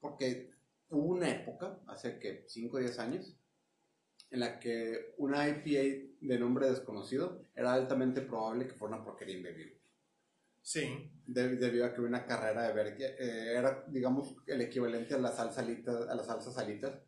Porque 0.00 0.55
hubo 0.90 1.14
una 1.14 1.30
época, 1.30 1.80
hace 1.86 2.18
que 2.18 2.44
5 2.48 2.76
o 2.76 2.80
10 2.80 2.98
años, 2.98 3.36
en 4.30 4.40
la 4.40 4.58
que 4.58 5.14
una 5.18 5.48
IPA 5.48 6.16
de 6.20 6.38
nombre 6.38 6.68
desconocido 6.68 7.46
era 7.54 7.72
altamente 7.72 8.20
probable 8.22 8.66
que 8.66 8.74
fuera 8.74 8.96
una 8.96 9.04
porquería 9.04 9.36
inbebible. 9.36 9.80
Sí. 10.62 11.10
De- 11.26 11.56
debido 11.56 11.86
a 11.86 11.92
que 11.94 12.00
hubo 12.00 12.08
una 12.08 12.26
carrera 12.26 12.66
de 12.66 12.72
ver 12.72 12.96
que 12.96 13.04
eh, 13.06 13.56
era, 13.56 13.84
digamos, 13.88 14.36
el 14.46 14.60
equivalente 14.62 15.14
a 15.14 15.18
las 15.18 15.36
salsa 15.36 15.60
alitas, 15.60 16.08
a 16.08 16.14
las 16.14 16.26
salsas 16.26 16.54
salitas, 16.54 16.98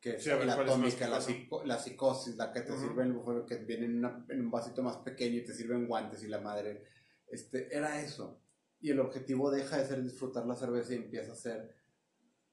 que 0.00 0.14
es 0.14 0.22
Sí, 0.22 0.30
la 0.30 0.36
¿cuál 0.36 0.48
es 0.50 0.56
atómica, 0.72 1.08
la, 1.08 1.20
psico- 1.20 1.64
la 1.64 1.78
psicosis, 1.78 2.36
la 2.36 2.52
que 2.52 2.62
te 2.62 2.72
Ujú. 2.72 2.80
sirven, 2.80 3.22
bueno, 3.22 3.44
que 3.44 3.56
viene 3.56 3.84
en, 3.86 3.98
una- 3.98 4.24
en 4.28 4.40
un 4.40 4.50
vasito 4.50 4.82
más 4.82 4.96
pequeño 4.98 5.38
y 5.38 5.44
te 5.44 5.52
sirven 5.54 5.86
guantes 5.86 6.22
y 6.22 6.28
la 6.28 6.40
madre, 6.40 6.84
este, 7.26 7.74
era 7.76 8.00
eso. 8.00 8.40
Y 8.80 8.90
el 8.90 9.00
objetivo 9.00 9.50
deja 9.50 9.76
de 9.76 9.86
ser 9.86 10.02
disfrutar 10.02 10.46
la 10.46 10.54
cerveza 10.56 10.92
y 10.94 10.96
empieza 10.96 11.32
a 11.32 11.36
ser 11.36 11.74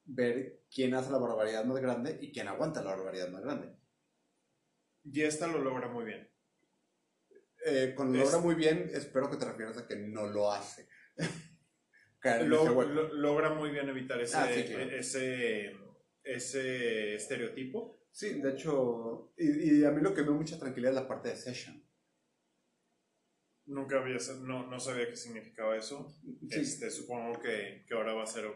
ver 0.06 0.62
quién 0.72 0.94
hace 0.94 1.10
la 1.10 1.18
barbaridad 1.18 1.64
más 1.64 1.80
grande 1.80 2.18
y 2.20 2.32
quién 2.32 2.48
aguanta 2.48 2.82
la 2.82 2.94
barbaridad 2.94 3.28
más 3.30 3.42
grande. 3.42 3.76
Y 5.04 5.22
esta 5.22 5.46
lo 5.46 5.58
logra 5.58 5.88
muy 5.88 6.04
bien. 6.04 6.28
Eh, 7.64 7.94
con 7.96 8.12
lo 8.12 8.18
Es- 8.18 8.24
logra 8.24 8.38
muy 8.38 8.54
bien, 8.54 8.90
espero 8.92 9.28
que 9.30 9.36
te 9.36 9.44
refieras 9.44 9.78
a 9.78 9.86
que 9.86 9.96
no 9.96 10.26
lo 10.26 10.50
hace. 10.52 10.88
Lo- 12.44 12.82
lo- 12.82 13.12
logra 13.14 13.54
muy 13.54 13.70
bien 13.70 13.88
evitar 13.88 14.20
ese, 14.20 14.36
Ah, 14.36 14.48
sí, 14.52 14.64
claro. 14.64 14.90
ese, 14.90 15.70
ese 16.24 17.14
estereotipo. 17.14 18.00
Sí, 18.10 18.40
de 18.40 18.50
hecho, 18.50 19.32
y, 19.36 19.78
y 19.80 19.84
a 19.84 19.92
mí 19.92 20.02
lo 20.02 20.12
que 20.12 20.22
me 20.22 20.28
da 20.30 20.34
mucha 20.34 20.58
tranquilidad 20.58 20.90
es 20.92 21.02
la 21.02 21.06
parte 21.06 21.28
de 21.28 21.36
session. 21.36 21.86
Nunca 23.66 23.98
había, 23.98 24.16
no, 24.40 24.66
no 24.66 24.80
sabía 24.80 25.08
qué 25.08 25.14
significaba 25.14 25.76
eso. 25.76 26.08
Sí, 26.48 26.60
Este, 26.60 26.90
supongo 26.90 27.40
que, 27.40 27.84
que 27.86 27.94
ahora 27.94 28.12
va 28.14 28.24
a 28.24 28.26
ser 28.26 28.46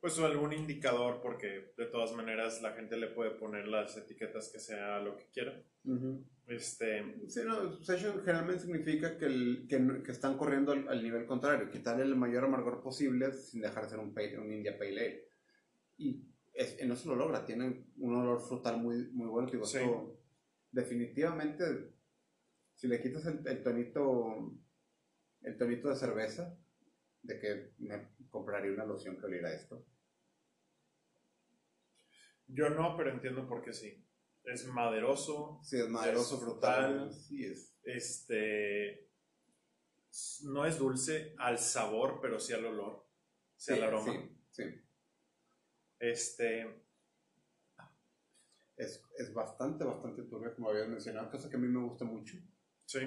pues 0.00 0.18
algún 0.18 0.52
indicador 0.52 1.20
porque 1.20 1.72
de 1.76 1.86
todas 1.86 2.12
maneras 2.14 2.62
la 2.62 2.72
gente 2.72 2.96
le 2.96 3.08
puede 3.08 3.32
poner 3.32 3.68
las 3.68 3.96
etiquetas 3.96 4.50
que 4.52 4.58
sea 4.58 4.98
lo 5.00 5.16
que 5.16 5.26
quiera. 5.30 5.62
Este, 6.46 7.04
Sí, 7.28 7.40
no, 7.44 7.72
session 7.82 8.20
generalmente 8.20 8.62
significa 8.62 9.16
que, 9.18 9.26
el- 9.26 9.66
que, 9.68 10.10
están 10.10 10.36
corriendo 10.38 10.72
al, 10.72 10.88
al 10.88 11.02
nivel 11.02 11.26
contrario, 11.26 11.70
quitarle 11.70 12.02
el 12.04 12.16
mayor 12.16 12.44
amargor 12.44 12.82
posible 12.82 13.32
sin 13.32 13.60
dejar 13.60 13.84
de 13.84 13.90
ser 13.90 13.98
un, 13.98 14.12
pale- 14.14 14.38
un 14.38 14.52
India 14.52 14.76
Pale 14.78 14.90
Ale. 15.00 15.28
Y 15.98 16.24
es, 16.54 16.84
no 16.86 16.96
se 16.96 17.06
lo 17.08 17.14
logra, 17.14 17.44
tiene 17.44 17.86
un 17.98 18.14
olor 18.16 18.40
frutal 18.40 18.78
muy, 18.80 19.10
muy 19.12 19.28
bueno. 19.28 19.50
Digo, 19.50 19.64
Sí. 19.66 19.78
esto 19.78 20.18
definitivamente, 20.72 21.92
si 22.74 22.88
le 22.88 23.00
quitas 23.02 23.26
el, 23.26 23.46
el 23.46 23.62
tonito 23.62 24.56
el 25.42 25.56
tonito 25.56 25.88
de 25.88 25.96
cerveza, 25.96 26.54
de 27.22 27.38
que 27.38 27.72
me 27.78 28.08
compraría 28.30 28.72
una 28.72 28.84
loción 28.84 29.16
que 29.18 29.26
oliera 29.26 29.52
esto. 29.52 29.84
yo 32.46 32.68
no, 32.70 32.96
pero 32.96 33.10
entiendo 33.12 33.46
por 33.48 33.62
qué 33.62 33.72
sí. 33.72 34.04
Es 34.42 34.66
maderoso, 34.66 35.60
Sí, 35.62 35.78
es 35.78 35.88
maderoso, 35.88 36.34
Es 36.36 36.40
frutal. 36.42 37.10
frutal. 37.10 37.12
Sí, 37.14 37.44
es. 37.44 37.76
este, 37.84 39.10
no 40.44 40.64
es 40.66 40.78
dulce 40.78 41.34
al 41.38 41.58
sabor, 41.58 42.18
pero 42.20 42.40
sí 42.40 42.52
al 42.52 42.64
olor, 42.64 43.06
sí, 43.56 43.72
Sí, 43.74 43.78
al 43.78 43.82
aroma. 43.84 44.12
sí, 44.12 44.36
sí. 44.50 44.62
Este, 46.00 46.82
Es, 48.76 49.04
es 49.18 49.32
bastante, 49.34 49.84
bastante 49.84 50.22
turbia, 50.22 50.54
como 50.54 50.70
habías 50.70 50.88
mencionado, 50.88 51.30
cosa 51.30 51.50
que 51.50 51.56
a 51.56 51.58
mí 51.60 51.68
me 51.68 51.84
gusta 51.86 52.04
mucho. 52.04 52.36
Sí, 52.90 52.98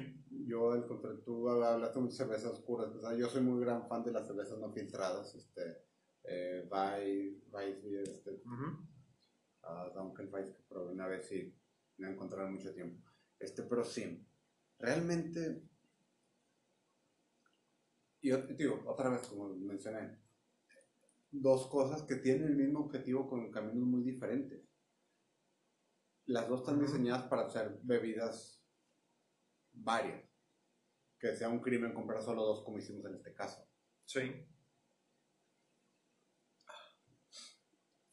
Yo, 0.47 0.71
al 0.71 0.87
contrario, 0.87 1.19
tú 1.25 1.49
hablaste 1.49 1.99
de 1.99 2.11
cervezas 2.11 2.53
oscuras. 2.53 2.89
O 2.95 3.01
sea, 3.01 3.15
yo 3.15 3.27
soy 3.27 3.41
muy 3.41 3.59
gran 3.59 3.85
fan 3.87 4.03
de 4.03 4.13
las 4.13 4.25
cervezas 4.25 4.57
no 4.57 4.71
filtradas. 4.71 5.35
Este, 5.35 5.83
eh, 6.23 6.67
Weiss, 6.71 7.43
Weiss, 7.51 7.83
este, 8.07 8.31
ujú, 8.45 8.87
a 9.63 9.89
Dunkel 9.93 10.29
Weiss, 10.31 10.51
que 10.51 10.63
probé 10.69 10.93
una 10.93 11.07
vez 11.07 11.29
y 11.33 11.53
no 11.97 12.07
encontré 12.07 12.41
en 12.43 12.53
mucho 12.53 12.73
tiempo. 12.73 13.03
Este, 13.37 13.63
pero 13.63 13.83
sí, 13.83 14.25
realmente. 14.79 15.63
Y 18.21 18.29
yo 18.29 18.37
digo, 18.37 18.83
otra 18.85 19.09
vez, 19.09 19.27
como 19.27 19.49
mencioné, 19.49 20.17
dos 21.29 21.67
cosas 21.67 22.03
que 22.03 22.15
tienen 22.15 22.47
el 22.47 22.55
mismo 22.55 22.79
objetivo 22.79 23.27
con 23.27 23.51
caminos 23.51 23.85
muy 23.85 24.01
diferentes. 24.01 24.61
Las 26.27 26.47
dos 26.47 26.61
están 26.61 26.79
diseñadas 26.79 27.23
para 27.23 27.47
hacer 27.47 27.79
bebidas 27.83 28.62
varias. 29.73 30.23
Que 31.19 31.35
sea 31.35 31.49
un 31.49 31.61
crimen 31.61 31.93
comprar 31.93 32.21
solo 32.21 32.43
dos, 32.43 32.63
como 32.63 32.77
hicimos 32.77 33.05
en 33.05 33.15
este 33.15 33.33
caso. 33.33 33.67
sí, 34.05 34.45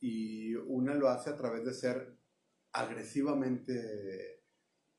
y 0.01 0.55
una 0.55 0.95
lo 0.95 1.09
hace 1.09 1.31
a 1.31 1.37
través 1.37 1.65
de 1.65 1.75
ser 1.75 2.19
agresivamente 2.73 4.43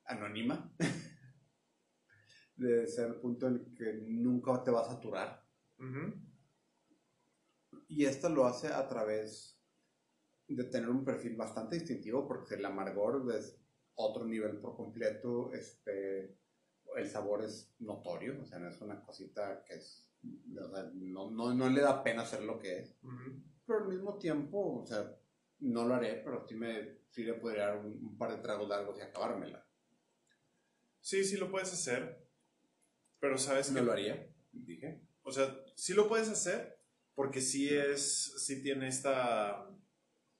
anónima, 0.06 0.74
de 2.56 2.88
ser 2.88 3.08
el 3.08 3.16
punto 3.16 3.48
en 3.48 3.56
el 3.56 3.76
que 3.76 3.94
nunca 4.08 4.64
te 4.64 4.72
va 4.72 4.82
a 4.82 4.90
saturar. 4.90 5.44
Y 7.88 8.06
esta 8.06 8.30
lo 8.30 8.46
hace 8.46 8.68
a 8.68 8.88
través 8.88 9.60
de 10.48 10.66
tener 10.66 10.90
un 10.90 11.04
perfil 11.04 11.36
bastante 11.36 11.78
distintivo, 11.78 12.28
porque 12.28 12.56
el 12.56 12.66
amargor 12.66 13.26
es 13.36 13.60
otro 13.96 14.26
nivel 14.26 14.60
por 14.60 14.76
completo, 14.76 15.52
este, 15.54 16.38
el 16.96 17.10
sabor 17.10 17.44
es 17.44 17.74
notorio, 17.80 18.42
o 18.42 18.46
sea, 18.46 18.60
no 18.60 18.70
es 18.70 18.82
una 18.82 19.02
cosita 19.04 19.64
que 19.66 19.76
es, 19.76 20.10
o 20.60 20.70
sea, 20.70 20.90
no, 20.94 21.32
no, 21.32 21.54
no 21.54 21.70
le 21.70 21.82
da 21.82 22.04
pena 22.04 22.26
ser 22.26 22.44
lo 22.44 22.60
que 22.60 22.80
es. 22.80 22.98
pero 23.66 23.80
al 23.80 23.88
mismo 23.90 24.18
tiempo, 24.18 24.82
o 24.82 24.86
sea, 24.86 25.18
no 25.60 25.86
lo 25.86 25.96
haré, 25.96 26.22
pero 26.24 26.46
sí, 26.48 26.56
me, 26.56 27.00
sí 27.10 27.24
le 27.24 27.36
podría 27.36 27.68
dar 27.68 27.78
un, 27.78 27.94
un 28.06 28.18
par 28.18 28.32
de 28.32 28.42
tragos 28.42 28.68
largos 28.68 28.98
y 28.98 29.02
acabármela. 29.02 29.66
Sí, 31.00 31.24
sí 31.24 31.38
lo 31.38 31.50
puedes 31.50 31.74
hacer, 31.74 32.28
pero 33.20 33.38
sabes 33.38 33.72
No 33.72 33.80
que 33.80 33.86
lo 33.86 33.92
haría, 33.92 34.28
dije. 34.52 35.02
O 35.24 35.32
sea, 35.32 35.64
sí 35.76 35.94
lo 35.94 36.08
puedes 36.08 36.30
hacer 36.30 36.80
porque 37.16 37.42
sí 37.42 37.70
es, 37.70 38.34
sí 38.46 38.62
tiene 38.62 38.88
esta 38.88 39.68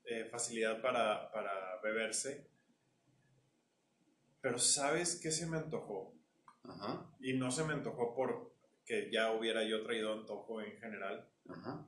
eh, 0.04 0.26
facilidad 0.26 0.82
para, 0.82 1.32
para 1.32 1.80
beberse. 1.82 2.50
Pero 4.42 4.60
¿sabes 4.60 5.20
qué 5.22 5.32
se 5.32 5.46
me 5.48 5.58
antojó? 5.58 6.21
Ajá, 6.64 7.10
Y 7.20 7.34
no 7.34 7.52
se 7.52 7.64
me 7.64 7.74
antojó 7.74 8.14
porque 8.16 9.10
ya 9.12 9.32
hubiera 9.32 9.64
yo 9.64 9.84
traído 9.84 10.14
antojo 10.14 10.62
en 10.62 10.78
general. 10.78 11.30
ajá. 11.50 11.88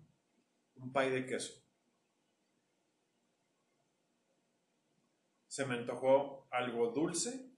Un 0.75 0.91
pie 0.91 1.11
de 1.11 1.25
queso. 1.25 1.53
Se 5.47 5.65
me 5.65 5.75
antojó 5.75 6.47
algo 6.51 6.87
dulce 6.91 7.53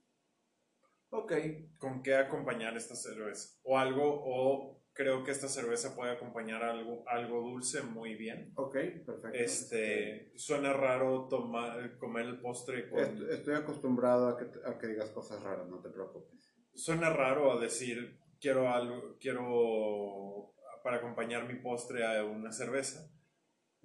Ok, 1.10 1.32
con 1.78 2.02
qué 2.02 2.14
acompañar 2.16 2.76
esta 2.76 2.94
cerveza. 2.94 3.56
O 3.62 3.78
algo, 3.78 4.02
o 4.04 4.82
creo 4.92 5.24
que 5.24 5.30
esta 5.30 5.48
cerveza 5.48 5.94
puede 5.94 6.12
acompañar 6.12 6.62
algo, 6.62 7.04
algo 7.08 7.40
dulce 7.40 7.82
muy 7.82 8.16
bien. 8.16 8.52
ok, 8.56 8.74
perfecto. 9.06 9.30
Este, 9.32 10.32
suena 10.36 10.72
raro 10.72 11.28
tomar, 11.28 11.96
comer 11.96 12.26
el 12.26 12.40
postre 12.40 12.90
con... 12.90 13.30
Estoy 13.30 13.54
acostumbrado 13.54 14.28
a 14.28 14.36
que, 14.36 14.50
a 14.68 14.78
que 14.78 14.88
digas 14.88 15.10
cosas 15.10 15.42
raras, 15.42 15.68
no 15.68 15.78
te 15.80 15.88
preocupes. 15.90 16.52
Suena 16.76 17.10
raro 17.10 17.52
a 17.52 17.60
decir, 17.60 18.18
quiero 18.38 18.70
algo, 18.70 19.16
quiero 19.18 20.54
para 20.82 20.98
acompañar 20.98 21.48
mi 21.48 21.54
postre 21.54 22.04
a 22.04 22.22
una 22.24 22.52
cerveza, 22.52 23.10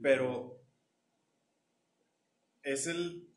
pero 0.01 0.61
es 2.61 2.87
el, 2.87 3.29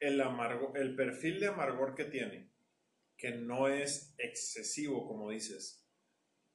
el 0.00 0.20
amargo, 0.20 0.74
el 0.74 0.96
perfil 0.96 1.38
de 1.38 1.46
amargor 1.46 1.94
que 1.94 2.04
tiene, 2.04 2.50
que 3.16 3.30
no 3.30 3.68
es 3.68 4.14
excesivo, 4.18 5.06
como 5.06 5.30
dices, 5.30 5.86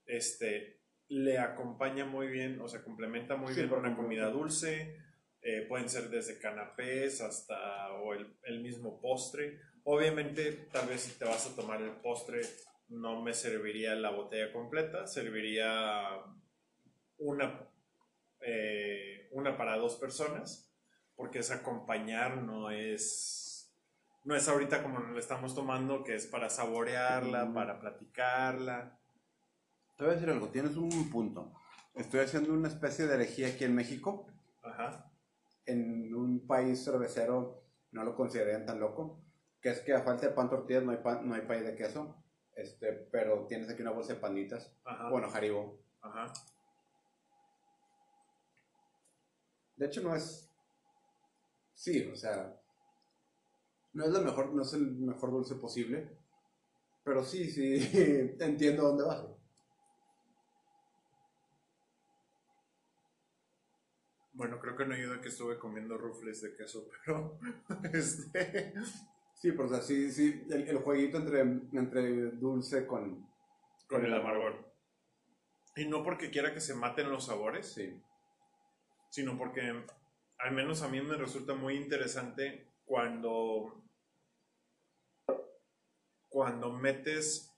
este, 0.06 0.82
le 1.08 1.40
acompaña 1.40 2.06
muy 2.06 2.28
bien, 2.28 2.60
o 2.60 2.68
sea, 2.68 2.84
complementa 2.84 3.38
muy 3.38 3.54
Sí, 3.54 3.62
bien 3.62 3.70
por 3.70 3.80
una 3.80 3.96
comida 3.96 4.30
dulce, 4.30 4.98
eh, 5.42 5.66
pueden 5.70 5.88
ser 5.88 6.10
desde 6.10 6.38
canapés 6.38 7.22
hasta 7.22 7.94
o 7.94 8.14
el, 8.14 8.38
el 8.44 8.62
mismo 8.62 9.00
postre. 9.00 9.62
Obviamente, 9.90 10.52
tal 10.70 10.86
vez 10.90 11.00
si 11.00 11.18
te 11.18 11.24
vas 11.24 11.48
a 11.48 11.56
tomar 11.56 11.82
el 11.82 11.92
postre, 11.92 12.42
no 12.90 13.22
me 13.22 13.34
serviría 13.34 13.96
la 13.96 14.10
botella 14.12 14.52
completa, 14.52 15.08
serviría 15.08 16.04
una, 17.20 17.66
eh, 18.42 19.30
una 19.32 19.58
para 19.58 19.78
dos 19.78 19.96
personas, 19.96 20.70
porque 21.16 21.40
es 21.40 21.52
acompañar, 21.52 22.44
no 22.44 22.70
es, 22.70 23.74
no 24.26 24.36
es 24.36 24.50
ahorita 24.50 24.84
como 24.84 25.00
lo 25.00 25.18
estamos 25.18 25.56
tomando, 25.56 26.04
que 26.04 26.16
es 26.16 26.28
para 26.28 26.50
saborearla, 26.50 27.46
Mm. 27.46 27.54
para 27.54 27.80
platicarla. 27.80 29.00
Te 29.96 30.04
voy 30.04 30.12
a 30.12 30.16
decir 30.16 30.30
algo, 30.30 30.50
tienes 30.50 30.76
un 30.76 31.10
punto. 31.10 31.54
Estoy 31.96 32.20
haciendo 32.20 32.52
una 32.52 32.68
especie 32.68 33.08
de 33.08 33.14
herejía 33.16 33.48
aquí 33.48 33.64
en 33.64 33.74
México. 33.74 34.28
Ajá. 34.64 35.10
En 35.66 36.14
un 36.14 36.46
país 36.46 36.84
cervecero 36.84 37.64
no 37.92 38.04
lo 38.04 38.18
considerarían 38.18 38.66
tan 38.66 38.82
loco. 38.82 39.24
Que 39.62 39.70
es 39.70 39.82
que 39.82 39.94
a 39.94 40.04
falta 40.04 40.28
de 40.28 40.34
pan 40.34 40.50
tortillas 40.50 40.84
no 40.84 40.92
hay, 40.92 40.98
pan, 40.98 41.28
no 41.28 41.36
hay 41.36 41.42
pay 41.42 41.62
de 41.62 41.76
queso. 41.76 42.16
Este, 42.56 42.94
pero 43.12 43.46
tienes 43.48 43.70
aquí 43.70 43.82
una 43.82 43.92
bolsa 43.92 44.14
de 44.14 44.20
panitas. 44.20 44.72
Ajá. 44.84 45.10
Bueno, 45.10 45.28
Haribo. 45.32 45.80
Ajá. 46.02 46.32
De 49.76 49.86
hecho, 49.86 50.02
no 50.02 50.16
es. 50.16 50.50
Sí, 51.74 52.10
o 52.12 52.16
sea. 52.16 52.60
No 53.94 54.06
es, 54.06 54.12
lo 54.12 54.22
mejor, 54.22 54.54
no 54.54 54.62
es 54.62 54.74
el 54.74 54.92
mejor 54.92 55.32
dulce 55.32 55.56
posible. 55.56 56.18
Pero 57.04 57.24
sí, 57.24 57.50
sí, 57.50 58.36
entiendo 58.40 58.84
dónde 58.84 59.04
vas. 59.04 59.24
Bueno, 64.34 64.60
creo 64.60 64.76
que 64.76 64.86
no 64.86 64.94
ayuda 64.94 65.20
que 65.20 65.30
estuve 65.30 65.58
comiendo 65.58 65.98
rufles 65.98 66.42
de 66.42 66.54
queso, 66.54 66.88
pero 67.06 67.40
este, 67.92 68.72
Sí, 69.40 69.52
pero 69.52 69.66
o 69.66 69.70
sea, 69.70 69.82
sí, 69.82 70.12
sí, 70.12 70.44
el, 70.50 70.68
el 70.68 70.78
jueguito 70.80 71.18
entre, 71.18 71.42
entre 71.42 72.32
dulce 72.32 72.88
con, 72.88 73.28
con 73.88 74.04
el 74.04 74.14
amargor. 74.14 74.66
Y 75.76 75.86
no 75.86 76.04
porque 76.04 76.32
quiera 76.32 76.54
que 76.54 76.60
se 76.62 76.74
maten 76.74 77.10
los 77.12 77.26
sabores, 77.26 77.68
Sí. 77.74 78.02
sino 79.12 79.38
porque 79.38 79.62
al 80.40 80.52
menos 80.54 80.82
a 80.82 80.88
mí 80.88 81.02
me 81.02 81.16
resulta 81.18 81.54
muy 81.54 81.76
interesante 81.76 82.68
cuando 82.86 83.74
cuando 86.30 86.72
metes 86.72 87.52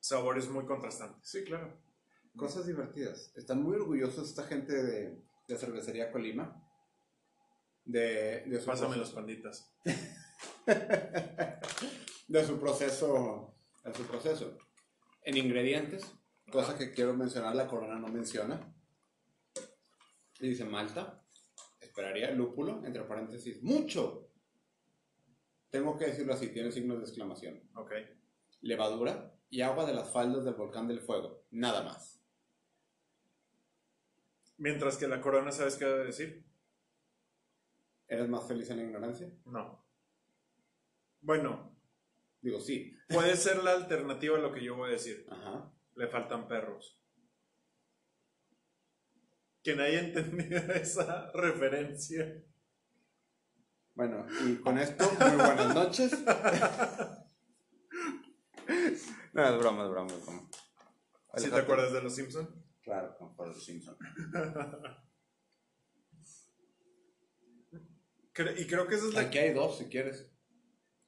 sabores 0.00 0.48
muy 0.48 0.64
contrastantes. 0.66 1.28
Sí, 1.28 1.44
claro. 1.44 1.72
Cosas 2.36 2.66
divertidas. 2.66 3.32
Están 3.36 3.62
muy 3.62 3.76
orgullosos 3.76 4.28
esta 4.28 4.44
gente 4.44 4.72
de, 4.82 5.22
de 5.48 5.56
cervecería 5.58 6.10
Colima. 6.10 6.58
De, 7.84 8.44
de 8.46 8.58
Pásame 8.58 8.96
los 8.96 9.10
proceso- 9.10 9.14
panditas. 9.14 9.74
de 12.28 12.44
su 12.44 12.58
proceso. 12.58 13.54
De 13.84 13.94
su 13.94 14.04
proceso. 14.04 14.56
En 15.22 15.36
ingredientes, 15.36 16.12
cosa 16.50 16.76
que 16.76 16.92
quiero 16.92 17.14
mencionar, 17.14 17.54
la 17.54 17.68
corona 17.68 17.98
no 17.98 18.08
menciona. 18.08 18.74
Dice 20.40 20.64
malta, 20.64 21.24
esperaría, 21.80 22.30
lúpulo, 22.32 22.84
entre 22.84 23.04
paréntesis, 23.04 23.62
mucho. 23.62 24.28
Tengo 25.70 25.96
que 25.96 26.06
decirlo 26.06 26.34
así, 26.34 26.48
tiene 26.48 26.72
signos 26.72 26.98
de 26.98 27.04
exclamación. 27.04 27.70
Ok. 27.74 27.92
Levadura 28.60 29.34
y 29.48 29.60
agua 29.60 29.86
de 29.86 29.94
las 29.94 30.10
faldas 30.10 30.44
del 30.44 30.54
volcán 30.54 30.88
del 30.88 31.00
fuego, 31.00 31.44
nada 31.50 31.82
más. 31.82 32.20
Mientras 34.56 34.96
que 34.96 35.08
la 35.08 35.20
corona, 35.20 35.52
¿sabes 35.52 35.76
qué 35.76 35.84
debe 35.84 36.04
decir? 36.06 36.44
¿Eres 38.06 38.28
más 38.28 38.46
feliz 38.46 38.70
en 38.70 38.76
la 38.78 38.82
ignorancia? 38.84 39.32
No. 39.44 39.81
Bueno, 41.22 41.74
Digo, 42.40 42.60
sí. 42.60 42.94
puede 43.08 43.36
ser 43.36 43.62
la 43.62 43.72
alternativa 43.72 44.36
a 44.36 44.40
lo 44.40 44.52
que 44.52 44.62
yo 44.64 44.74
voy 44.76 44.88
a 44.90 44.92
decir. 44.92 45.24
Ajá. 45.30 45.72
Le 45.94 46.08
faltan 46.08 46.48
perros. 46.48 46.98
Quien 49.62 49.80
haya 49.80 50.00
entendido 50.00 50.58
esa 50.74 51.30
referencia. 51.32 52.42
Bueno, 53.94 54.26
y 54.46 54.56
con 54.56 54.78
esto, 54.78 55.04
muy 55.12 55.36
buenas 55.36 55.74
noches. 55.74 56.12
no, 59.32 59.48
es 59.48 59.58
broma, 59.58 59.84
es 59.84 59.90
broma, 59.90 60.12
es 60.12 60.22
broma. 60.26 60.48
¿Sí 61.36 61.50
te 61.50 61.56
acuerdas 61.56 61.92
de 61.92 62.02
los 62.02 62.14
Simpson? 62.14 62.64
Claro, 62.82 63.16
por 63.36 63.46
los 63.48 63.64
Simpson. 63.64 63.96
Cre- 68.34 68.58
Y 68.58 68.66
creo 68.66 68.86
que 68.88 68.94
esa 68.96 69.06
es 69.08 69.14
la 69.14 69.20
Aquí 69.20 69.38
hay 69.38 69.52
dos, 69.52 69.78
si 69.78 69.84
quieres. 69.86 70.31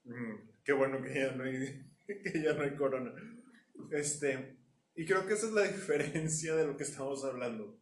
Mm, 0.05 0.35
qué 0.65 0.73
bueno 0.73 1.03
que 1.03 1.15
ya 1.15 1.33
no 1.33 1.45
hay, 1.45 1.91
que 2.07 2.43
ya 2.43 2.53
no 2.55 2.63
hay 2.63 2.77
corona. 2.77 3.13
Este, 3.91 4.59
y 4.95 5.07
creo 5.07 5.27
que 5.27 5.35
esa 5.35 5.47
es 5.47 5.53
la 5.53 5.63
diferencia 5.63 6.55
de 6.55 6.67
lo 6.67 6.77
que 6.77 6.85
estamos 6.85 7.25
hablando. 7.25 7.79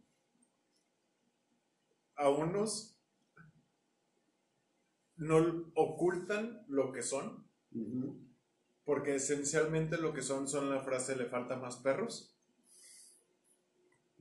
A 2.17 2.29
unos 2.29 2.99
no 5.17 5.71
ocultan 5.75 6.65
lo 6.69 6.93
que 6.93 7.03
son, 7.03 7.47
porque 8.85 9.17
esencialmente 9.17 9.99
lo 9.99 10.13
que 10.13 10.23
son 10.23 10.49
son 10.49 10.71
la 10.71 10.81
frase 10.81 11.17
le 11.17 11.27
falta 11.27 11.57
más 11.57 11.77
perros. 11.77 12.37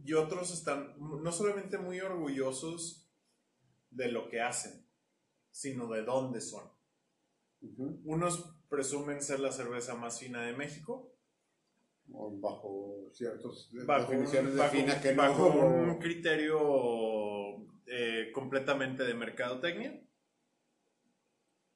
Y 0.03 0.13
otros 0.13 0.51
están 0.51 0.95
no 0.97 1.31
solamente 1.31 1.77
muy 1.77 1.99
orgullosos 1.99 3.07
de 3.91 4.11
lo 4.11 4.29
que 4.29 4.41
hacen, 4.41 4.85
sino 5.51 5.87
de 5.87 6.03
dónde 6.03 6.41
son. 6.41 6.71
Ujú. 7.61 8.01
Unos 8.05 8.55
presumen 8.69 9.21
ser 9.21 9.39
la 9.39 9.51
cerveza 9.51 9.95
más 9.95 10.19
fina 10.19 10.41
de 10.45 10.53
México, 10.53 11.13
O 12.13 12.31
bajo 12.39 13.09
ciertas 13.13 13.69
bajo, 13.85 14.03
un, 14.03 14.09
definiciones 14.19 14.53
de 14.53 14.59
bajo- 14.59 14.71
fina 14.75 15.01
que 15.01 15.13
no. 15.13 15.21
bajo 15.21 15.47
un 15.49 15.99
criterio 15.99 17.65
eh, 17.87 18.31
completamente 18.33 19.03
de 19.03 19.13
mercadotecnia, 19.13 20.01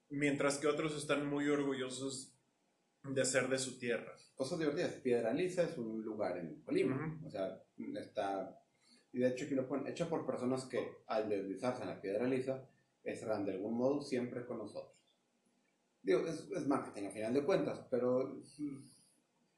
mientras 0.10 0.58
que 0.58 0.68
otros 0.68 0.96
están 0.98 1.26
muy 1.28 1.48
orgullosos 1.50 2.34
de 3.04 3.26
ser 3.26 3.48
de 3.50 3.58
su 3.60 3.78
tierra. 3.78 4.14
Cosas 4.36 4.60
divertidas. 4.60 4.94
Piedra 4.96 5.34
Lisa 5.34 5.64
es 5.64 5.78
un 5.78 6.04
lugar 6.04 6.38
en 6.38 6.62
Colima. 6.64 6.96
Ujú. 6.96 7.28
O 7.28 7.30
sea, 7.30 7.62
está. 7.98 8.60
Y 9.14 9.20
de 9.20 9.30
hecho, 9.30 9.46
aquí 9.46 9.56
lo 9.56 9.68
ponen, 9.68 9.88
hecho 9.88 10.10
por 10.10 10.26
personas 10.26 10.66
que 10.66 10.80
al 11.08 11.30
deslizarse 11.30 11.84
en 11.84 11.90
la 11.90 12.02
piedra 12.02 12.28
lisa 12.28 12.68
estarán 13.04 13.46
de 13.46 13.54
algún 13.54 13.78
modo 13.78 14.02
siempre 14.02 14.46
con 14.46 14.58
nosotros. 14.58 14.94
Digo, 16.06 16.20
es, 16.28 16.48
es 16.52 16.68
marketing 16.68 17.08
a 17.08 17.12
final 17.12 17.34
de 17.34 17.44
cuentas, 17.44 17.80
pero 17.90 18.40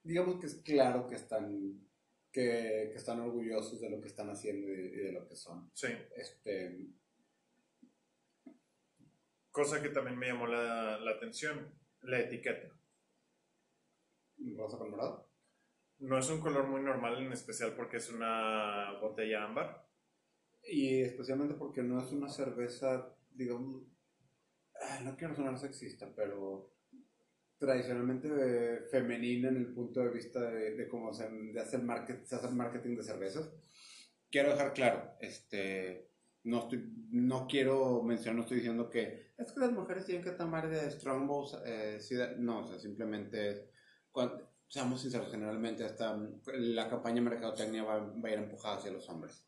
digamos 0.02 0.40
que 0.40 0.46
es 0.48 0.56
claro 0.64 1.06
que 1.08 1.16
están, 1.16 1.82
que, 2.32 2.90
que 2.92 2.98
están 2.98 3.20
orgullosos 3.20 3.82
de 3.82 3.90
lo 3.90 4.00
que 4.00 4.08
están 4.08 4.30
haciendo 4.30 4.68
y 4.68 4.76
de, 4.78 4.88
y 4.88 4.98
de 5.08 5.12
lo 5.12 5.28
que 5.28 5.36
son. 5.36 5.70
Sí, 5.74 5.88
Este, 6.16 6.88
cosa 9.52 9.82
que 9.82 9.90
también 9.90 10.18
me 10.18 10.28
llamó 10.28 10.48
la, 10.48 10.98
la 11.00 11.12
atención, 11.12 11.74
la 12.04 12.20
etiqueta. 12.20 12.70
rosa 14.56 14.78
con 14.78 14.92
morado. 14.92 15.28
No 16.00 16.18
es 16.18 16.30
un 16.30 16.40
color 16.40 16.68
muy 16.68 16.82
normal, 16.82 17.18
en 17.18 17.34
especial 17.34 17.74
porque 17.76 17.98
es 17.98 18.10
una 18.12 19.00
botella 19.02 19.44
ámbar. 19.44 19.86
Y 20.64 21.02
especialmente 21.02 21.56
porque 21.56 21.82
no 21.82 22.00
es 22.00 22.12
una 22.12 22.30
cerveza, 22.30 23.16
digamos, 23.32 23.84
no 25.04 25.16
quiero 25.16 25.36
sonar 25.36 25.58
sexista, 25.58 26.12
pero 26.16 26.72
tradicionalmente 27.58 28.30
eh, 28.30 28.80
femenina 28.92 29.50
en 29.50 29.58
el 29.58 29.74
punto 29.74 30.02
de 30.02 30.10
vista 30.10 30.40
de, 30.40 30.76
de 30.76 30.88
cómo 30.88 31.14
se, 31.14 31.30
de 31.30 31.60
hacer 31.60 31.82
market, 31.82 32.26
se 32.26 32.36
hace 32.36 32.48
el 32.48 32.56
marketing 32.56 32.96
de 32.96 33.04
cervezas. 33.04 33.50
Quiero 34.30 34.50
dejar 34.50 34.74
claro, 34.74 35.16
este, 35.20 36.12
no, 36.44 36.60
estoy, 36.60 36.94
no 37.12 37.48
quiero 37.48 38.04
mencionar, 38.04 38.36
no 38.36 38.42
estoy 38.42 38.58
diciendo 38.58 38.90
que 38.90 39.28
es 39.38 39.52
que 39.52 39.60
las 39.60 39.72
mujeres 39.72 40.06
tienen 40.06 40.24
que 40.24 40.32
tomar 40.32 40.70
de 40.70 40.90
Strongbows, 40.92 41.62
eh, 41.66 42.00
no, 42.38 42.60
o 42.60 42.68
sea, 42.68 42.80
simplemente 42.80 43.70
cuando, 44.12 44.50
seamos 44.68 45.02
sinceros, 45.02 45.32
generalmente 45.32 45.86
hasta 45.86 46.20
la 46.54 46.90
campaña 46.90 47.16
de 47.16 47.30
mercadotecnia 47.30 47.84
va, 47.84 48.00
va 48.00 48.30
a 48.30 48.32
ir 48.32 48.40
empujada 48.40 48.78
hacia 48.78 48.92
los 48.92 49.08
hombres. 49.10 49.46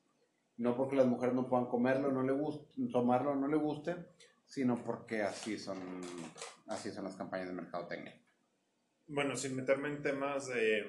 No 0.58 0.76
porque 0.76 0.96
las 0.96 1.08
mujeres 1.08 1.36
no 1.36 1.48
puedan 1.48 1.68
comerlo, 1.68 2.12
no 2.12 2.22
le 2.22 2.34
guste, 2.34 2.68
tomarlo, 2.92 3.36
no 3.36 3.48
le 3.48 3.58
guste, 3.58 3.96
sino 4.50 4.84
porque 4.84 5.22
así 5.22 5.58
son, 5.60 5.80
así 6.68 6.92
son 6.92 7.04
las 7.06 7.16
campañas 7.16 7.48
de 7.48 7.54
mercadotecnia. 7.54 8.20
Bueno, 9.08 9.36
sin 9.38 9.56
meterme 9.56 9.90
en 9.90 10.02
temas 10.02 10.48
de, 10.48 10.86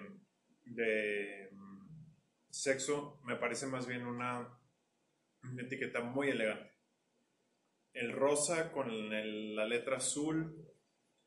de 0.64 1.50
sexo, 2.50 3.20
me 3.24 3.36
parece 3.36 3.66
más 3.66 3.86
bien 3.86 4.06
una, 4.06 4.48
una 5.44 5.62
etiqueta 5.62 6.00
muy 6.00 6.30
elegante. 6.30 6.70
El 7.92 8.12
rosa 8.12 8.72
con 8.72 8.90
el- 8.90 9.54
la 9.54 9.66
letra 9.66 9.98
azul, 9.98 10.66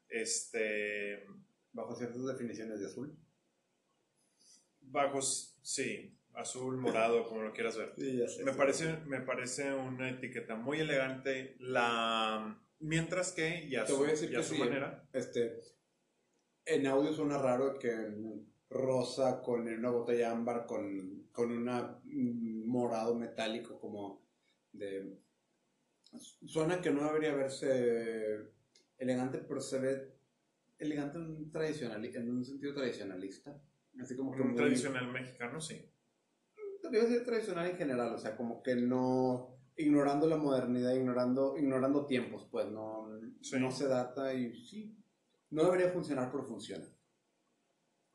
este, 0.09 1.25
Bajo 1.71 1.95
ciertas 1.95 2.25
definiciones 2.25 2.79
de 2.79 2.85
azul. 2.87 3.17
bajos, 4.81 5.57
sí, 5.63 6.15
azul, 6.35 6.77
morado, 6.77 7.25
como 7.27 7.41
lo 7.43 7.53
quieras 7.53 7.77
ver. 7.77 7.93
Sí, 7.95 8.17
ya 8.17 8.27
sé. 8.27 8.43
Me 8.43 8.53
parece, 8.53 8.97
me 9.05 9.21
parece 9.21 9.73
una 9.73 10.09
etiqueta 10.09 10.55
muy 10.55 10.79
elegante. 10.79 11.55
La, 11.59 12.59
mientras 12.79 13.31
que, 13.31 13.67
ya 13.69 13.85
Te 13.85 13.91
su, 13.91 13.97
voy 13.97 14.07
a 14.07 14.11
decir 14.11 14.29
a 14.35 14.39
que 14.39 14.43
su 14.43 14.53
sí, 14.55 14.59
manera, 14.59 15.03
Este, 15.13 15.59
en 16.65 16.87
audio 16.87 17.13
suena 17.13 17.37
raro 17.37 17.77
que 17.77 17.91
rosa 18.69 19.41
con 19.41 19.67
una 19.67 19.89
botella 19.91 20.31
ámbar 20.31 20.65
con, 20.65 21.27
con 21.31 21.51
una 21.51 21.99
mm, 22.03 22.65
morado 22.67 23.15
metálico 23.15 23.79
como 23.79 24.21
de... 24.71 25.19
Suena 26.45 26.79
que 26.81 26.91
no 26.91 27.03
debería 27.05 27.33
verse 27.33 28.51
elegante, 28.97 29.39
pero 29.39 29.61
se 29.61 29.79
ve 29.79 30.13
elegante 30.77 31.17
en 31.17 31.23
un, 31.25 31.51
tradicional, 31.51 32.05
en 32.05 32.29
un 32.29 32.45
sentido 32.45 32.73
tradicionalista. 32.73 33.59
Así 33.99 34.15
como 34.15 34.31
que 34.31 34.41
un 34.41 34.49
muy- 34.49 34.57
tradicional 34.57 35.11
mexicano, 35.11 35.59
sí. 35.61 35.89
Debe 36.93 37.07
ser 37.07 37.25
tradicional 37.25 37.67
en 37.71 37.75
general, 37.75 38.13
o 38.13 38.19
sea, 38.19 38.37
como 38.37 38.61
que 38.61 38.75
no 38.75 39.57
ignorando 39.75 40.27
la 40.27 40.37
modernidad, 40.37 40.93
ignorando, 40.93 41.57
ignorando 41.57 42.05
tiempos, 42.05 42.47
pues 42.51 42.67
no, 42.69 43.09
Sí. 43.41 43.59
no 43.59 43.71
se 43.71 43.87
data 43.87 44.31
y 44.31 44.53
sí, 44.63 44.95
no 45.49 45.63
debería 45.63 45.89
funcionar, 45.89 46.31
pero 46.31 46.43
funciona. 46.45 46.85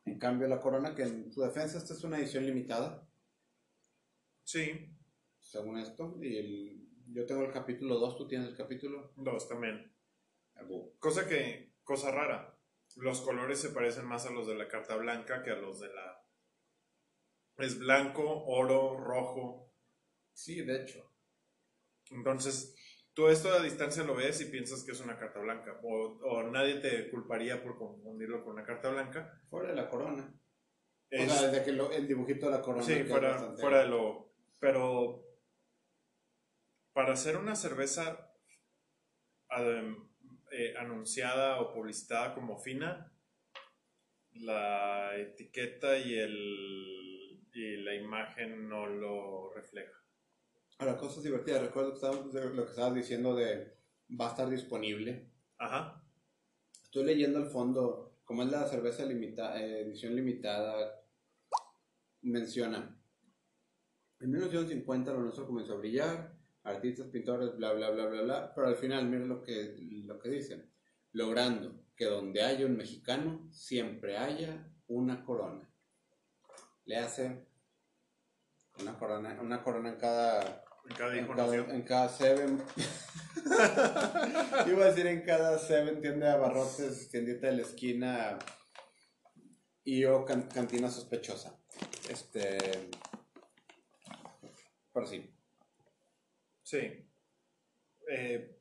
En 0.05 0.17
cambio, 0.21 0.47
la 0.47 0.61
corona, 0.61 0.95
que 0.95 1.03
en 1.03 1.33
su 1.33 1.43
defensa 1.43 1.77
esta 1.79 1.93
es 1.93 2.05
una 2.05 2.19
edición 2.19 2.47
limitada, 2.47 3.05
Sí, 4.45 4.97
según 5.41 5.77
esto. 5.79 6.17
Y 6.23 6.37
el- 6.39 6.89
yo 7.13 7.27
tengo 7.27 7.43
el 7.43 7.53
capítulo 7.53 7.99
2, 7.99 8.17
tú 8.17 8.27
tienes 8.29 8.49
el 8.49 8.57
capítulo. 8.57 9.13
Dos 9.17 9.49
también. 9.49 9.93
Abu. 10.55 10.95
Cosa 11.01 11.27
que, 11.29 11.75
cosa 11.83 12.13
rara. 12.13 12.57
Los 12.97 13.21
colores 13.23 13.61
se 13.61 13.71
parecen 13.71 14.07
más 14.07 14.25
a 14.25 14.31
los 14.31 14.47
de 14.47 14.55
la 14.55 14.69
carta 14.69 14.95
blanca 14.97 15.43
que 15.43 15.51
a 15.51 15.57
los 15.57 15.81
de 15.81 15.89
la... 15.93 16.25
Es 17.59 17.79
blanco, 17.79 18.45
oro, 18.47 18.97
rojo. 18.99 19.73
Sí, 20.33 20.63
de 20.63 20.83
hecho. 20.83 21.13
Entonces, 22.11 22.75
tú 23.13 23.29
esto 23.29 23.53
a 23.53 23.63
distancia 23.63 24.05
lo 24.05 24.15
ves 24.15 24.41
y 24.41 24.47
piensas 24.47 24.85
que 24.85 24.93
es 24.93 25.01
una 25.01 25.19
carta 25.19 25.41
blanca. 25.41 25.81
O, 25.83 26.19
o 26.23 26.43
nadie 26.45 26.77
te 26.77 27.11
culparía 27.11 27.63
por 27.63 27.77
confundirlo 27.77 28.45
con 28.45 28.55
una 28.55 28.65
carta 28.65 28.91
blanca. 28.91 29.43
Fuera 29.51 29.71
de 29.71 29.75
la 29.75 29.89
corona. 29.91 30.33
Es- 31.11 31.33
O 31.33 31.35
sea, 31.35 31.49
desde 31.51 31.65
que 31.65 31.73
lo- 31.73 31.91
el 31.91 32.07
dibujito 32.07 32.47
de 32.47 32.53
la 32.53 32.63
corona. 32.63 32.85
sí, 32.85 33.03
fuera, 33.05 33.39
fuera 33.57 33.81
de 33.81 33.89
lo... 33.89 34.33
Pero 34.61 35.25
para 36.93 37.13
hacer 37.13 37.37
una 37.37 37.55
cerveza 37.57 38.33
adem- 39.49 40.09
eh, 40.53 40.75
anunciada 40.79 41.61
o 41.61 41.73
publicitada 41.73 42.35
como 42.35 42.59
fina, 42.59 43.13
la 44.33 45.17
etiqueta 45.17 45.97
y, 45.99 46.19
el, 46.19 47.28
y 47.59 47.77
la 47.79 47.93
imagen 47.95 48.69
no 48.69 48.87
lo 48.87 49.53
refleja. 49.53 49.93
Ahora, 50.79 50.97
cosas 50.97 51.25
divertidas. 51.25 51.63
Recuerdo 51.63 51.93
que 51.95 52.39
lo 52.55 52.65
que 52.65 52.71
estabas 52.71 52.95
diciendo 52.95 53.35
de 53.35 53.77
va 54.09 54.27
a 54.27 54.31
estar 54.31 54.49
disponible. 54.49 55.29
Ajá. 55.59 56.05
Estoy 56.85 57.05
leyendo 57.05 57.39
al 57.39 57.51
fondo, 57.51 58.21
como 58.25 58.45
es 58.45 58.51
la 58.51 58.67
cerveza 58.69 59.05
limita- 59.05 59.61
eh, 59.61 59.81
edición 59.81 60.15
limitada, 60.15 61.03
menciona. 62.23 62.97
En 64.21 64.31
1950 64.31 65.13
lo 65.13 65.21
nuestro 65.21 65.47
comenzó 65.47 65.75
a 65.75 65.79
brillar, 65.79 66.37
artistas, 66.63 67.09
pintores, 67.09 67.57
bla, 67.57 67.73
bla, 67.73 67.91
bla, 67.91 68.07
bla, 68.07 68.23
bla, 68.23 68.55
pero 68.55 68.69
al 68.69 68.77
final 68.77 69.07
mira 69.09 69.25
lo 69.25 69.43
que, 69.43 69.77
lo 70.05 70.19
que 70.19 70.29
dicen, 70.29 70.71
logrando 71.13 71.85
que 71.97 72.05
donde 72.05 72.43
haya 72.43 72.67
un 72.67 72.77
mexicano, 72.77 73.49
siempre 73.51 74.17
haya 74.17 74.73
una 74.87 75.25
corona. 75.25 75.69
Le 76.85 76.97
hace 76.97 77.48
una 78.81 78.99
corona, 78.99 79.39
una 79.41 79.63
corona 79.63 79.89
en 79.91 79.97
cada 79.97 80.65
En 80.89 80.97
cada 80.97 81.17
en 81.17 81.27
cada, 81.27 81.47
nació. 81.47 81.71
en 81.71 81.83
cada 81.83 82.09
Seven. 82.09 82.63
Iba 84.71 84.85
a 84.85 84.89
decir 84.89 85.07
en 85.07 85.23
cada 85.23 85.59
Seven 85.59 86.01
tienda 86.01 86.29
de 86.29 86.33
abarrotes, 86.35 87.09
tiendita 87.11 87.49
de 87.49 87.53
la 87.57 87.63
esquina 87.63 88.39
y 89.85 90.05
o 90.05 90.25
can- 90.25 90.49
cantina 90.49 90.91
sospechosa. 90.91 91.59
Este. 92.09 92.91
Pero 94.93 95.07
sí. 95.07 95.35
Sí. 96.63 97.11
Eh, 98.11 98.59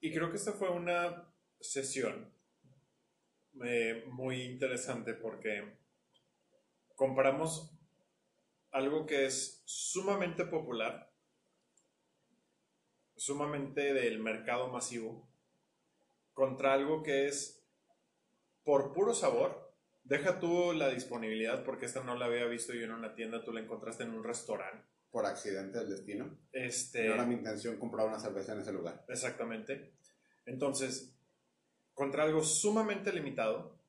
y 0.00 0.12
creo 0.12 0.30
que 0.30 0.36
esta 0.36 0.52
fue 0.52 0.70
una 0.70 1.32
sesión 1.60 2.33
eh, 3.62 4.04
muy 4.08 4.42
interesante 4.42 5.14
porque 5.14 5.78
comparamos 6.94 7.70
algo 8.72 9.06
que 9.06 9.26
es 9.26 9.62
sumamente 9.64 10.44
popular, 10.44 11.12
sumamente 13.16 13.94
del 13.94 14.18
mercado 14.18 14.68
masivo, 14.68 15.28
contra 16.32 16.72
algo 16.72 17.02
que 17.02 17.28
es 17.28 17.64
por 18.64 18.92
puro 18.92 19.14
sabor. 19.14 19.72
Deja 20.02 20.40
tú 20.40 20.72
la 20.72 20.88
disponibilidad 20.90 21.64
porque 21.64 21.86
esta 21.86 22.02
no 22.02 22.16
la 22.16 22.26
había 22.26 22.44
visto 22.46 22.74
yo 22.74 22.84
en 22.84 22.92
una 22.92 23.14
tienda, 23.14 23.44
tú 23.44 23.52
la 23.52 23.60
encontraste 23.60 24.02
en 24.02 24.10
un 24.10 24.24
restaurante. 24.24 24.84
Por 25.10 25.24
accidente 25.24 25.78
del 25.78 25.90
destino. 25.90 26.36
Este, 26.50 27.06
No 27.06 27.14
era 27.14 27.24
mi 27.24 27.34
intención 27.34 27.78
comprar 27.78 28.08
una 28.08 28.18
cerveza 28.18 28.52
en 28.52 28.60
ese 28.60 28.72
lugar. 28.72 29.04
Exactamente. 29.08 29.94
Entonces, 30.44 31.13
contra 31.94 32.24
algo 32.24 32.42
sumamente 32.44 33.12
limitado, 33.12 33.80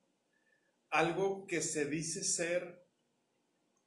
algo 0.90 1.46
que 1.46 1.60
se 1.60 1.84
dice 1.84 2.22
ser 2.24 2.86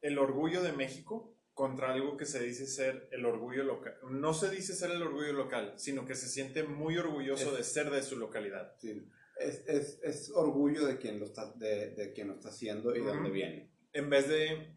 el 0.01 0.17
orgullo 0.17 0.61
de 0.61 0.74
México 0.74 1.36
contra 1.53 1.91
algo 1.93 2.15
que 2.15 2.26
se 2.26 2.39
dice 2.41 2.65
ser 2.67 3.09
el 3.11 3.26
orgullo 3.26 3.63
local. 3.63 3.95
No 4.11 4.34
se 4.34 4.49
dice 4.49 4.74
ser 4.74 4.91
el 4.91 5.01
orgullo 5.01 5.34
local, 5.34 5.74
sino 5.78 6.05
que 6.05 6.15
se 6.15 6.28
siente 6.30 6.63
muy 6.63 6.97
orgulloso 6.97 7.51
Es- 7.51 7.57
de 7.57 7.63
ser 7.63 7.89
de 7.91 8.01
su 8.01 8.17
localidad. 8.17 8.76
Sí. 8.80 9.05
Es, 9.38 9.63
es, 9.67 9.99
es 10.03 10.32
orgullo 10.36 10.86
de 10.86 10.97
quien 10.97 11.20
lo 11.20 11.26
está, 11.26 11.51
de, 11.53 11.91
de 11.95 12.11
quien 12.13 12.28
lo 12.28 12.34
está 12.36 12.49
haciendo 12.49 12.93
y 12.95 12.99
de 12.99 13.05
dónde 13.05 13.30
viene. 13.30 13.72
En 13.93 14.09
vez 14.09 14.28
de, 14.28 14.76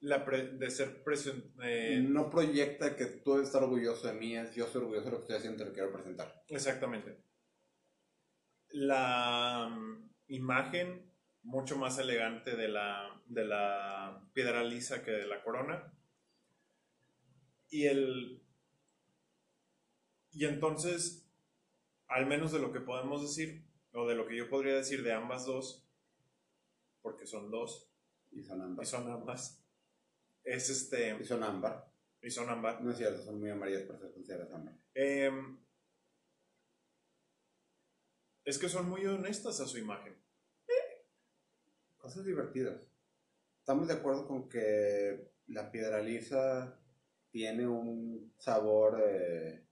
la 0.00 0.24
pre- 0.24 0.52
de 0.52 0.70
ser 0.70 1.02
presión... 1.02 1.52
eh, 1.62 2.00
No 2.00 2.30
proyecta 2.30 2.94
que 2.96 3.06
tú 3.06 3.40
estar 3.40 3.62
orgulloso 3.64 4.06
de 4.06 4.14
mí, 4.14 4.36
es 4.36 4.54
yo 4.54 4.66
soy 4.68 4.82
orgulloso 4.82 5.06
de 5.06 5.10
lo 5.12 5.16
que 5.18 5.22
estoy 5.22 5.36
haciendo 5.36 5.64
y 5.64 5.66
lo 5.66 5.72
quiero 5.72 5.92
presentar. 5.92 6.44
Exactamente. 6.48 7.18
La 8.76 9.70
mm, 9.70 10.10
imagen 10.28 11.10
mucho 11.44 11.78
más 11.78 11.98
elegante 11.98 12.56
de 12.56 12.68
la, 12.68 13.22
de 13.24 13.46
la 13.46 14.28
piedra 14.34 14.62
lisa 14.62 15.02
que 15.02 15.12
de 15.12 15.26
la 15.26 15.42
corona. 15.42 15.94
Y 17.70 17.86
el. 17.86 18.42
Y 20.30 20.44
entonces, 20.44 21.26
al 22.06 22.26
menos 22.26 22.52
de 22.52 22.58
lo 22.58 22.70
que 22.70 22.80
podemos 22.80 23.22
decir, 23.22 23.64
o 23.92 24.06
de 24.06 24.14
lo 24.14 24.26
que 24.26 24.36
yo 24.36 24.50
podría 24.50 24.74
decir 24.74 25.02
de 25.02 25.14
ambas 25.14 25.46
dos, 25.46 25.88
porque 27.00 27.26
son 27.26 27.50
dos, 27.50 27.90
Y 28.30 28.42
son 28.42 28.60
ámbar. 28.60 28.84
y 28.84 28.86
son 28.86 29.10
ambas, 29.10 29.64
es 30.44 30.68
este. 30.68 31.16
Y 31.18 31.24
son 31.24 31.42
ámbar. 31.42 31.90
Y 32.20 32.30
son 32.30 32.50
ambas. 32.50 32.82
No 32.82 32.90
es 32.90 32.98
cierto, 32.98 33.22
son 33.22 33.40
muy 33.40 33.48
amarillas 33.48 33.84
para 33.84 34.00
ser 34.00 34.12
consideradas 34.12 34.52
ámbar. 34.52 34.74
Em, 34.92 35.56
es 38.46 38.58
que 38.58 38.68
son 38.68 38.88
muy 38.88 39.04
honestas 39.04 39.60
a 39.60 39.66
su 39.66 39.76
imagen. 39.76 40.16
Cosas 41.98 42.24
divertidas. 42.24 42.88
Estamos 43.58 43.88
de 43.88 43.94
acuerdo 43.94 44.26
con 44.28 44.48
que 44.48 45.32
la 45.48 45.70
piedra 45.72 46.00
lisa 46.00 46.80
tiene 47.30 47.66
un 47.66 48.32
sabor. 48.38 49.02
eh, 49.04 49.66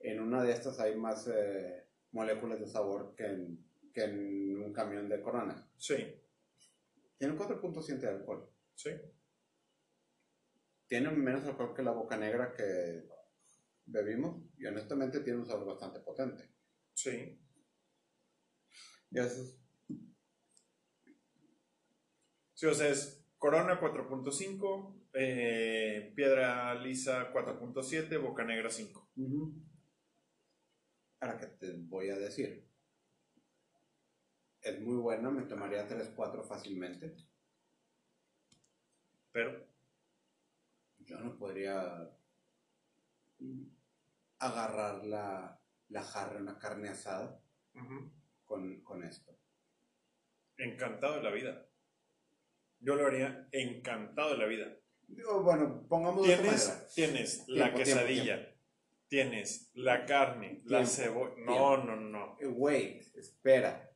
en 0.00 0.20
una 0.20 0.42
de 0.42 0.52
estas 0.52 0.80
hay 0.80 0.96
más 0.96 1.28
eh, 1.28 1.86
moléculas 2.12 2.58
de 2.60 2.66
sabor 2.66 3.14
que 3.14 3.26
en, 3.26 3.64
que 3.92 4.04
en 4.04 4.62
un 4.62 4.72
camión 4.72 5.08
de 5.08 5.20
corona. 5.20 5.70
Sí, 5.76 5.96
Tiene 7.18 7.34
un 7.34 7.38
4.7 7.38 7.98
de 7.98 8.08
alcohol. 8.08 8.50
sí. 8.74 8.90
Tiene 10.86 11.10
menos 11.10 11.44
alcohol 11.44 11.74
que 11.74 11.82
la 11.82 11.92
boca 11.92 12.16
negra 12.16 12.52
que 12.54 13.06
bebimos. 13.86 14.42
Y 14.58 14.66
honestamente 14.66 15.20
tiene 15.20 15.40
un 15.40 15.46
sabor 15.46 15.66
bastante 15.66 16.00
potente. 16.00 16.50
Sí. 16.94 17.43
Es 19.14 19.56
Sí, 22.54 22.66
o 22.66 22.74
sea, 22.74 22.88
es 22.88 23.24
Corona 23.38 23.80
4.5, 23.80 25.08
eh, 25.12 26.12
Piedra 26.14 26.74
Lisa 26.74 27.32
4.7, 27.32 28.16
Boca 28.18 28.44
Negra 28.44 28.70
5. 28.70 29.10
Ahora 31.20 31.38
que 31.38 31.46
te 31.46 31.72
voy 31.72 32.10
a 32.10 32.16
decir. 32.16 32.64
Es 34.62 34.80
muy 34.80 34.96
buena, 34.96 35.30
me 35.30 35.42
tomaría 35.42 35.86
3-4 35.86 36.42
fácilmente. 36.44 37.16
Pero, 39.32 39.66
Yo 40.98 41.20
no 41.20 41.36
podría 41.38 42.10
agarrar 44.38 45.04
la, 45.04 45.60
la 45.88 46.02
jarra, 46.02 46.40
una 46.40 46.58
carne 46.58 46.88
asada 46.88 47.40
ujú, 47.74 48.10
con, 48.44 48.82
con 49.04 49.10
esto. 49.10 49.38
encantado 50.56 51.16
de 51.16 51.22
la 51.22 51.30
vida. 51.30 51.66
Yo 52.80 52.94
lo 52.96 53.06
haría 53.06 53.48
encantado 53.52 54.32
de 54.32 54.38
la 54.38 54.46
vida. 54.46 54.76
Digo, 55.06 55.42
bueno, 55.42 55.86
pongamos 55.88 56.24
Tienes, 56.24 56.92
tienes 56.94 57.44
la 57.48 57.66
Tiempo, 57.66 57.82
tiempo, 57.82 58.00
quesadilla, 58.00 58.54
tienes 59.08 59.70
la 59.74 60.06
carne, 60.06 60.62
la 60.64 60.86
cebolla. 60.86 61.34
No, 61.38 61.76
no, 61.84 61.96
no. 61.96 62.36
Eh, 62.40 62.46
Wait, 62.46 63.14
espera, 63.16 63.90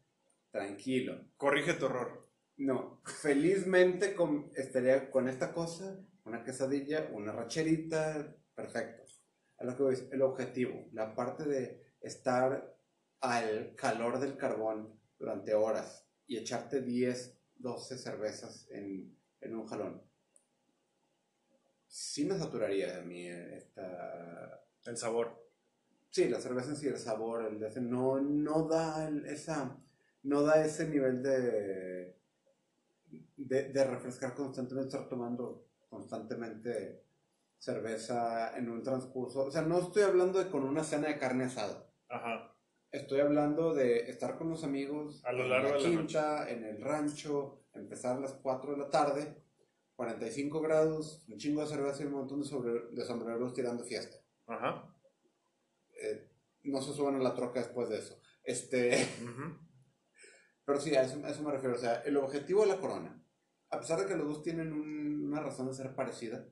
tranquilo. 0.50 1.26
Corrige 1.36 1.74
tu 1.74 1.86
error. 1.86 2.28
No, 2.58 3.00
felizmente 3.04 4.14
con, 4.14 4.50
estaría 4.56 5.10
con 5.10 5.28
esta 5.28 5.52
cosa, 5.52 5.98
una 6.24 6.42
quesadilla, 6.42 7.08
una 7.12 7.32
racherita, 7.32 8.34
perfecto. 8.54 9.04
A 9.58 9.64
lo 9.64 9.76
que 9.76 9.82
voy 9.82 9.94
es 9.94 10.08
el 10.10 10.22
objetivo, 10.22 10.88
la 10.92 11.14
parte 11.14 11.44
de 11.44 11.82
estar 12.00 12.76
al 13.20 13.74
calor 13.76 14.18
del 14.18 14.36
carbón 14.36 14.97
durante 15.18 15.54
horas 15.54 16.06
y 16.26 16.36
echarte 16.36 16.82
10, 16.82 17.38
12 17.56 17.98
cervezas 17.98 18.68
en, 18.70 19.16
en 19.40 19.56
un 19.56 19.66
jalón. 19.66 20.02
Sí 21.86 22.24
me 22.24 22.38
saturaría 22.38 22.98
a 22.98 23.02
mí 23.02 23.26
eh, 23.26 23.56
esta... 23.56 24.62
El 24.84 24.96
sabor. 24.96 25.48
Sí, 26.10 26.28
la 26.28 26.40
cerveza 26.40 26.70
en 26.70 26.76
sí, 26.76 26.86
el 26.88 26.98
sabor, 26.98 27.44
el 27.44 27.58
de 27.58 27.68
ese, 27.68 27.80
no, 27.80 28.20
no 28.20 28.66
da 28.66 29.08
esa, 29.26 29.78
no 30.22 30.42
da 30.42 30.64
ese 30.64 30.88
nivel 30.88 31.22
de, 31.22 32.16
de, 33.36 33.64
de 33.72 33.84
refrescar 33.84 34.34
constantemente, 34.34 34.88
estar 34.88 35.08
tomando 35.08 35.68
constantemente 35.88 37.04
cerveza 37.58 38.56
en 38.56 38.70
un 38.70 38.82
transcurso. 38.82 39.44
O 39.44 39.50
sea, 39.50 39.62
no 39.62 39.78
estoy 39.78 40.02
hablando 40.02 40.38
de 40.38 40.50
con 40.50 40.64
una 40.64 40.84
cena 40.84 41.08
de 41.08 41.18
carne 41.18 41.44
asada. 41.44 41.90
Ajá. 42.08 42.47
Estoy 42.90 43.20
hablando 43.20 43.74
de 43.74 44.08
estar 44.10 44.38
con 44.38 44.48
los 44.48 44.64
amigos 44.64 45.22
A 45.24 45.32
lo 45.32 45.44
en 45.44 45.50
la 45.50 45.62
de 45.62 45.70
la 45.72 45.76
quinta, 45.78 46.50
en 46.50 46.64
el 46.64 46.80
rancho, 46.82 47.64
empezar 47.74 48.16
a 48.16 48.20
las 48.20 48.34
4 48.34 48.72
de 48.72 48.78
la 48.78 48.88
tarde, 48.90 49.42
45 49.94 50.60
grados, 50.60 51.24
un 51.28 51.36
chingo 51.36 51.60
de 51.60 51.66
cerveza 51.66 52.02
y 52.02 52.06
un 52.06 52.12
montón 52.12 52.40
de, 52.40 52.46
sobre- 52.46 52.88
de 52.92 53.04
sombreros 53.04 53.52
tirando 53.52 53.84
fiesta. 53.84 54.16
Ajá. 54.46 54.94
Eh, 56.02 56.30
no 56.64 56.80
se 56.80 56.92
suban 56.94 57.16
a 57.16 57.18
la 57.18 57.34
troca 57.34 57.60
después 57.60 57.88
de 57.90 57.98
eso. 57.98 58.18
Este, 58.42 59.06
Ujú. 59.22 59.58
pero 60.64 60.80
sí, 60.80 60.94
a 60.96 61.02
eso, 61.02 61.22
a 61.24 61.28
eso 61.28 61.42
me 61.42 61.52
refiero. 61.52 61.74
O 61.74 61.78
sea, 61.78 61.96
el 62.06 62.16
objetivo 62.16 62.62
de 62.62 62.68
la 62.68 62.80
corona, 62.80 63.22
a 63.70 63.78
pesar 63.80 64.00
de 64.00 64.06
que 64.06 64.16
los 64.16 64.26
dos 64.26 64.42
tienen 64.42 64.72
un- 64.72 65.26
una 65.26 65.40
razón 65.42 65.66
de 65.66 65.74
ser 65.74 65.94
parecida, 65.94 66.46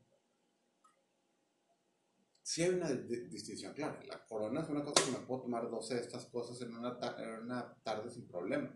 sí 2.50 2.62
hay 2.62 2.70
una 2.70 2.90
di- 2.92 3.26
distinción 3.28 3.74
clara. 3.74 4.00
La 4.06 4.24
corona 4.26 4.62
es 4.62 4.68
una 4.68 4.82
cosa 4.84 5.04
que 5.04 5.12
me 5.18 5.26
puedo 5.26 5.42
tomar 5.42 5.68
12 5.70 5.94
de 5.96 6.00
estas 6.02 6.26
cosas 6.26 6.60
en 6.62 6.74
una, 6.76 6.98
ta- 6.98 7.16
en 7.22 7.30
una 7.44 7.74
tarde 7.82 8.10
sin 8.10 8.26
problema. 8.28 8.74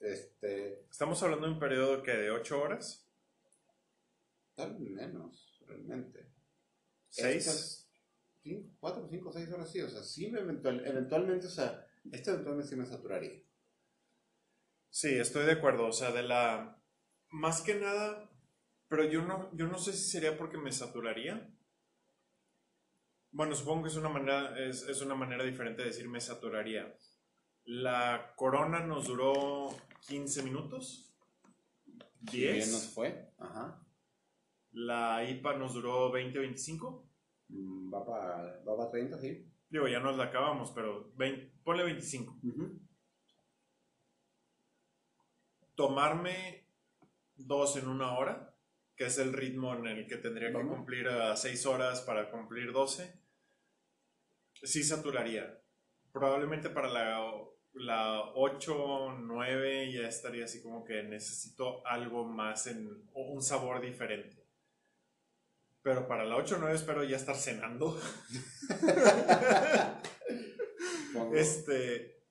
Este, 0.00 0.84
Estamos 0.90 1.22
hablando 1.22 1.46
de 1.46 1.52
un 1.52 1.58
periodo 1.58 2.02
que 2.02 2.12
de 2.12 2.30
8 2.30 2.60
horas, 2.60 3.06
tal 4.54 4.78
menos, 4.80 5.62
realmente. 5.66 6.26
6. 7.10 7.36
Estas, 7.46 7.88
cinco, 8.42 8.70
cuatro, 8.80 9.08
cinco, 9.10 9.32
seis 9.32 9.50
horas 9.52 9.70
sí, 9.70 9.80
o 9.82 9.88
sea, 9.88 10.02
sí 10.02 10.30
me 10.30 10.40
eventual- 10.40 10.86
eventualmente, 10.86 11.46
o 11.46 11.50
sea, 11.50 11.86
este 12.12 12.30
eventualmente 12.30 12.70
sí 12.70 12.76
me 12.76 12.86
saturaría. 12.86 13.42
Sí, 14.90 15.16
estoy 15.18 15.44
de 15.46 15.52
acuerdo. 15.52 15.86
O 15.86 15.92
sea, 15.92 16.10
de 16.12 16.22
la. 16.22 16.80
Más 17.30 17.60
que 17.62 17.74
nada. 17.76 18.30
Pero 18.88 19.04
yo 19.04 19.22
no, 19.22 19.50
yo 19.56 19.66
no 19.66 19.78
sé 19.78 19.92
si 19.92 20.10
sería 20.10 20.36
porque 20.38 20.58
me 20.58 20.72
saturaría. 20.72 21.50
Bueno, 23.36 23.54
supongo 23.54 23.82
que 23.82 23.88
es 23.90 23.96
una 23.96 24.08
manera, 24.08 24.58
es, 24.58 24.88
es 24.88 25.02
una 25.02 25.14
manera 25.14 25.44
diferente 25.44 25.82
de 25.82 25.88
decir 25.88 26.08
me 26.08 26.22
saturaría. 26.22 26.96
La 27.64 28.32
corona 28.34 28.80
nos 28.80 29.08
duró 29.08 29.68
15 30.08 30.42
minutos. 30.42 31.14
Si 32.30 32.38
bien 32.38 32.54
10. 32.54 32.72
nos 32.72 32.94
fue, 32.94 33.30
ajá. 33.36 33.86
La 34.72 35.22
IPA 35.28 35.58
nos 35.58 35.74
duró 35.74 36.10
20, 36.10 36.38
25. 36.38 37.10
Mm, 37.48 37.92
Va 37.92 38.06
para 38.06 38.64
va 38.64 38.76
pa 38.78 38.90
30, 38.90 39.18
sí. 39.18 39.46
Digo, 39.68 39.86
ya 39.86 40.00
nos 40.00 40.16
la 40.16 40.24
acabamos, 40.24 40.70
pero 40.70 41.12
20, 41.16 41.60
ponle 41.62 41.84
25. 41.84 42.38
Ujú. 42.42 42.80
Tomarme 45.74 46.70
dos 47.34 47.76
en 47.76 47.86
una 47.88 48.16
hora, 48.16 48.56
que 48.96 49.04
es 49.04 49.18
el 49.18 49.34
ritmo 49.34 49.74
en 49.74 49.86
el 49.88 50.06
que 50.06 50.16
tendría 50.16 50.48
que 50.48 50.54
Vamos. 50.56 50.74
cumplir 50.74 51.06
a 51.08 51.36
6 51.36 51.66
horas 51.66 52.00
para 52.00 52.30
cumplir 52.30 52.72
12, 52.72 53.25
sí 54.62 54.82
saturaría. 54.84 55.60
Probablemente 56.12 56.70
para 56.70 56.88
la, 56.88 57.32
la 57.74 58.32
8, 58.34 59.16
9 59.20 59.92
ya 59.92 60.08
estaría 60.08 60.44
así 60.44 60.62
como 60.62 60.84
que 60.84 61.02
necesito 61.02 61.86
algo 61.86 62.24
más 62.24 62.66
en 62.66 62.88
o 63.12 63.32
un 63.32 63.42
sabor 63.42 63.80
diferente. 63.80 64.46
Pero 65.82 66.08
para 66.08 66.24
la 66.24 66.36
8, 66.36 66.56
9 66.58 66.74
espero 66.74 67.04
ya 67.04 67.16
estar 67.16 67.36
cenando. 67.36 68.00
Este. 71.34 72.24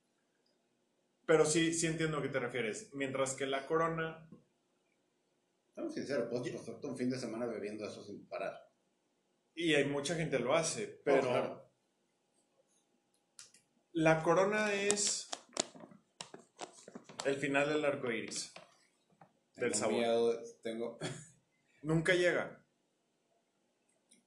Pero 1.26 1.44
sí, 1.44 1.72
sí 1.72 1.86
entiendo 1.86 2.18
a 2.18 2.22
qué 2.22 2.28
te 2.28 2.38
refieres. 2.38 2.90
Mientras 2.94 3.34
que 3.34 3.46
la 3.46 3.66
corona, 3.66 4.28
Estamos 5.68 5.92
sinceros, 5.94 6.28
puedes 6.30 6.54
pasar 6.56 6.80
todo 6.80 6.92
un 6.92 6.96
fin 6.96 7.10
de 7.10 7.18
semana 7.18 7.44
bebiendo 7.46 7.86
eso 7.86 8.02
sin 8.02 8.26
parar. 8.28 8.54
y 9.54 9.74
hay 9.74 9.84
mucha 9.84 10.14
gente 10.14 10.38
lo 10.38 10.54
hace, 10.54 10.86
pero 11.04 11.18
Oh, 11.18 11.30
claro. 11.32 11.65
La 13.96 14.22
corona 14.22 14.74
es 14.74 15.26
el 17.24 17.36
final 17.36 17.66
del 17.70 17.82
arco 17.82 18.10
iris. 18.10 18.52
Del 19.56 19.72
Tengo 19.72 19.74
sabor. 19.74 19.94
miedo, 19.94 20.42
tengo... 20.62 20.98
Nunca 21.82 22.14
llega, 22.14 22.62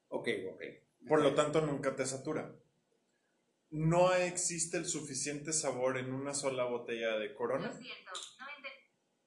Ok, 0.07 0.27
ok. 0.53 0.61
por 1.07 1.21
lo 1.21 1.35
tanto 1.35 1.61
nunca 1.61 1.95
te 1.95 2.05
satura. 2.05 2.55
No 3.69 4.13
existe 4.13 4.77
el 4.77 4.85
suficiente 4.85 5.53
sabor 5.53 5.97
en 5.97 6.13
una 6.13 6.33
sola 6.33 6.63
botella 6.63 7.17
de 7.17 7.35
corona. 7.35 7.67
Lo 7.67 7.73
siento, 7.73 8.11
no 8.39 8.45
entendí. 8.55 8.69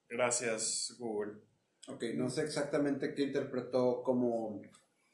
Gracias, 0.08 0.96
Google. 0.98 1.42
Ok, 1.86 2.02
no 2.14 2.30
sé 2.30 2.42
exactamente 2.42 3.14
qué 3.14 3.22
interpretó 3.22 4.02
como 4.02 4.62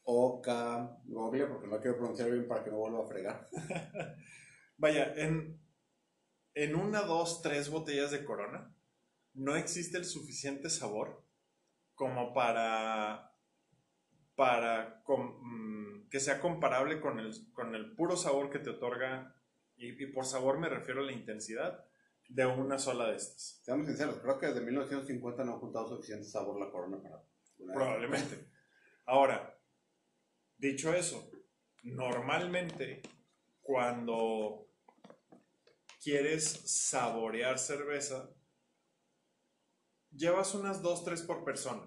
Oka, 0.05 0.99
Google, 1.05 1.47
porque 1.49 1.67
no 1.67 1.81
quiero 1.81 1.99
pronunciar 1.99 2.31
bien 2.31 2.47
para 2.49 2.65
que 2.65 2.71
no 2.71 2.79
vuelva 2.79 3.05
a 3.05 3.09
fregar. 3.09 3.47
Vaya, 4.79 5.13
en, 5.17 5.61
en 6.55 6.75
una, 6.77 7.03
dos, 7.03 7.43
tres 7.43 7.69
botellas 7.71 8.11
de 8.11 8.25
corona 8.25 8.75
no 9.35 9.57
existe 9.57 9.99
el 9.99 10.05
suficiente 10.05 10.71
sabor 10.71 11.23
como 11.95 12.33
para, 12.33 13.33
para 14.35 15.03
com- 15.05 15.39
mm, 15.43 16.09
que 16.09 16.21
sea 16.21 16.41
comparable 16.41 17.01
con 17.01 17.19
el, 17.19 17.33
con 17.53 17.75
el 17.75 17.95
puro 17.95 18.17
sabor 18.17 18.51
que 18.51 18.59
te 18.61 18.71
otorga, 18.71 19.35
y, 19.77 20.03
y 20.03 20.07
por 20.07 20.25
sabor 20.25 20.59
me 20.59 20.69
refiero 20.69 21.01
a 21.01 21.05
la 21.05 21.13
intensidad 21.13 21.85
de 22.29 22.47
una 22.47 22.79
sola 22.79 23.07
de 23.11 23.17
estas. 23.17 23.61
Seamos 23.65 23.87
sinceros, 23.87 24.19
creo 24.21 24.39
que 24.39 24.47
desde 24.47 24.61
1950 24.61 25.45
no 25.45 25.55
ha 25.55 25.59
juntado 25.59 25.89
suficiente 25.89 26.25
sabor 26.27 26.59
la 26.61 26.71
corona 26.71 27.01
para... 27.03 27.23
una- 27.59 27.75
Probablemente. 27.75 28.49
Ahora, 29.07 29.59
dicho 30.57 30.93
eso, 30.95 31.31
normalmente 31.83 33.03
cuando 33.63 34.68
quieres 36.09 36.63
saborear 36.65 37.59
cerveza, 37.59 38.35
llevas 40.11 40.55
unas 40.55 40.81
2, 40.81 41.05
3 41.05 41.23
por 41.25 41.45
persona. 41.45 41.87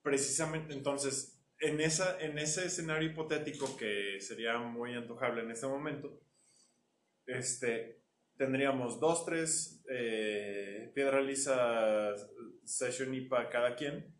Precisamente, 0.00 0.72
entonces, 0.72 1.38
en, 1.58 1.82
esa, 1.82 2.18
en 2.18 2.38
ese 2.38 2.64
escenario 2.64 3.10
hipotético 3.10 3.76
que 3.76 4.18
sería 4.22 4.56
muy 4.56 4.94
antojable 4.94 5.42
en 5.42 5.50
este 5.50 5.66
momento, 5.66 6.18
este, 7.26 8.02
tendríamos 8.38 8.98
dos, 8.98 9.26
tres 9.26 9.84
eh, 9.90 10.92
piedra 10.94 11.20
lisa 11.20 12.14
session 12.64 13.12
IPA 13.12 13.50
cada 13.50 13.76
quien, 13.76 14.16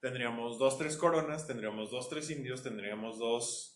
tendríamos 0.00 0.58
dos, 0.58 0.76
tres 0.76 0.98
coronas, 0.98 1.46
tendríamos 1.46 1.90
dos, 1.90 2.10
tres 2.10 2.28
indios, 2.28 2.62
tendríamos 2.62 3.18
dos, 3.18 3.73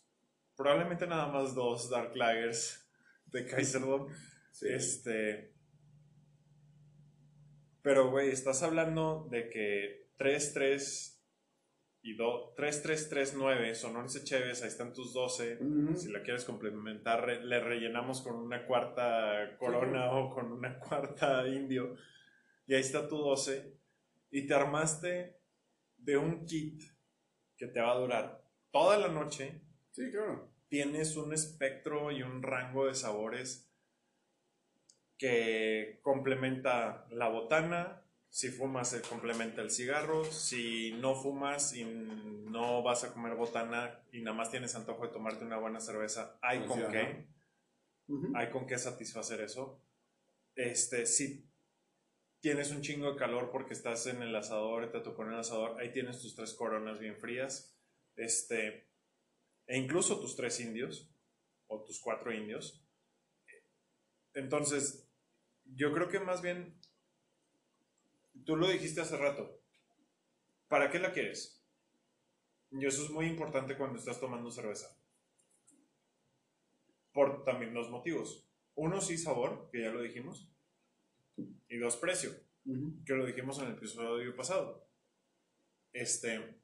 probablemente 0.58 1.06
nada 1.06 1.28
más 1.28 1.54
dos 1.54 1.88
Dark 1.88 2.14
Lagers 2.16 2.84
de 3.26 3.46
Kaiserdom. 3.46 4.08
Sí. 4.52 4.66
Este. 4.68 5.54
Pero, 7.82 8.10
güey, 8.10 8.30
estás 8.30 8.62
hablando 8.62 9.28
de 9.30 9.48
que 9.48 10.10
3, 10.16 10.52
3 10.52 11.24
y 12.02 12.14
2, 12.16 12.54
3, 12.56 12.82
3, 12.82 13.08
3, 13.08 13.34
9 13.36 13.74
son 13.74 13.96
11 13.96 14.24
cheves, 14.24 14.62
ahí 14.62 14.68
están 14.68 14.92
tus 14.92 15.12
12. 15.14 15.58
Ujú. 15.60 15.96
Si 15.96 16.10
la 16.10 16.22
quieres 16.22 16.44
complementar, 16.44 17.24
re- 17.24 17.44
le 17.44 17.60
rellenamos 17.60 18.20
con 18.22 18.34
una 18.36 18.66
cuarta 18.66 19.56
corona 19.58 20.10
o 20.12 20.28
con 20.34 20.50
una 20.52 20.78
cuarta 20.80 21.46
indio. 21.48 21.94
Y 22.66 22.74
ahí 22.74 22.80
está 22.80 23.08
tu 23.08 23.16
12. 23.16 23.78
Y 24.30 24.46
te 24.46 24.54
armaste 24.54 25.38
de 25.96 26.16
un 26.16 26.44
kit 26.44 26.82
que 27.56 27.68
te 27.68 27.80
va 27.80 27.92
a 27.92 27.98
durar 27.98 28.44
toda 28.70 28.98
la 28.98 29.08
noche. 29.08 29.62
Sí, 29.98 30.12
claro. 30.12 30.48
Tienes 30.68 31.16
un 31.16 31.32
espectro 31.32 32.12
y 32.12 32.22
un 32.22 32.40
rango 32.40 32.86
de 32.86 32.94
sabores 32.94 33.68
que 35.18 35.98
complementa 36.02 37.04
la 37.10 37.28
botana. 37.28 38.04
Si 38.30 38.50
fumas, 38.50 38.90
se 38.90 39.02
complementa 39.02 39.60
el 39.60 39.72
cigarro. 39.72 40.24
Si 40.24 40.92
no 40.92 41.16
fumas 41.16 41.74
y 41.74 41.84
no 41.84 42.84
vas 42.84 43.02
a 43.02 43.12
comer 43.12 43.34
botana 43.34 44.00
y 44.12 44.20
nada 44.20 44.36
más 44.36 44.52
tienes 44.52 44.76
antojo 44.76 45.04
de 45.04 45.12
tomarte 45.12 45.44
una 45.44 45.58
buena 45.58 45.80
cerveza, 45.80 46.38
hay 46.42 46.60
con 46.60 46.80
Funciona. 46.80 46.92
qué. 46.92 47.28
Hay 48.36 48.50
con 48.50 48.68
qué 48.68 48.78
satisfacer 48.78 49.40
eso. 49.40 49.82
Este, 50.54 51.06
si 51.06 51.50
tienes 52.40 52.70
un 52.70 52.82
chingo 52.82 53.12
de 53.12 53.18
calor 53.18 53.50
porque 53.50 53.74
estás 53.74 54.06
en 54.06 54.22
el 54.22 54.34
asador, 54.36 54.92
te 54.92 55.00
tocó 55.00 55.24
en 55.24 55.32
el 55.32 55.40
asador, 55.40 55.80
ahí 55.80 55.92
tienes 55.92 56.20
tus 56.20 56.36
tres 56.36 56.54
coronas 56.54 57.00
bien 57.00 57.16
frías. 57.16 57.76
Este, 58.14 58.87
e 59.68 59.76
incluso 59.76 60.18
tus 60.18 60.34
tres 60.34 60.58
indios 60.60 61.14
o 61.68 61.84
tus 61.84 62.00
cuatro 62.00 62.32
indios. 62.32 62.82
Entonces, 64.34 65.08
yo 65.64 65.92
creo 65.92 66.08
que 66.08 66.18
más 66.18 66.40
bien, 66.40 66.80
tú 68.44 68.56
lo 68.56 68.68
dijiste 68.68 69.02
hace 69.02 69.18
rato, 69.18 69.60
¿para 70.68 70.90
qué 70.90 70.98
la 70.98 71.12
quieres? 71.12 71.62
Y 72.70 72.86
eso 72.86 73.04
es 73.04 73.10
muy 73.10 73.26
importante 73.26 73.76
cuando 73.76 73.98
estás 73.98 74.18
tomando 74.18 74.50
cerveza. 74.50 74.98
Por 77.12 77.44
también 77.44 77.74
los 77.74 77.90
motivos. 77.90 78.48
Uno, 78.74 79.00
sí, 79.00 79.18
sabor, 79.18 79.68
que 79.70 79.82
ya 79.82 79.90
lo 79.90 80.02
dijimos. 80.02 80.50
y 81.68 81.76
dos 81.76 81.96
precio, 81.96 82.30
que 83.04 83.14
lo 83.14 83.26
dijimos 83.26 83.58
en 83.58 83.66
el 83.66 83.74
episodio 83.74 84.34
pasado. 84.34 84.88
Este, 85.92 86.60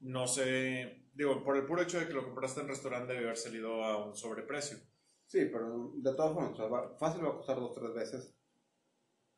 no 0.00 0.26
sé, 0.26 1.03
digo, 1.14 1.42
por 1.44 1.56
el 1.56 1.64
puro 1.66 1.82
hecho 1.82 1.98
de 2.00 2.06
que 2.06 2.12
lo 2.12 2.24
compraste 2.24 2.60
en 2.60 2.68
restaurante 2.68 3.12
debe 3.12 3.24
haber 3.26 3.36
salido 3.36 3.84
a 3.84 4.04
un 4.06 4.14
sobreprecio. 4.16 4.78
Sí, 5.26 5.46
pero 5.46 5.92
de 5.96 6.14
todas 6.14 6.34
formas, 6.34 6.52
o 6.52 6.56
sea, 6.56 6.66
va- 6.66 6.96
fácil 6.98 7.24
va 7.24 7.30
a 7.30 7.36
costar 7.36 7.56
dos 7.56 7.70
o 7.70 7.80
tres 7.80 7.94
veces. 7.94 8.34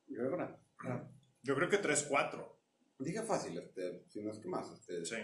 Yo 0.08 0.16
creo 0.18 0.30
que 0.30 0.36
no. 0.36 0.58
Yo 1.42 1.54
creo 1.54 1.68
que 1.68 1.78
3, 1.78 2.06
4. 2.08 2.58
Dije 2.98 3.22
fácil, 3.22 3.56
este, 3.58 4.04
si 4.08 4.22
no 4.22 4.30
es 4.32 4.38
que 4.38 4.48
más. 4.48 4.70
Este. 4.72 5.04
Sí. 5.04 5.16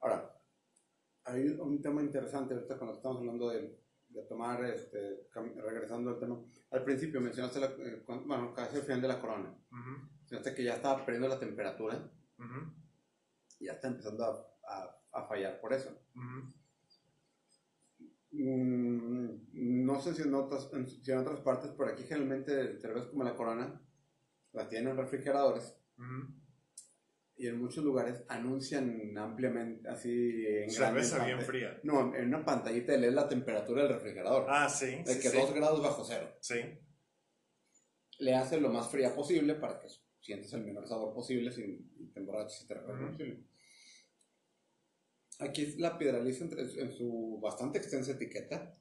Ahora, 0.00 0.34
hay 1.24 1.48
un 1.48 1.80
tema 1.82 2.02
interesante 2.02 2.54
ahorita 2.54 2.78
cuando 2.78 2.96
estamos 2.96 3.18
hablando 3.18 3.50
de, 3.50 3.78
de 4.08 4.22
tomar, 4.24 4.64
este, 4.64 5.28
regresando 5.34 6.10
al 6.10 6.18
tema. 6.18 6.42
Al 6.70 6.84
principio 6.84 7.20
mencionaste, 7.20 7.60
la, 7.60 7.66
eh, 7.66 8.02
bueno, 8.06 8.52
casi 8.54 8.76
al 8.76 8.82
final 8.82 9.02
de 9.02 9.08
la 9.08 9.20
corona. 9.20 9.50
Ujú, 9.70 10.08
Mencionaste 10.20 10.54
que 10.54 10.64
ya 10.64 10.74
estaba 10.76 11.04
perdiendo 11.04 11.28
la 11.28 11.38
temperatura 11.38 12.10
ujú, 12.38 12.72
y 13.60 13.66
ya 13.66 13.72
está 13.72 13.88
empezando 13.88 14.24
a, 14.24 14.56
a- 14.68 15.01
a 15.12 15.24
fallar 15.24 15.60
por 15.60 15.72
eso. 15.72 15.90
ujú. 16.14 16.52
Mm, 18.34 19.84
no 19.84 20.00
sé 20.00 20.14
si 20.14 20.22
en, 20.22 20.34
otras, 20.34 20.70
en- 20.72 20.88
si 20.88 21.10
en 21.12 21.18
otras 21.18 21.40
partes, 21.40 21.70
por 21.72 21.88
aquí 21.88 22.02
generalmente 22.04 22.78
cervezas 22.80 23.10
como 23.10 23.24
la 23.24 23.36
corona 23.36 23.80
la 24.52 24.68
tienen 24.68 24.92
en 24.92 24.96
refrigeradores 24.96 25.76
Ujú. 25.98 26.32
y 27.36 27.46
en 27.46 27.58
muchos 27.60 27.84
lugares 27.84 28.24
anuncian 28.28 29.16
ampliamente, 29.18 29.86
así 29.88 30.46
en 30.46 30.70
Cerveza 30.70 31.16
grande 31.16 31.34
bien 31.34 31.44
fría. 31.46 31.80
No, 31.82 32.14
en 32.14 32.28
una 32.28 32.42
pantallita 32.44 32.96
lees 32.96 33.12
la 33.12 33.28
temperatura 33.28 33.82
del 33.82 33.92
refrigerador. 33.94 34.46
Ah, 34.48 34.68
sí. 34.68 34.86
de 34.86 35.04
sí, 35.14 35.20
que 35.20 35.28
sí. 35.28 35.36
2 35.36 35.52
grados 35.54 35.82
bajo 35.82 36.02
cero. 36.04 36.28
Sí. 36.40 36.56
Le 38.18 38.34
hace 38.34 38.60
lo 38.60 38.70
más 38.70 38.88
fría 38.90 39.14
posible 39.14 39.54
para 39.56 39.78
que 39.80 39.88
sientas 40.20 40.52
el 40.54 40.64
menor 40.64 40.86
sabor 40.86 41.12
posible 41.12 41.50
sin 41.52 41.92
y 41.98 42.06
te 42.12 42.20
emborraches 42.20 42.62
y 42.62 42.66
te 42.68 42.74
recuerdes 42.74 43.14
Ujú. 43.20 43.44
Aquí 45.42 45.74
la 45.78 45.98
piedraliza 45.98 46.44
en 46.44 46.92
su 46.92 47.38
bastante 47.42 47.78
extensa 47.78 48.12
etiqueta, 48.12 48.78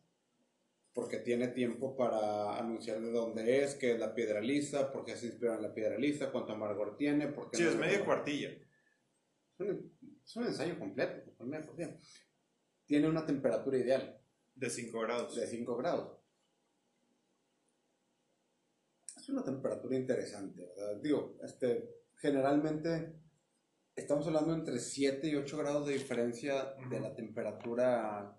porque 0.94 1.18
tiene 1.18 1.48
tiempo 1.48 1.96
para 1.96 2.58
anunciar 2.58 3.02
de 3.02 3.12
dónde 3.12 3.64
es, 3.64 3.76
qué 3.76 3.94
es 3.94 4.00
la 4.00 4.14
piedra 4.14 4.42
lisa, 4.42 4.92
por 4.92 5.04
qué 5.06 5.16
se 5.16 5.28
inspira 5.28 5.56
en 5.56 5.64
la 5.64 5.74
piedra 5.74 5.98
lisa, 5.98 6.32
cuánto 6.32 6.54
amargor 6.54 6.98
tiene, 6.98 7.28
por 7.28 7.50
qué 7.50 7.58
Sí, 7.58 7.64
no 7.64 7.70
es 7.70 7.78
media 7.78 8.06
cuartilla. 8.06 8.50
Es 8.50 9.60
un, 9.60 9.98
es 10.24 10.36
un 10.36 10.44
ensayo 10.46 10.78
completo, 10.78 11.34
media 11.46 11.66
cuartilla. 11.66 11.98
Tiene 12.86 13.08
una 13.08 13.26
temperatura 13.26 13.78
ideal 13.78 14.22
De 14.54 14.70
5 14.70 15.00
grados. 15.00 15.36
de 15.36 15.48
5 15.48 15.78
grados. 15.78 16.20
Es 19.16 19.30
una 19.30 19.44
temperatura 19.44 19.96
interesante, 19.96 20.66
¿verdad? 20.66 21.02
Digo, 21.02 21.38
este, 21.44 22.02
generalmente 22.16 23.21
estamos 24.02 24.28
hablando 24.28 24.54
entre 24.54 24.80
7 24.80 25.28
y 25.28 25.36
8 25.36 25.58
grados 25.58 25.88
de 25.88 25.94
diferencia 25.94 26.76
de 26.90 27.00
la 27.00 27.16
temperatura 27.16 28.38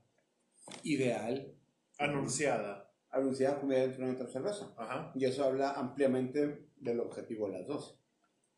ideal 0.83 1.55
Anunciada. 1.99 2.91
anunciada 3.11 3.61
como 3.61 3.73
dentro 3.73 4.01
de 4.01 4.07
nuestra 4.13 4.29
cerveza. 4.29 4.75
Ajá. 4.77 5.13
Y 5.15 5.25
eso 5.25 5.45
habla 5.45 5.73
ampliamente 5.73 6.67
del 6.77 7.01
objetivo 7.01 7.47
de 7.49 7.59
las 7.59 7.67
dos. 7.67 7.99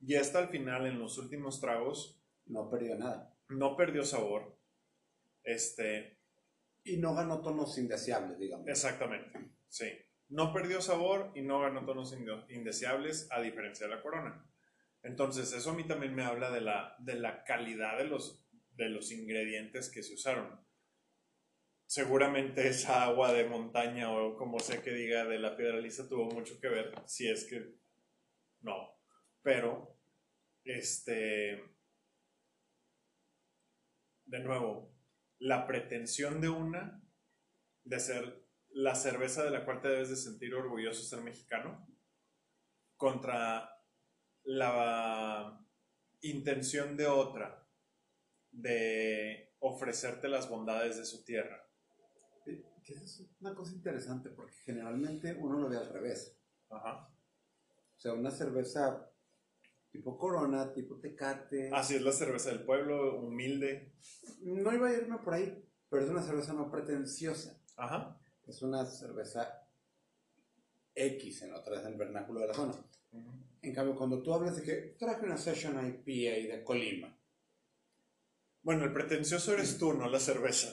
Y 0.01 0.15
hasta 0.17 0.41
el 0.41 0.49
final, 0.49 0.87
en 0.87 0.99
los 0.99 1.19
últimos 1.19 1.61
tragos, 1.61 2.21
No 2.47 2.69
perdió 2.71 2.97
nada. 2.97 3.35
no 3.49 3.77
perdió 3.77 4.05
sabor. 4.05 4.57
Este, 5.43 6.19
Y 6.85 6.99
no 6.99 7.15
ganó 7.15 7.41
tonos 7.41 7.77
indeseables, 7.79 8.39
digamos. 8.39 8.69
exactamente. 8.69 9.51
Sí. 9.69 9.87
No 10.29 10.53
perdió 10.53 10.81
sabor 10.81 11.33
y 11.35 11.43
no 11.43 11.61
ganó 11.61 11.85
tonos 11.85 12.15
inde- 12.17 12.45
indeseables, 12.51 13.29
a 13.31 13.41
diferencia 13.41 13.87
de 13.87 13.95
la 13.97 14.03
corona. 14.03 14.47
Entonces, 15.05 15.53
eso 15.53 15.71
a 15.71 15.75
mí 15.75 15.85
también 15.87 16.15
me 16.15 16.25
habla 16.25 16.51
de 16.51 16.63
la, 16.63 16.97
de 16.99 17.15
la 17.15 17.45
calidad 17.45 17.99
de 17.99 18.05
los, 18.05 18.43
de 18.73 18.89
los 18.89 19.13
ingredientes 19.13 19.91
que 19.91 20.03
se 20.03 20.15
usaron. 20.15 20.67
Seguramente 21.87 22.67
esa 22.67 23.05
agua 23.05 23.33
de 23.33 23.45
montaña 23.45 24.11
o 24.11 24.35
como 24.37 24.59
sea 24.59 24.83
que 24.83 24.93
diga 24.93 25.27
de 25.27 25.39
la 25.39 25.57
piedra 25.57 25.77
lisa 25.77 26.09
tuvo 26.09 26.31
mucho 26.31 26.59
que 26.59 26.69
ver, 26.69 26.95
si 27.07 27.29
es 27.29 27.45
que 27.45 27.75
no. 28.63 28.99
Pero, 29.43 30.01
este, 30.65 31.63
de 34.25 34.39
nuevo, 34.41 34.97
la 35.39 35.67
pretensión 35.67 36.41
de 36.41 36.49
una 36.49 37.03
de 37.85 38.01
ser 38.01 38.43
la 38.71 38.95
cerveza 38.95 39.45
de 39.45 39.51
la 39.51 39.67
cual 39.67 39.83
te 39.83 39.89
debes 39.89 40.09
de 40.09 40.17
sentir 40.17 40.55
orgulloso 40.55 41.03
ser 41.03 41.21
mexicano 41.23 41.87
contra 42.97 43.74
la 44.45 45.61
intención 46.23 46.97
de 46.97 47.07
otra 47.07 47.67
de 48.51 49.55
ofrecerte 49.61 50.29
las 50.29 50.49
bondades 50.49 50.97
de 50.97 51.05
su 51.05 51.25
tierra. 51.25 51.61
Que 52.45 52.93
es 52.93 53.23
una 53.41 53.55
cosa 53.55 53.73
interesante 53.73 54.29
porque 54.29 54.57
generalmente 54.65 55.35
uno 55.35 55.59
lo 55.59 55.69
ve 55.69 55.79
al 55.79 55.89
revés. 55.89 56.37
Ajá. 56.69 57.09
O 57.97 57.99
sea, 57.99 58.13
una 58.13 58.31
cerveza 58.31 59.11
tipo 59.91 60.19
Corona, 60.19 60.73
tipo 60.73 60.99
Tecate. 60.99 61.71
Así 61.73 61.95
es 61.95 62.03
la 62.03 62.13
cerveza 62.13 62.51
del 62.51 62.65
pueblo, 62.65 63.21
humilde. 63.21 63.95
No 64.41 64.73
iba 64.75 64.89
a 64.89 64.93
irme 64.93 65.19
por 65.19 65.35
ahí, 65.35 65.65
pero 65.89 66.05
es 66.05 66.11
una 66.11 66.23
cerveza 66.23 66.53
no 66.53 66.71
pretenciosa. 66.71 67.59
Ajá. 67.77 68.21
Es 68.47 68.61
una 68.61 68.85
cerveza 68.85 69.67
X 70.95 71.43
en 71.43 71.55
otra 71.55 71.77
vez 71.77 71.87
en 71.87 71.93
el 71.93 71.99
vernáculo 71.99 72.41
de 72.41 72.49
la 72.49 72.55
zona. 72.55 72.75
En 73.65 73.75
cambio, 73.75 73.97
cuando 73.97 74.23
tú 74.23 74.33
hablas 74.35 74.57
de 74.57 74.63
que 74.63 74.75
traje 74.99 75.25
una 75.25 75.37
Session 75.37 75.75
IPA 75.87 76.55
de 76.57 76.65
Colima, 76.65 77.19
Bueno, 78.63 78.85
el 78.85 78.93
pretencioso 78.95 79.53
eres 79.53 79.77
tú, 79.79 79.93
no 79.93 80.09
la 80.09 80.19
cerveza. 80.19 80.69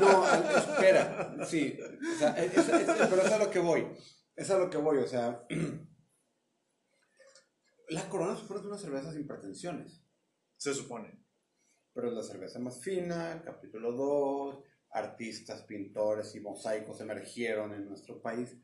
No, 0.00 0.24
espera, 0.56 1.36
sí, 1.46 1.78
o 1.80 2.18
sea, 2.18 2.30
es- 2.42 2.56
es- 2.56 2.68
es- 2.68 3.08
pero 3.08 3.22
es 3.22 3.32
a 3.32 3.38
lo 3.38 3.50
que 3.50 3.58
voy, 3.60 3.86
es 4.34 4.50
a 4.50 4.58
lo 4.58 4.68
que 4.70 4.78
voy, 4.78 4.98
o 4.98 5.06
sea, 5.06 5.46
la 7.90 8.08
Corona 8.08 8.36
supone 8.36 8.60
que 8.60 8.66
es 8.66 8.70
una 8.72 8.78
cerveza 8.78 9.12
sin 9.12 9.26
pretensiones, 9.26 10.02
Se 10.56 10.74
supone. 10.74 11.22
pero 11.92 12.08
es 12.08 12.14
la 12.14 12.22
cerveza 12.22 12.58
más 12.58 12.80
fina, 12.82 13.42
capítulo 13.44 13.92
2, 13.92 14.64
artistas, 14.90 15.62
pintores 15.62 16.34
y 16.34 16.40
mosaicos 16.40 17.00
emergieron 17.00 17.74
en 17.74 17.86
nuestro 17.88 18.20
país. 18.22 18.56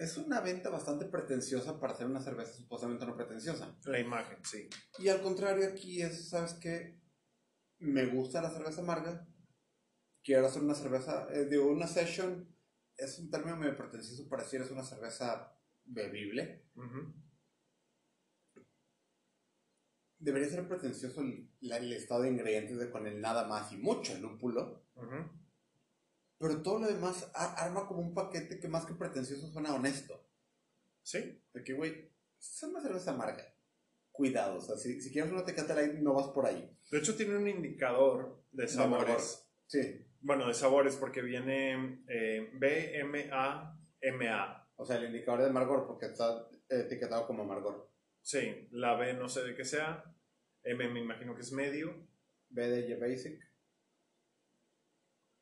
Es 0.00 0.16
una 0.16 0.40
venta 0.40 0.70
bastante 0.70 1.06
pretenciosa 1.06 1.78
para 1.80 1.94
ser 1.94 2.06
una 2.06 2.20
cerveza 2.20 2.52
supuestamente 2.52 3.06
no 3.06 3.16
pretenciosa. 3.16 3.76
La 3.84 3.98
imagen, 3.98 4.38
sí. 4.44 4.68
Y 4.98 5.08
al 5.08 5.22
contrario, 5.22 5.68
aquí 5.68 6.02
es, 6.02 6.28
¿sabes 6.28 6.54
qué? 6.54 7.00
Me 7.78 8.06
gusta 8.06 8.42
la 8.42 8.50
cerveza 8.50 8.80
amarga. 8.80 9.26
Quiero 10.22 10.46
hacer 10.46 10.62
una 10.62 10.74
cerveza, 10.74 11.28
eh, 11.32 11.46
digo, 11.46 11.66
una 11.68 11.86
session 11.86 12.54
es 12.98 13.18
un 13.18 13.30
término 13.30 13.56
medio 13.56 13.76
pretencioso 13.76 14.28
para 14.28 14.42
decir 14.42 14.60
es 14.60 14.70
una 14.70 14.82
cerveza 14.82 15.56
bebible. 15.84 16.66
Debería 20.18 20.48
ser 20.48 20.66
pretencioso 20.66 21.20
el, 21.20 21.92
estado 21.92 22.22
de 22.22 22.30
ingredientes 22.30 22.78
de 22.78 22.90
con 22.90 23.06
el 23.06 23.20
nada 23.20 23.46
más 23.46 23.72
y 23.72 23.76
mucho 23.76 24.18
lúpulo. 24.18 24.84
Ujú. 24.96 25.37
Pero 26.38 26.62
todo 26.62 26.78
lo 26.80 26.86
demás 26.86 27.30
a- 27.34 27.54
arma 27.64 27.86
como 27.86 28.00
un 28.00 28.14
paquete 28.14 28.60
que 28.60 28.68
más 28.68 28.86
que 28.86 28.94
pretencioso 28.94 29.50
suena 29.52 29.74
honesto. 29.74 30.24
Sí. 31.02 31.42
De 31.52 31.64
que, 31.64 31.74
güey, 31.74 32.10
es 32.38 32.62
una 32.62 32.80
cerveza 32.80 33.10
amarga. 33.12 33.54
Cuidado, 34.12 34.58
o 34.58 34.60
sea, 34.60 34.76
si, 34.76 35.00
si 35.00 35.12
quieres 35.12 35.32
una 35.32 35.44
Tecate 35.44 35.74
Light 35.74 35.94
no 35.94 36.14
vas 36.14 36.28
por 36.28 36.46
ahí. 36.46 36.76
De 36.90 36.98
hecho, 36.98 37.16
tiene 37.16 37.36
un 37.36 37.48
indicador 37.48 38.42
de 38.52 38.64
De 38.64 38.68
sabores. 38.68 39.48
Sí, 39.66 40.04
Bueno, 40.20 40.48
de 40.48 40.54
sabores, 40.54 40.96
porque 40.96 41.22
viene 41.22 42.02
eh, 42.08 42.50
B-M-A-M-A. 42.54 44.68
o 44.76 44.84
sea, 44.84 44.96
el 44.96 45.04
indicador 45.06 45.42
de 45.42 45.48
amargor 45.50 45.86
porque 45.86 46.06
está 46.06 46.48
etiquetado 46.68 47.26
como 47.26 47.42
amargor. 47.44 47.88
Sí, 48.20 48.68
la 48.72 48.94
B 48.96 49.14
no 49.14 49.28
sé 49.28 49.42
de 49.42 49.54
qué 49.54 49.64
sea. 49.64 50.04
M 50.64 50.88
me 50.88 51.00
imagino 51.00 51.34
que 51.34 51.42
es 51.42 51.52
medio, 51.52 51.94
B 52.50 52.68
de 52.68 52.96
Basic, 52.96 53.40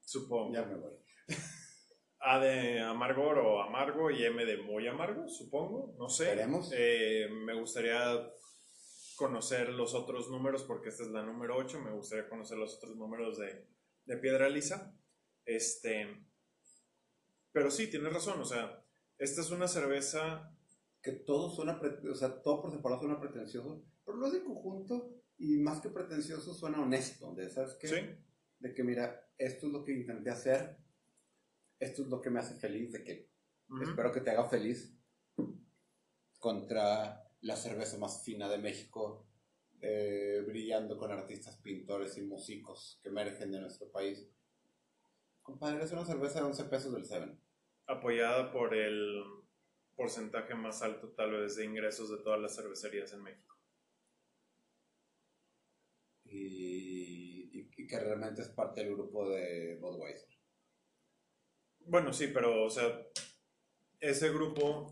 supongo. 0.07 0.55
ya 0.55 0.65
me 0.65 0.77
voy. 0.77 0.93
A 2.21 2.41
de 2.41 2.81
amargor 2.81 3.39
o 3.39 3.63
amargo 3.63 4.11
y 4.11 4.25
M 4.25 4.45
de 4.45 4.57
muy 4.57 4.87
amargo, 4.89 5.29
supongo. 5.29 5.95
No 5.99 6.09
sé. 6.09 6.25
Veremos. 6.25 6.73
Eh, 6.75 7.29
me 7.31 7.55
gustaría 7.55 8.01
conocer 9.17 9.69
los 9.69 9.95
otros 9.95 10.29
números 10.31 10.65
porque 10.65 10.89
esta 10.89 11.05
es 11.05 11.11
la 11.11 11.23
número 11.23 11.57
8. 11.57 11.81
Me 11.81 11.93
gustaría 11.93 12.29
conocer 12.29 12.59
los 12.59 12.77
otros 12.77 12.97
números 12.97 13.39
de, 13.39 13.69
de 14.07 14.17
piedra 14.17 14.49
lisa. 14.49 14.97
Este, 15.45 16.27
pero 17.53 17.71
sí, 17.71 17.89
tienes 17.89 18.13
razón. 18.13 18.41
O 18.41 18.45
sea, 18.45 18.83
esta 19.19 19.41
es 19.41 19.51
una 19.51 19.69
cerveza. 19.69 20.53
Que 21.03 21.13
todo 21.13 21.51
suena, 21.51 21.81
o 22.11 22.15
sea, 22.17 22.43
todo 22.43 22.63
por 22.63 22.73
separado 22.73 23.03
suena 23.03 23.21
pretencioso, 23.21 23.85
pero 24.05 24.19
lo 24.19 24.29
de 24.29 24.43
conjunto 24.43 25.23
y 25.39 25.59
más 25.59 25.81
que 25.81 25.91
pretencioso 25.91 26.53
suena 26.53 26.83
honesto. 26.83 27.33
¿Sabes 27.49 27.77
qué? 27.81 27.87
Sí, 27.87 27.97
De 28.59 28.75
que, 28.75 28.83
mira, 28.83 29.31
esto 29.39 29.67
es 29.67 29.73
lo 29.73 29.85
que 29.85 29.93
intenté 29.93 30.31
hacer, 30.31 30.77
esto 31.79 32.03
es 32.03 32.09
lo 32.09 32.21
que 32.21 32.31
me 32.31 32.41
hace 32.41 32.55
feliz, 32.55 32.93
de 32.93 33.05
que. 33.05 33.31
Espero 33.83 34.13
que 34.13 34.21
te 34.21 34.31
haga 34.31 34.49
feliz 34.49 34.97
contra 36.39 37.29
la 37.41 37.57
cerveza 37.57 37.99
más 37.99 38.23
fina 38.25 38.49
de 38.49 38.59
México, 38.59 39.27
eh, 39.81 40.45
brillando 40.47 40.97
con 40.97 41.11
artistas, 41.11 41.57
pintores 41.57 42.17
y 42.17 42.23
músicos 42.23 43.01
que 43.03 43.09
emergen 43.09 43.51
de 43.51 43.61
nuestro 43.61 43.91
país. 43.91 44.29
Compadre, 45.43 45.85
es 45.85 45.93
una 45.93 46.05
cerveza 46.05 46.41
de 46.41 46.47
11 46.47 46.65
pesos 46.65 46.93
del 46.93 47.05
Seven. 47.05 47.41
Apoyada 47.87 48.53
por 48.53 48.75
el 48.75 49.23
porcentaje 49.95 50.55
más 50.55 50.83
alto 50.83 51.09
tal 51.11 51.33
vez 51.33 51.57
de 51.57 51.65
ingresos 51.65 52.11
de 52.11 52.19
todas 52.19 52.41
las 52.41 52.55
cervecerías 52.55 53.13
en 53.13 53.23
México. 53.23 53.57
Y 56.25 56.96
que 57.87 57.99
realmente 57.99 58.43
es 58.43 58.49
parte 58.49 58.82
del 58.82 58.95
grupo 58.95 59.28
de 59.28 59.76
Budweiser. 59.80 60.28
Bueno, 61.80 62.12
sí, 62.12 62.28
pero, 62.28 62.64
o 62.64 62.70
sea, 62.70 63.07
ese 64.01 64.30
grupo, 64.30 64.87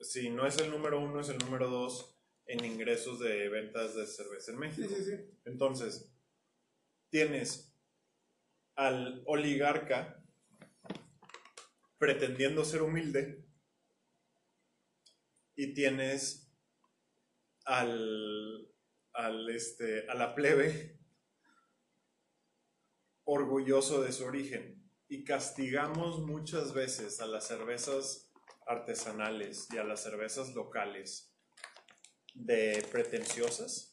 si 0.00 0.30
no 0.30 0.46
es 0.46 0.58
el 0.58 0.70
número 0.70 1.00
uno, 1.00 1.20
es 1.20 1.28
el 1.28 1.38
número 1.38 1.68
dos 1.68 2.16
en 2.46 2.64
ingresos 2.64 3.18
de 3.20 3.48
ventas 3.48 3.94
de 3.94 4.06
cerveza 4.06 4.52
en 4.52 4.58
México. 4.58 4.88
sí. 4.88 5.12
Entonces, 5.44 6.12
tienes 7.10 7.76
al 8.76 9.22
oligarca 9.26 10.24
pretendiendo 11.98 12.64
ser 12.64 12.82
humilde 12.82 13.44
y 15.54 15.74
tienes 15.74 16.52
al, 17.64 18.72
al 19.12 19.50
este, 19.50 20.08
a 20.08 20.14
la 20.14 20.34
plebe 20.34 21.01
orgulloso 23.32 24.02
de 24.02 24.12
su 24.12 24.24
origen 24.24 24.82
y 25.08 25.24
castigamos 25.24 26.20
muchas 26.20 26.74
veces 26.74 27.20
a 27.20 27.26
las 27.26 27.46
cervezas 27.46 28.30
artesanales 28.66 29.68
y 29.72 29.78
a 29.78 29.84
las 29.84 30.02
cervezas 30.02 30.54
locales 30.54 31.34
de 32.34 32.86
pretenciosas, 32.90 33.92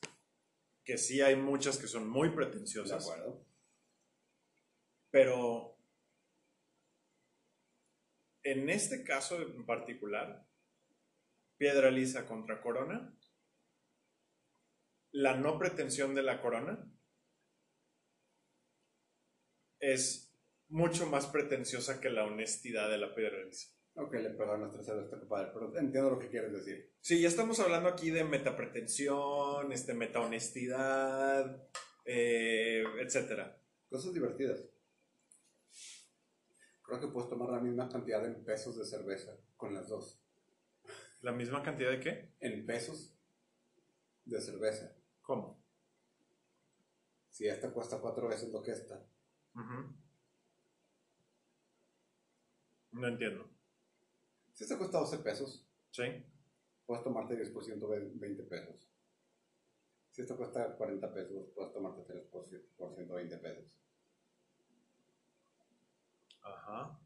que 0.84 0.98
sí 0.98 1.22
hay 1.22 1.36
muchas 1.36 1.78
que 1.78 1.88
son 1.88 2.08
muy 2.08 2.30
De 2.30 2.36
pretenciosas, 2.36 3.10
acuerdo. 3.10 3.46
pero 5.10 5.78
en 8.44 8.70
este 8.70 9.04
caso 9.04 9.42
en 9.42 9.66
particular, 9.66 10.46
Piedra 11.58 11.92
Lisa 11.92 12.26
contra 12.26 12.62
Corona, 12.62 13.14
la 15.12 15.36
no 15.36 15.58
pretensión 15.58 16.16
de 16.16 16.24
la 16.24 16.42
Corona 16.42 16.90
es 19.80 20.32
mucho 20.68 21.08
más 21.08 21.28
pretenciosa 21.28 22.00
que 22.00 22.10
la 22.10 22.26
honestidad 22.26 22.90
de 22.90 22.98
la 22.98 23.14
Piedra 23.16 23.44
Lisa. 23.44 23.70
Ok, 23.96 24.14
le 24.14 24.30
perdono 24.30 24.60
nuestra 24.60 24.84
cerveza, 24.84 25.20
compadre, 25.20 25.52
pero 25.54 25.78
entiendo 25.78 26.12
lo 26.12 26.20
que 26.20 26.30
quieres 26.30 26.54
decir. 26.54 26.94
Sí, 27.02 27.20
ya 27.20 27.28
estamos 27.28 27.60
hablando 27.60 27.90
aquí 27.90 28.12
de 28.12 28.24
metapretensión, 28.24 29.72
este, 29.72 29.94
metahonestidad, 29.94 31.68
eh, 32.06 32.84
etcétera. 33.02 33.62
Cosas 33.90 34.14
divertidas. 34.14 34.64
Creo 36.84 37.02
que 37.02 37.08
puedes 37.08 37.30
tomar 37.30 37.50
la 37.50 37.60
misma 37.60 37.90
cantidad 37.90 38.26
en 38.26 38.44
pesos 38.44 38.78
de 38.78 38.86
cerveza 38.86 39.38
con 39.58 39.74
las 39.74 39.90
dos. 39.90 40.22
¿La 41.22 41.32
misma 41.32 41.62
cantidad 41.62 41.92
de 41.92 42.00
qué? 42.00 42.34
En 42.40 42.66
pesos 42.66 43.14
de 44.26 44.40
cerveza. 44.40 44.96
¿Cómo? 45.22 45.62
Si 47.30 47.48
esta 47.48 47.72
cuesta 47.72 48.00
cuatro 48.00 48.28
veces 48.28 48.50
lo 48.50 48.62
que 48.62 48.72
esta. 48.72 49.06
No 52.92 53.08
entiendo. 53.08 53.50
Si 54.54 54.64
esta 54.64 54.78
cuesta 54.78 55.00
12 55.00 55.20
pesos, 55.20 55.66
¿Sí? 55.92 56.04
puedes 56.86 57.04
tomarte 57.04 57.36
10% 57.36 57.88
de 57.88 58.12
20 58.16 58.44
pesos. 58.44 58.90
Si 60.12 60.22
esta 60.22 60.36
cuesta 60.36 60.76
40 60.76 61.14
pesos, 61.14 61.50
puedes 61.56 61.72
tomarte 61.72 62.02
3% 62.04 63.14
20 63.14 63.38
pesos. 63.38 63.66
Ajá. 66.42 67.00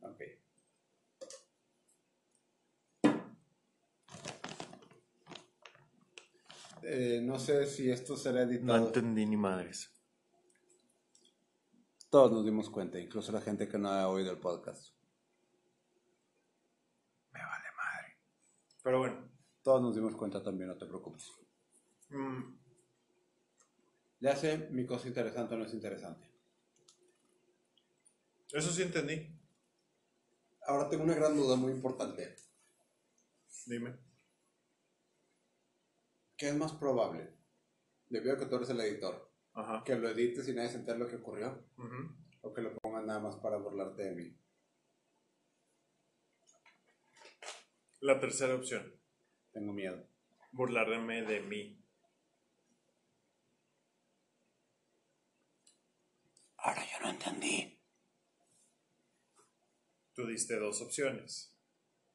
Ok. 0.00 0.20
Eh, 6.86 7.20
no 7.22 7.38
sé 7.38 7.66
si 7.66 7.90
esto 7.90 8.16
será 8.16 8.42
editado. 8.42 8.86
entendí 8.86 9.24
ni 9.26 9.36
madres. 9.36 9.90
Todos 12.10 12.30
nos 12.30 12.44
dimos 12.44 12.70
cuenta, 12.70 12.98
incluso 13.00 13.32
la 13.32 13.40
gente 13.40 13.66
que 13.68 13.78
no 13.78 13.88
ha 13.88 14.08
oído 14.08 14.30
el 14.30 14.38
podcast. 14.38 14.94
Me 17.32 17.40
vale 17.40 17.64
madre. 17.76 18.18
Pero 18.82 18.98
bueno. 18.98 19.28
Todos 19.62 19.80
nos 19.82 19.94
dimos 19.94 20.14
cuenta 20.14 20.42
también, 20.42 20.68
no 20.68 20.76
te 20.76 20.86
preocupes. 20.86 21.32
mm, 22.10 22.54
Ya 24.20 24.36
sé, 24.36 24.68
mi 24.70 24.84
cosa 24.86 25.08
interesante 25.08 25.56
no 25.56 25.64
es 25.64 25.72
interesante. 25.74 26.28
eso 28.52 28.70
sí 28.70 28.82
entendí. 28.82 29.28
Ahora 30.66 30.88
tengo 30.88 31.02
una 31.04 31.14
gran 31.14 31.34
duda 31.36 31.56
muy 31.56 31.72
importante. 31.72 32.36
Dime. 33.66 33.96
¿Qué 36.36 36.48
es 36.48 36.56
más 36.56 36.72
probable? 36.72 37.32
Debido 38.08 38.34
a 38.34 38.38
que 38.38 38.46
tú 38.46 38.56
eres 38.56 38.70
el 38.70 38.80
editor, 38.80 39.32
Ajá. 39.54 39.82
que 39.84 39.94
lo 39.96 40.08
edites 40.08 40.48
y 40.48 40.52
nadie 40.54 40.70
se 40.70 40.76
entere 40.78 40.98
lo 40.98 41.08
que 41.08 41.16
ocurrió, 41.16 41.64
o 42.42 42.52
que 42.52 42.60
lo 42.62 42.76
pongas 42.78 43.04
nada 43.04 43.20
más 43.20 43.36
para 43.36 43.56
burlarte 43.56 44.02
de 44.02 44.14
mí. 44.14 44.36
La 48.00 48.20
tercera 48.20 48.54
opción. 48.54 49.00
Tengo 49.52 49.72
miedo. 49.72 50.06
Burlarme 50.52 51.22
de 51.22 51.40
mí. 51.40 51.80
Ahora 56.58 56.82
yo 56.84 57.00
no 57.00 57.10
entendí. 57.10 57.80
Tú 60.14 60.26
diste 60.26 60.58
dos 60.58 60.80
opciones. 60.82 61.56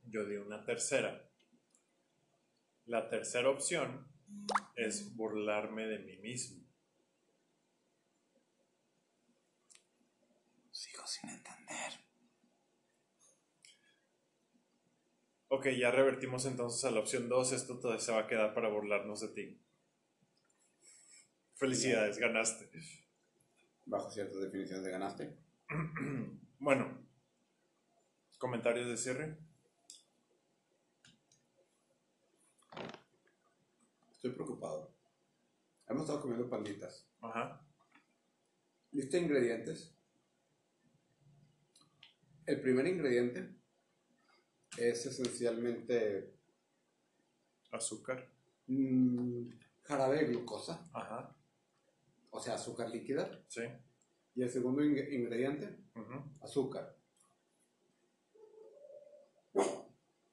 Yo 0.04 0.26
di 0.26 0.38
una 0.38 0.64
tercera. 0.64 1.28
La 2.86 3.10
tercera 3.10 3.50
opción 3.50 4.09
es 4.76 5.16
burlarme 5.16 5.88
de 5.88 6.00
mí 6.00 6.18
mismo. 6.18 6.66
Sigo 10.72 11.06
sin 11.06 11.30
entender. 11.30 12.10
Ok, 15.50 15.68
ya 15.78 15.92
revertimos 15.92 16.46
entonces 16.46 16.86
a 16.86 16.92
la 16.92 17.00
opción 17.00 17.28
2. 17.28 17.54
Esto 17.54 17.80
todavía 17.80 18.02
se 18.02 18.12
va 18.12 18.22
a 18.22 18.28
quedar 18.28 18.54
para 18.54 18.70
burlarnos 18.70 19.22
de 19.22 19.28
ti. 19.30 19.62
Felicidades, 21.56 22.18
ganaste. 22.18 22.70
Bajo 23.86 24.12
ciertas 24.12 24.42
definiciones 24.42 24.84
de 24.84 24.92
ganaste. 24.92 25.38
Bueno, 26.62 27.08
comentarios 28.38 28.90
de 28.90 28.98
cierre. 28.98 29.38
Estoy 34.20 34.32
preocupado. 34.32 34.92
Hemos 35.88 36.02
estado 36.04 36.20
comiendo 36.22 36.50
panditas. 36.50 37.08
Ajá. 37.22 37.66
Lista 38.92 39.16
de 39.16 39.24
ingredientes. 39.24 39.96
El 42.46 42.60
primer 42.60 42.86
ingrediente 42.86 43.56
es 44.78 45.06
esencialmente 45.06 46.34
Azúcar. 47.72 48.28
mm, 48.68 49.52
jarabe 49.84 50.18
de 50.18 50.26
glucosa, 50.26 50.84
Ajá. 50.92 51.34
o 52.32 52.42
sea, 52.42 52.56
azúcar 52.56 52.90
líquida. 52.90 53.42
Sí. 53.48 53.62
Y 54.36 54.42
el 54.42 54.50
segundo 54.50 54.82
ing- 54.84 55.14
ingrediente, 55.14 55.78
azúcar. 56.42 56.94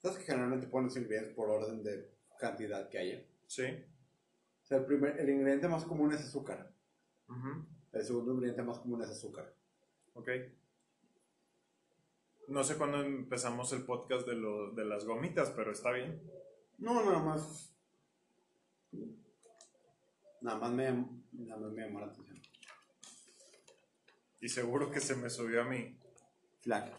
¿Sabes 0.02 0.18
que 0.18 0.24
generalmente 0.24 0.66
ponen 0.66 0.86
los 0.86 0.96
ingredientes 0.96 1.34
por 1.34 1.50
orden 1.50 1.84
de 1.84 2.10
cantidad 2.40 2.88
que 2.88 2.98
haya? 2.98 3.24
Sí. 3.46 3.64
O 4.62 4.66
sea, 4.66 4.78
el, 4.78 4.86
primer, 4.86 5.18
el 5.20 5.30
ingrediente 5.30 5.68
más 5.68 5.84
común 5.84 6.12
es 6.12 6.20
azúcar. 6.20 6.72
El 7.92 8.04
segundo 8.04 8.32
ingrediente 8.32 8.62
más 8.62 8.78
común 8.78 9.02
es 9.02 9.10
azúcar. 9.10 9.54
Ok. 10.14 10.28
No 12.48 12.62
sé 12.62 12.76
cuándo 12.76 13.00
empezamos 13.02 13.72
el 13.72 13.84
podcast 13.84 14.26
de, 14.26 14.34
lo, 14.34 14.70
de 14.72 14.84
las 14.84 15.04
gomitas, 15.04 15.50
pero 15.50 15.72
está 15.72 15.90
bien. 15.92 16.22
No, 16.78 17.04
nada 17.04 17.18
más. 17.20 17.74
Nada 20.40 20.58
más 20.58 20.72
me, 20.72 20.92
nada 21.32 21.60
más 21.60 21.72
me 21.72 21.82
llamó 21.82 22.00
la 22.00 22.06
atención. 22.06 22.40
Y 24.40 24.48
seguro 24.48 24.90
que 24.90 25.00
se 25.00 25.16
me 25.16 25.30
subió 25.30 25.62
a 25.62 25.64
mí. 25.64 25.98
Flac. 26.60 26.92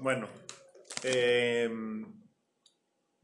Bueno, 0.00 0.28
em, 1.04 2.21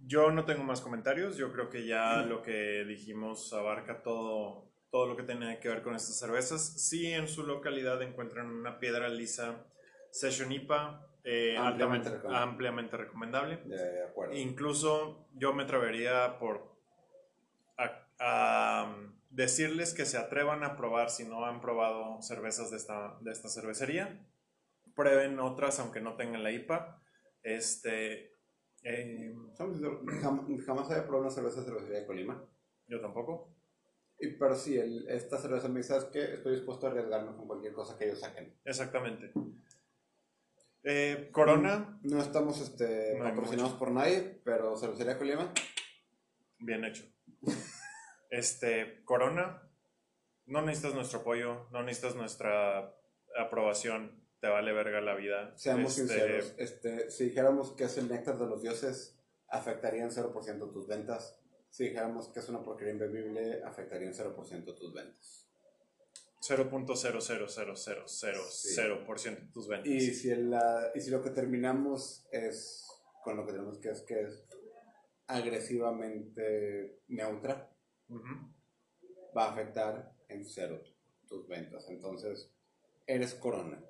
yo 0.09 0.31
no 0.33 0.45
tengo 0.45 0.65
más 0.65 0.81
comentarios. 0.81 1.37
Yo 1.37 1.53
creo 1.53 1.69
que 1.69 1.87
ya 1.87 2.23
lo 2.23 2.43
que 2.43 2.85
dijimos 2.85 3.53
abarca 3.53 4.03
todo 4.03 4.67
todo 4.91 5.07
lo 5.07 5.17
que 5.17 5.23
tiene 5.23 5.59
que 5.61 5.69
ver 5.69 5.83
con 5.83 5.95
estas 5.95 6.19
cervezas. 6.19 6.63
Si 6.89 7.07
en 7.13 7.29
su 7.29 7.43
localidad 7.47 8.01
encuentran 8.01 8.47
una 8.47 8.79
piedra 8.81 9.09
lisa 9.11 9.67
Session 10.11 10.51
IPA, 10.51 11.07
eh, 11.25 11.57
Ampliamente 11.59 12.09
altamente- 12.09 12.11
recomendable. 12.11 12.39
ampliamente 12.51 12.97
recomendable. 12.97 13.57
De, 13.67 13.77
de 13.77 14.05
acuerdo. 14.05 14.35
Incluso 14.35 15.29
yo 15.35 15.53
me 15.53 15.65
atrevería 15.65 16.39
por 16.39 16.75
a, 17.77 18.07
a, 18.19 18.85
um, 18.97 19.13
decirles 19.29 19.93
que 19.93 20.07
se 20.07 20.17
atrevan 20.17 20.65
a 20.65 20.75
probar 20.79 21.11
si 21.11 21.25
no 21.27 21.45
han 21.45 21.61
probado 21.61 22.23
cervezas 22.23 22.71
de 22.71 22.79
esta, 22.79 23.19
de 23.21 23.31
esta 23.31 23.51
cervecería. 23.51 24.25
Prueben 24.95 25.39
otras 25.39 25.79
aunque 25.81 26.01
no 26.01 26.17
tengan 26.17 26.43
la 26.43 26.51
IPA. 26.51 27.03
Este, 27.43 28.38
eh, 28.85 29.35
jam- 29.59 30.65
jamás 30.65 30.91
había 30.91 31.03
probado 31.07 31.23
una 31.23 31.31
cerveza 31.31 31.61
de 31.61 31.67
cervecería 31.67 32.01
de 32.01 32.07
Colima. 32.07 32.45
yo 32.87 33.01
tampoco. 33.01 33.55
Y, 34.21 34.33
pero 34.33 34.57
sí, 34.57 34.77
el- 34.77 35.09
esta 35.09 35.39
cerveza 35.39 35.69
me 35.69 35.79
dice, 35.79 35.91
¿sabes 35.91 36.05
qué? 36.07 36.35
Estoy 36.35 36.53
dispuesto 36.57 36.87
a 36.87 36.91
arriesgarme 36.91 37.37
con 37.37 37.47
cualquier 37.47 37.73
cosa 37.73 37.97
que 37.99 38.07
ellos 38.07 38.21
saquen. 38.21 38.53
Exactamente. 38.65 39.33
Eh, 40.85 41.29
Corona, 41.33 41.99
No 42.03 42.21
estamos 42.21 42.61
este, 42.61 43.15
No 43.19 43.25
patrocinados 43.25 43.73
por 43.75 43.91
nadie, 43.91 44.41
pero 44.45 44.77
cervecería 44.77 45.13
de 45.15 45.19
Colima. 45.19 45.53
bien 46.59 46.85
hecho. 46.85 47.05
Este, 48.31 49.03
Corona, 49.05 49.63
no 50.47 50.63
necesitas 50.63 50.95
nuestro 50.95 51.21
apoyo, 51.21 51.69
no 51.73 51.83
necesitas 51.83 52.15
nuestra 52.17 52.95
aprobación, 53.39 54.27
te 54.41 54.49
vale 54.49 54.73
verga 54.73 55.01
la 55.01 55.15
vida. 55.17 55.53
Seamos 55.57 55.99
Este, 55.99 56.13
sinceros, 56.15 56.55
este, 56.59 57.11
si 57.11 57.25
dijéramos 57.25 57.73
que 57.73 57.85
es 57.85 57.99
el 57.99 58.09
néctar 58.09 58.39
de 58.39 58.47
los 58.47 58.63
dioses, 58.63 59.19
afectaría 59.49 60.05
en 60.05 60.11
0% 60.11 60.73
tus 60.73 60.87
ventas. 60.87 61.37
Si 61.71 61.85
dijéramos 61.85 62.29
que 62.29 62.39
es 62.41 62.49
una 62.49 62.63
porquería 62.65 62.93
imbebible, 62.95 63.63
afectaría 63.65 64.07
en 64.09 64.15
0% 64.15 64.75
tus 64.77 64.93
ventas. 64.95 65.45
0.0000000% 66.41 69.41
de 69.41 69.49
tus 69.53 69.69
ventas. 69.69 69.89
Y 69.93 70.15
si, 70.15 70.31
el, 70.31 70.51
la- 70.51 70.93
y 70.95 71.01
si 71.01 71.11
lo 71.11 71.21
que 71.23 71.31
terminamos 71.31 72.27
es 72.31 72.87
con 73.25 73.37
lo 73.37 73.45
que 73.45 73.53
tenemos 73.53 73.79
que 73.79 73.91
es 73.91 74.03
que 74.03 74.21
es 74.23 74.45
agresivamente 75.27 77.01
neutra, 77.09 77.69
Ujú. 78.09 78.23
va 79.37 79.47
a 79.47 79.53
afectar 79.53 80.13
en 80.29 80.45
cero 80.47 80.81
tus 81.29 81.47
ventas. 81.49 81.87
Entonces, 81.91 82.51
eres 83.07 83.35
corona. 83.35 83.83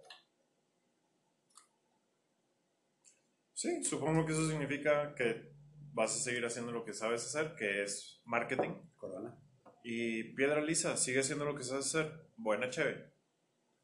Sí, 3.61 3.83
supongo 3.83 4.25
que 4.25 4.31
eso 4.31 4.49
significa 4.49 5.17
que 5.17 5.51
vas 5.93 6.15
a 6.15 6.19
seguir 6.21 6.47
haciendo 6.47 6.71
lo 6.71 6.85
que 6.85 6.93
sabes 6.95 7.25
hacer, 7.25 7.57
que 7.57 7.83
es 7.83 8.21
marketing. 8.25 8.71
Corona. 8.97 9.37
Y 9.83 10.33
Piedra 10.35 10.61
Lisa, 10.63 10.97
sigue 10.97 11.19
haciendo 11.19 11.45
lo 11.45 11.57
que 11.57 11.65
sabes 11.65 11.87
hacer. 11.87 12.31
Buena 12.37 12.71
chévere. 12.71 13.13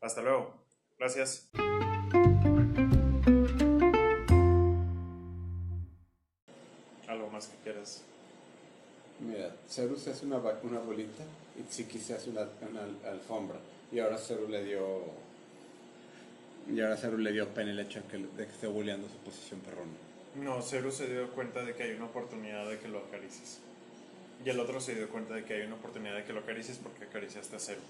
Hasta 0.01 0.23
luego. 0.23 0.65
Gracias. 0.97 1.51
Algo 7.09 7.29
más 7.31 7.47
que 7.49 7.57
quieras. 7.63 8.03
Mira, 9.21 9.55
Ceru 9.69 9.97
se 9.97 10.11
hace 10.11 10.27
una, 10.27 10.39
una 10.39 10.81
bolita 10.81 11.23
y 11.59 11.63
Tsiki 11.63 11.99
se 11.99 12.15
hace 12.15 12.31
una, 12.31 12.49
una 12.71 12.83
al- 12.83 13.07
alfombra. 13.15 13.59
Y 13.93 13.99
ahora 13.99 14.19
Ceru 14.19 14.49
le 14.49 14.65
dio. 14.65 15.25
Y 16.73 16.81
ahora 16.81 16.97
Ceru 16.97 17.19
le 17.19 17.33
dio 17.33 17.49
pena 17.49 17.73
el 17.73 17.79
hecho 17.79 18.01
de 18.01 18.07
que, 18.07 18.19
de 18.19 18.47
que 18.47 18.53
esté 18.53 18.67
su 18.67 19.19
posición 19.25 19.61
perrona. 19.61 19.93
No, 20.37 20.63
Ceru 20.63 20.91
se 20.91 21.07
dio 21.07 21.31
cuenta 21.31 21.63
de 21.63 21.75
que 21.75 21.85
hay 21.85 21.93
una 21.93 22.07
oportunidad 22.07 22.69
de 22.69 22.79
que 22.79 22.89
lo 22.89 22.99
acaricies. 22.99 23.61
Y 24.45 24.51
el 24.51 24.59
otro 24.59 24.81
se 24.81 24.95
dio 24.95 25.09
cuenta 25.09 25.35
de 25.35 25.45
que 25.45 25.55
hay 25.55 25.63
una 25.63 25.77
oportunidad 25.77 26.17
de 26.17 26.25
que 26.25 26.33
lo 26.33 26.41
acaricies 26.41 26.79
porque 26.79 27.05
acariciaste 27.05 27.57
a 27.57 27.59
Ceru. 27.59 27.81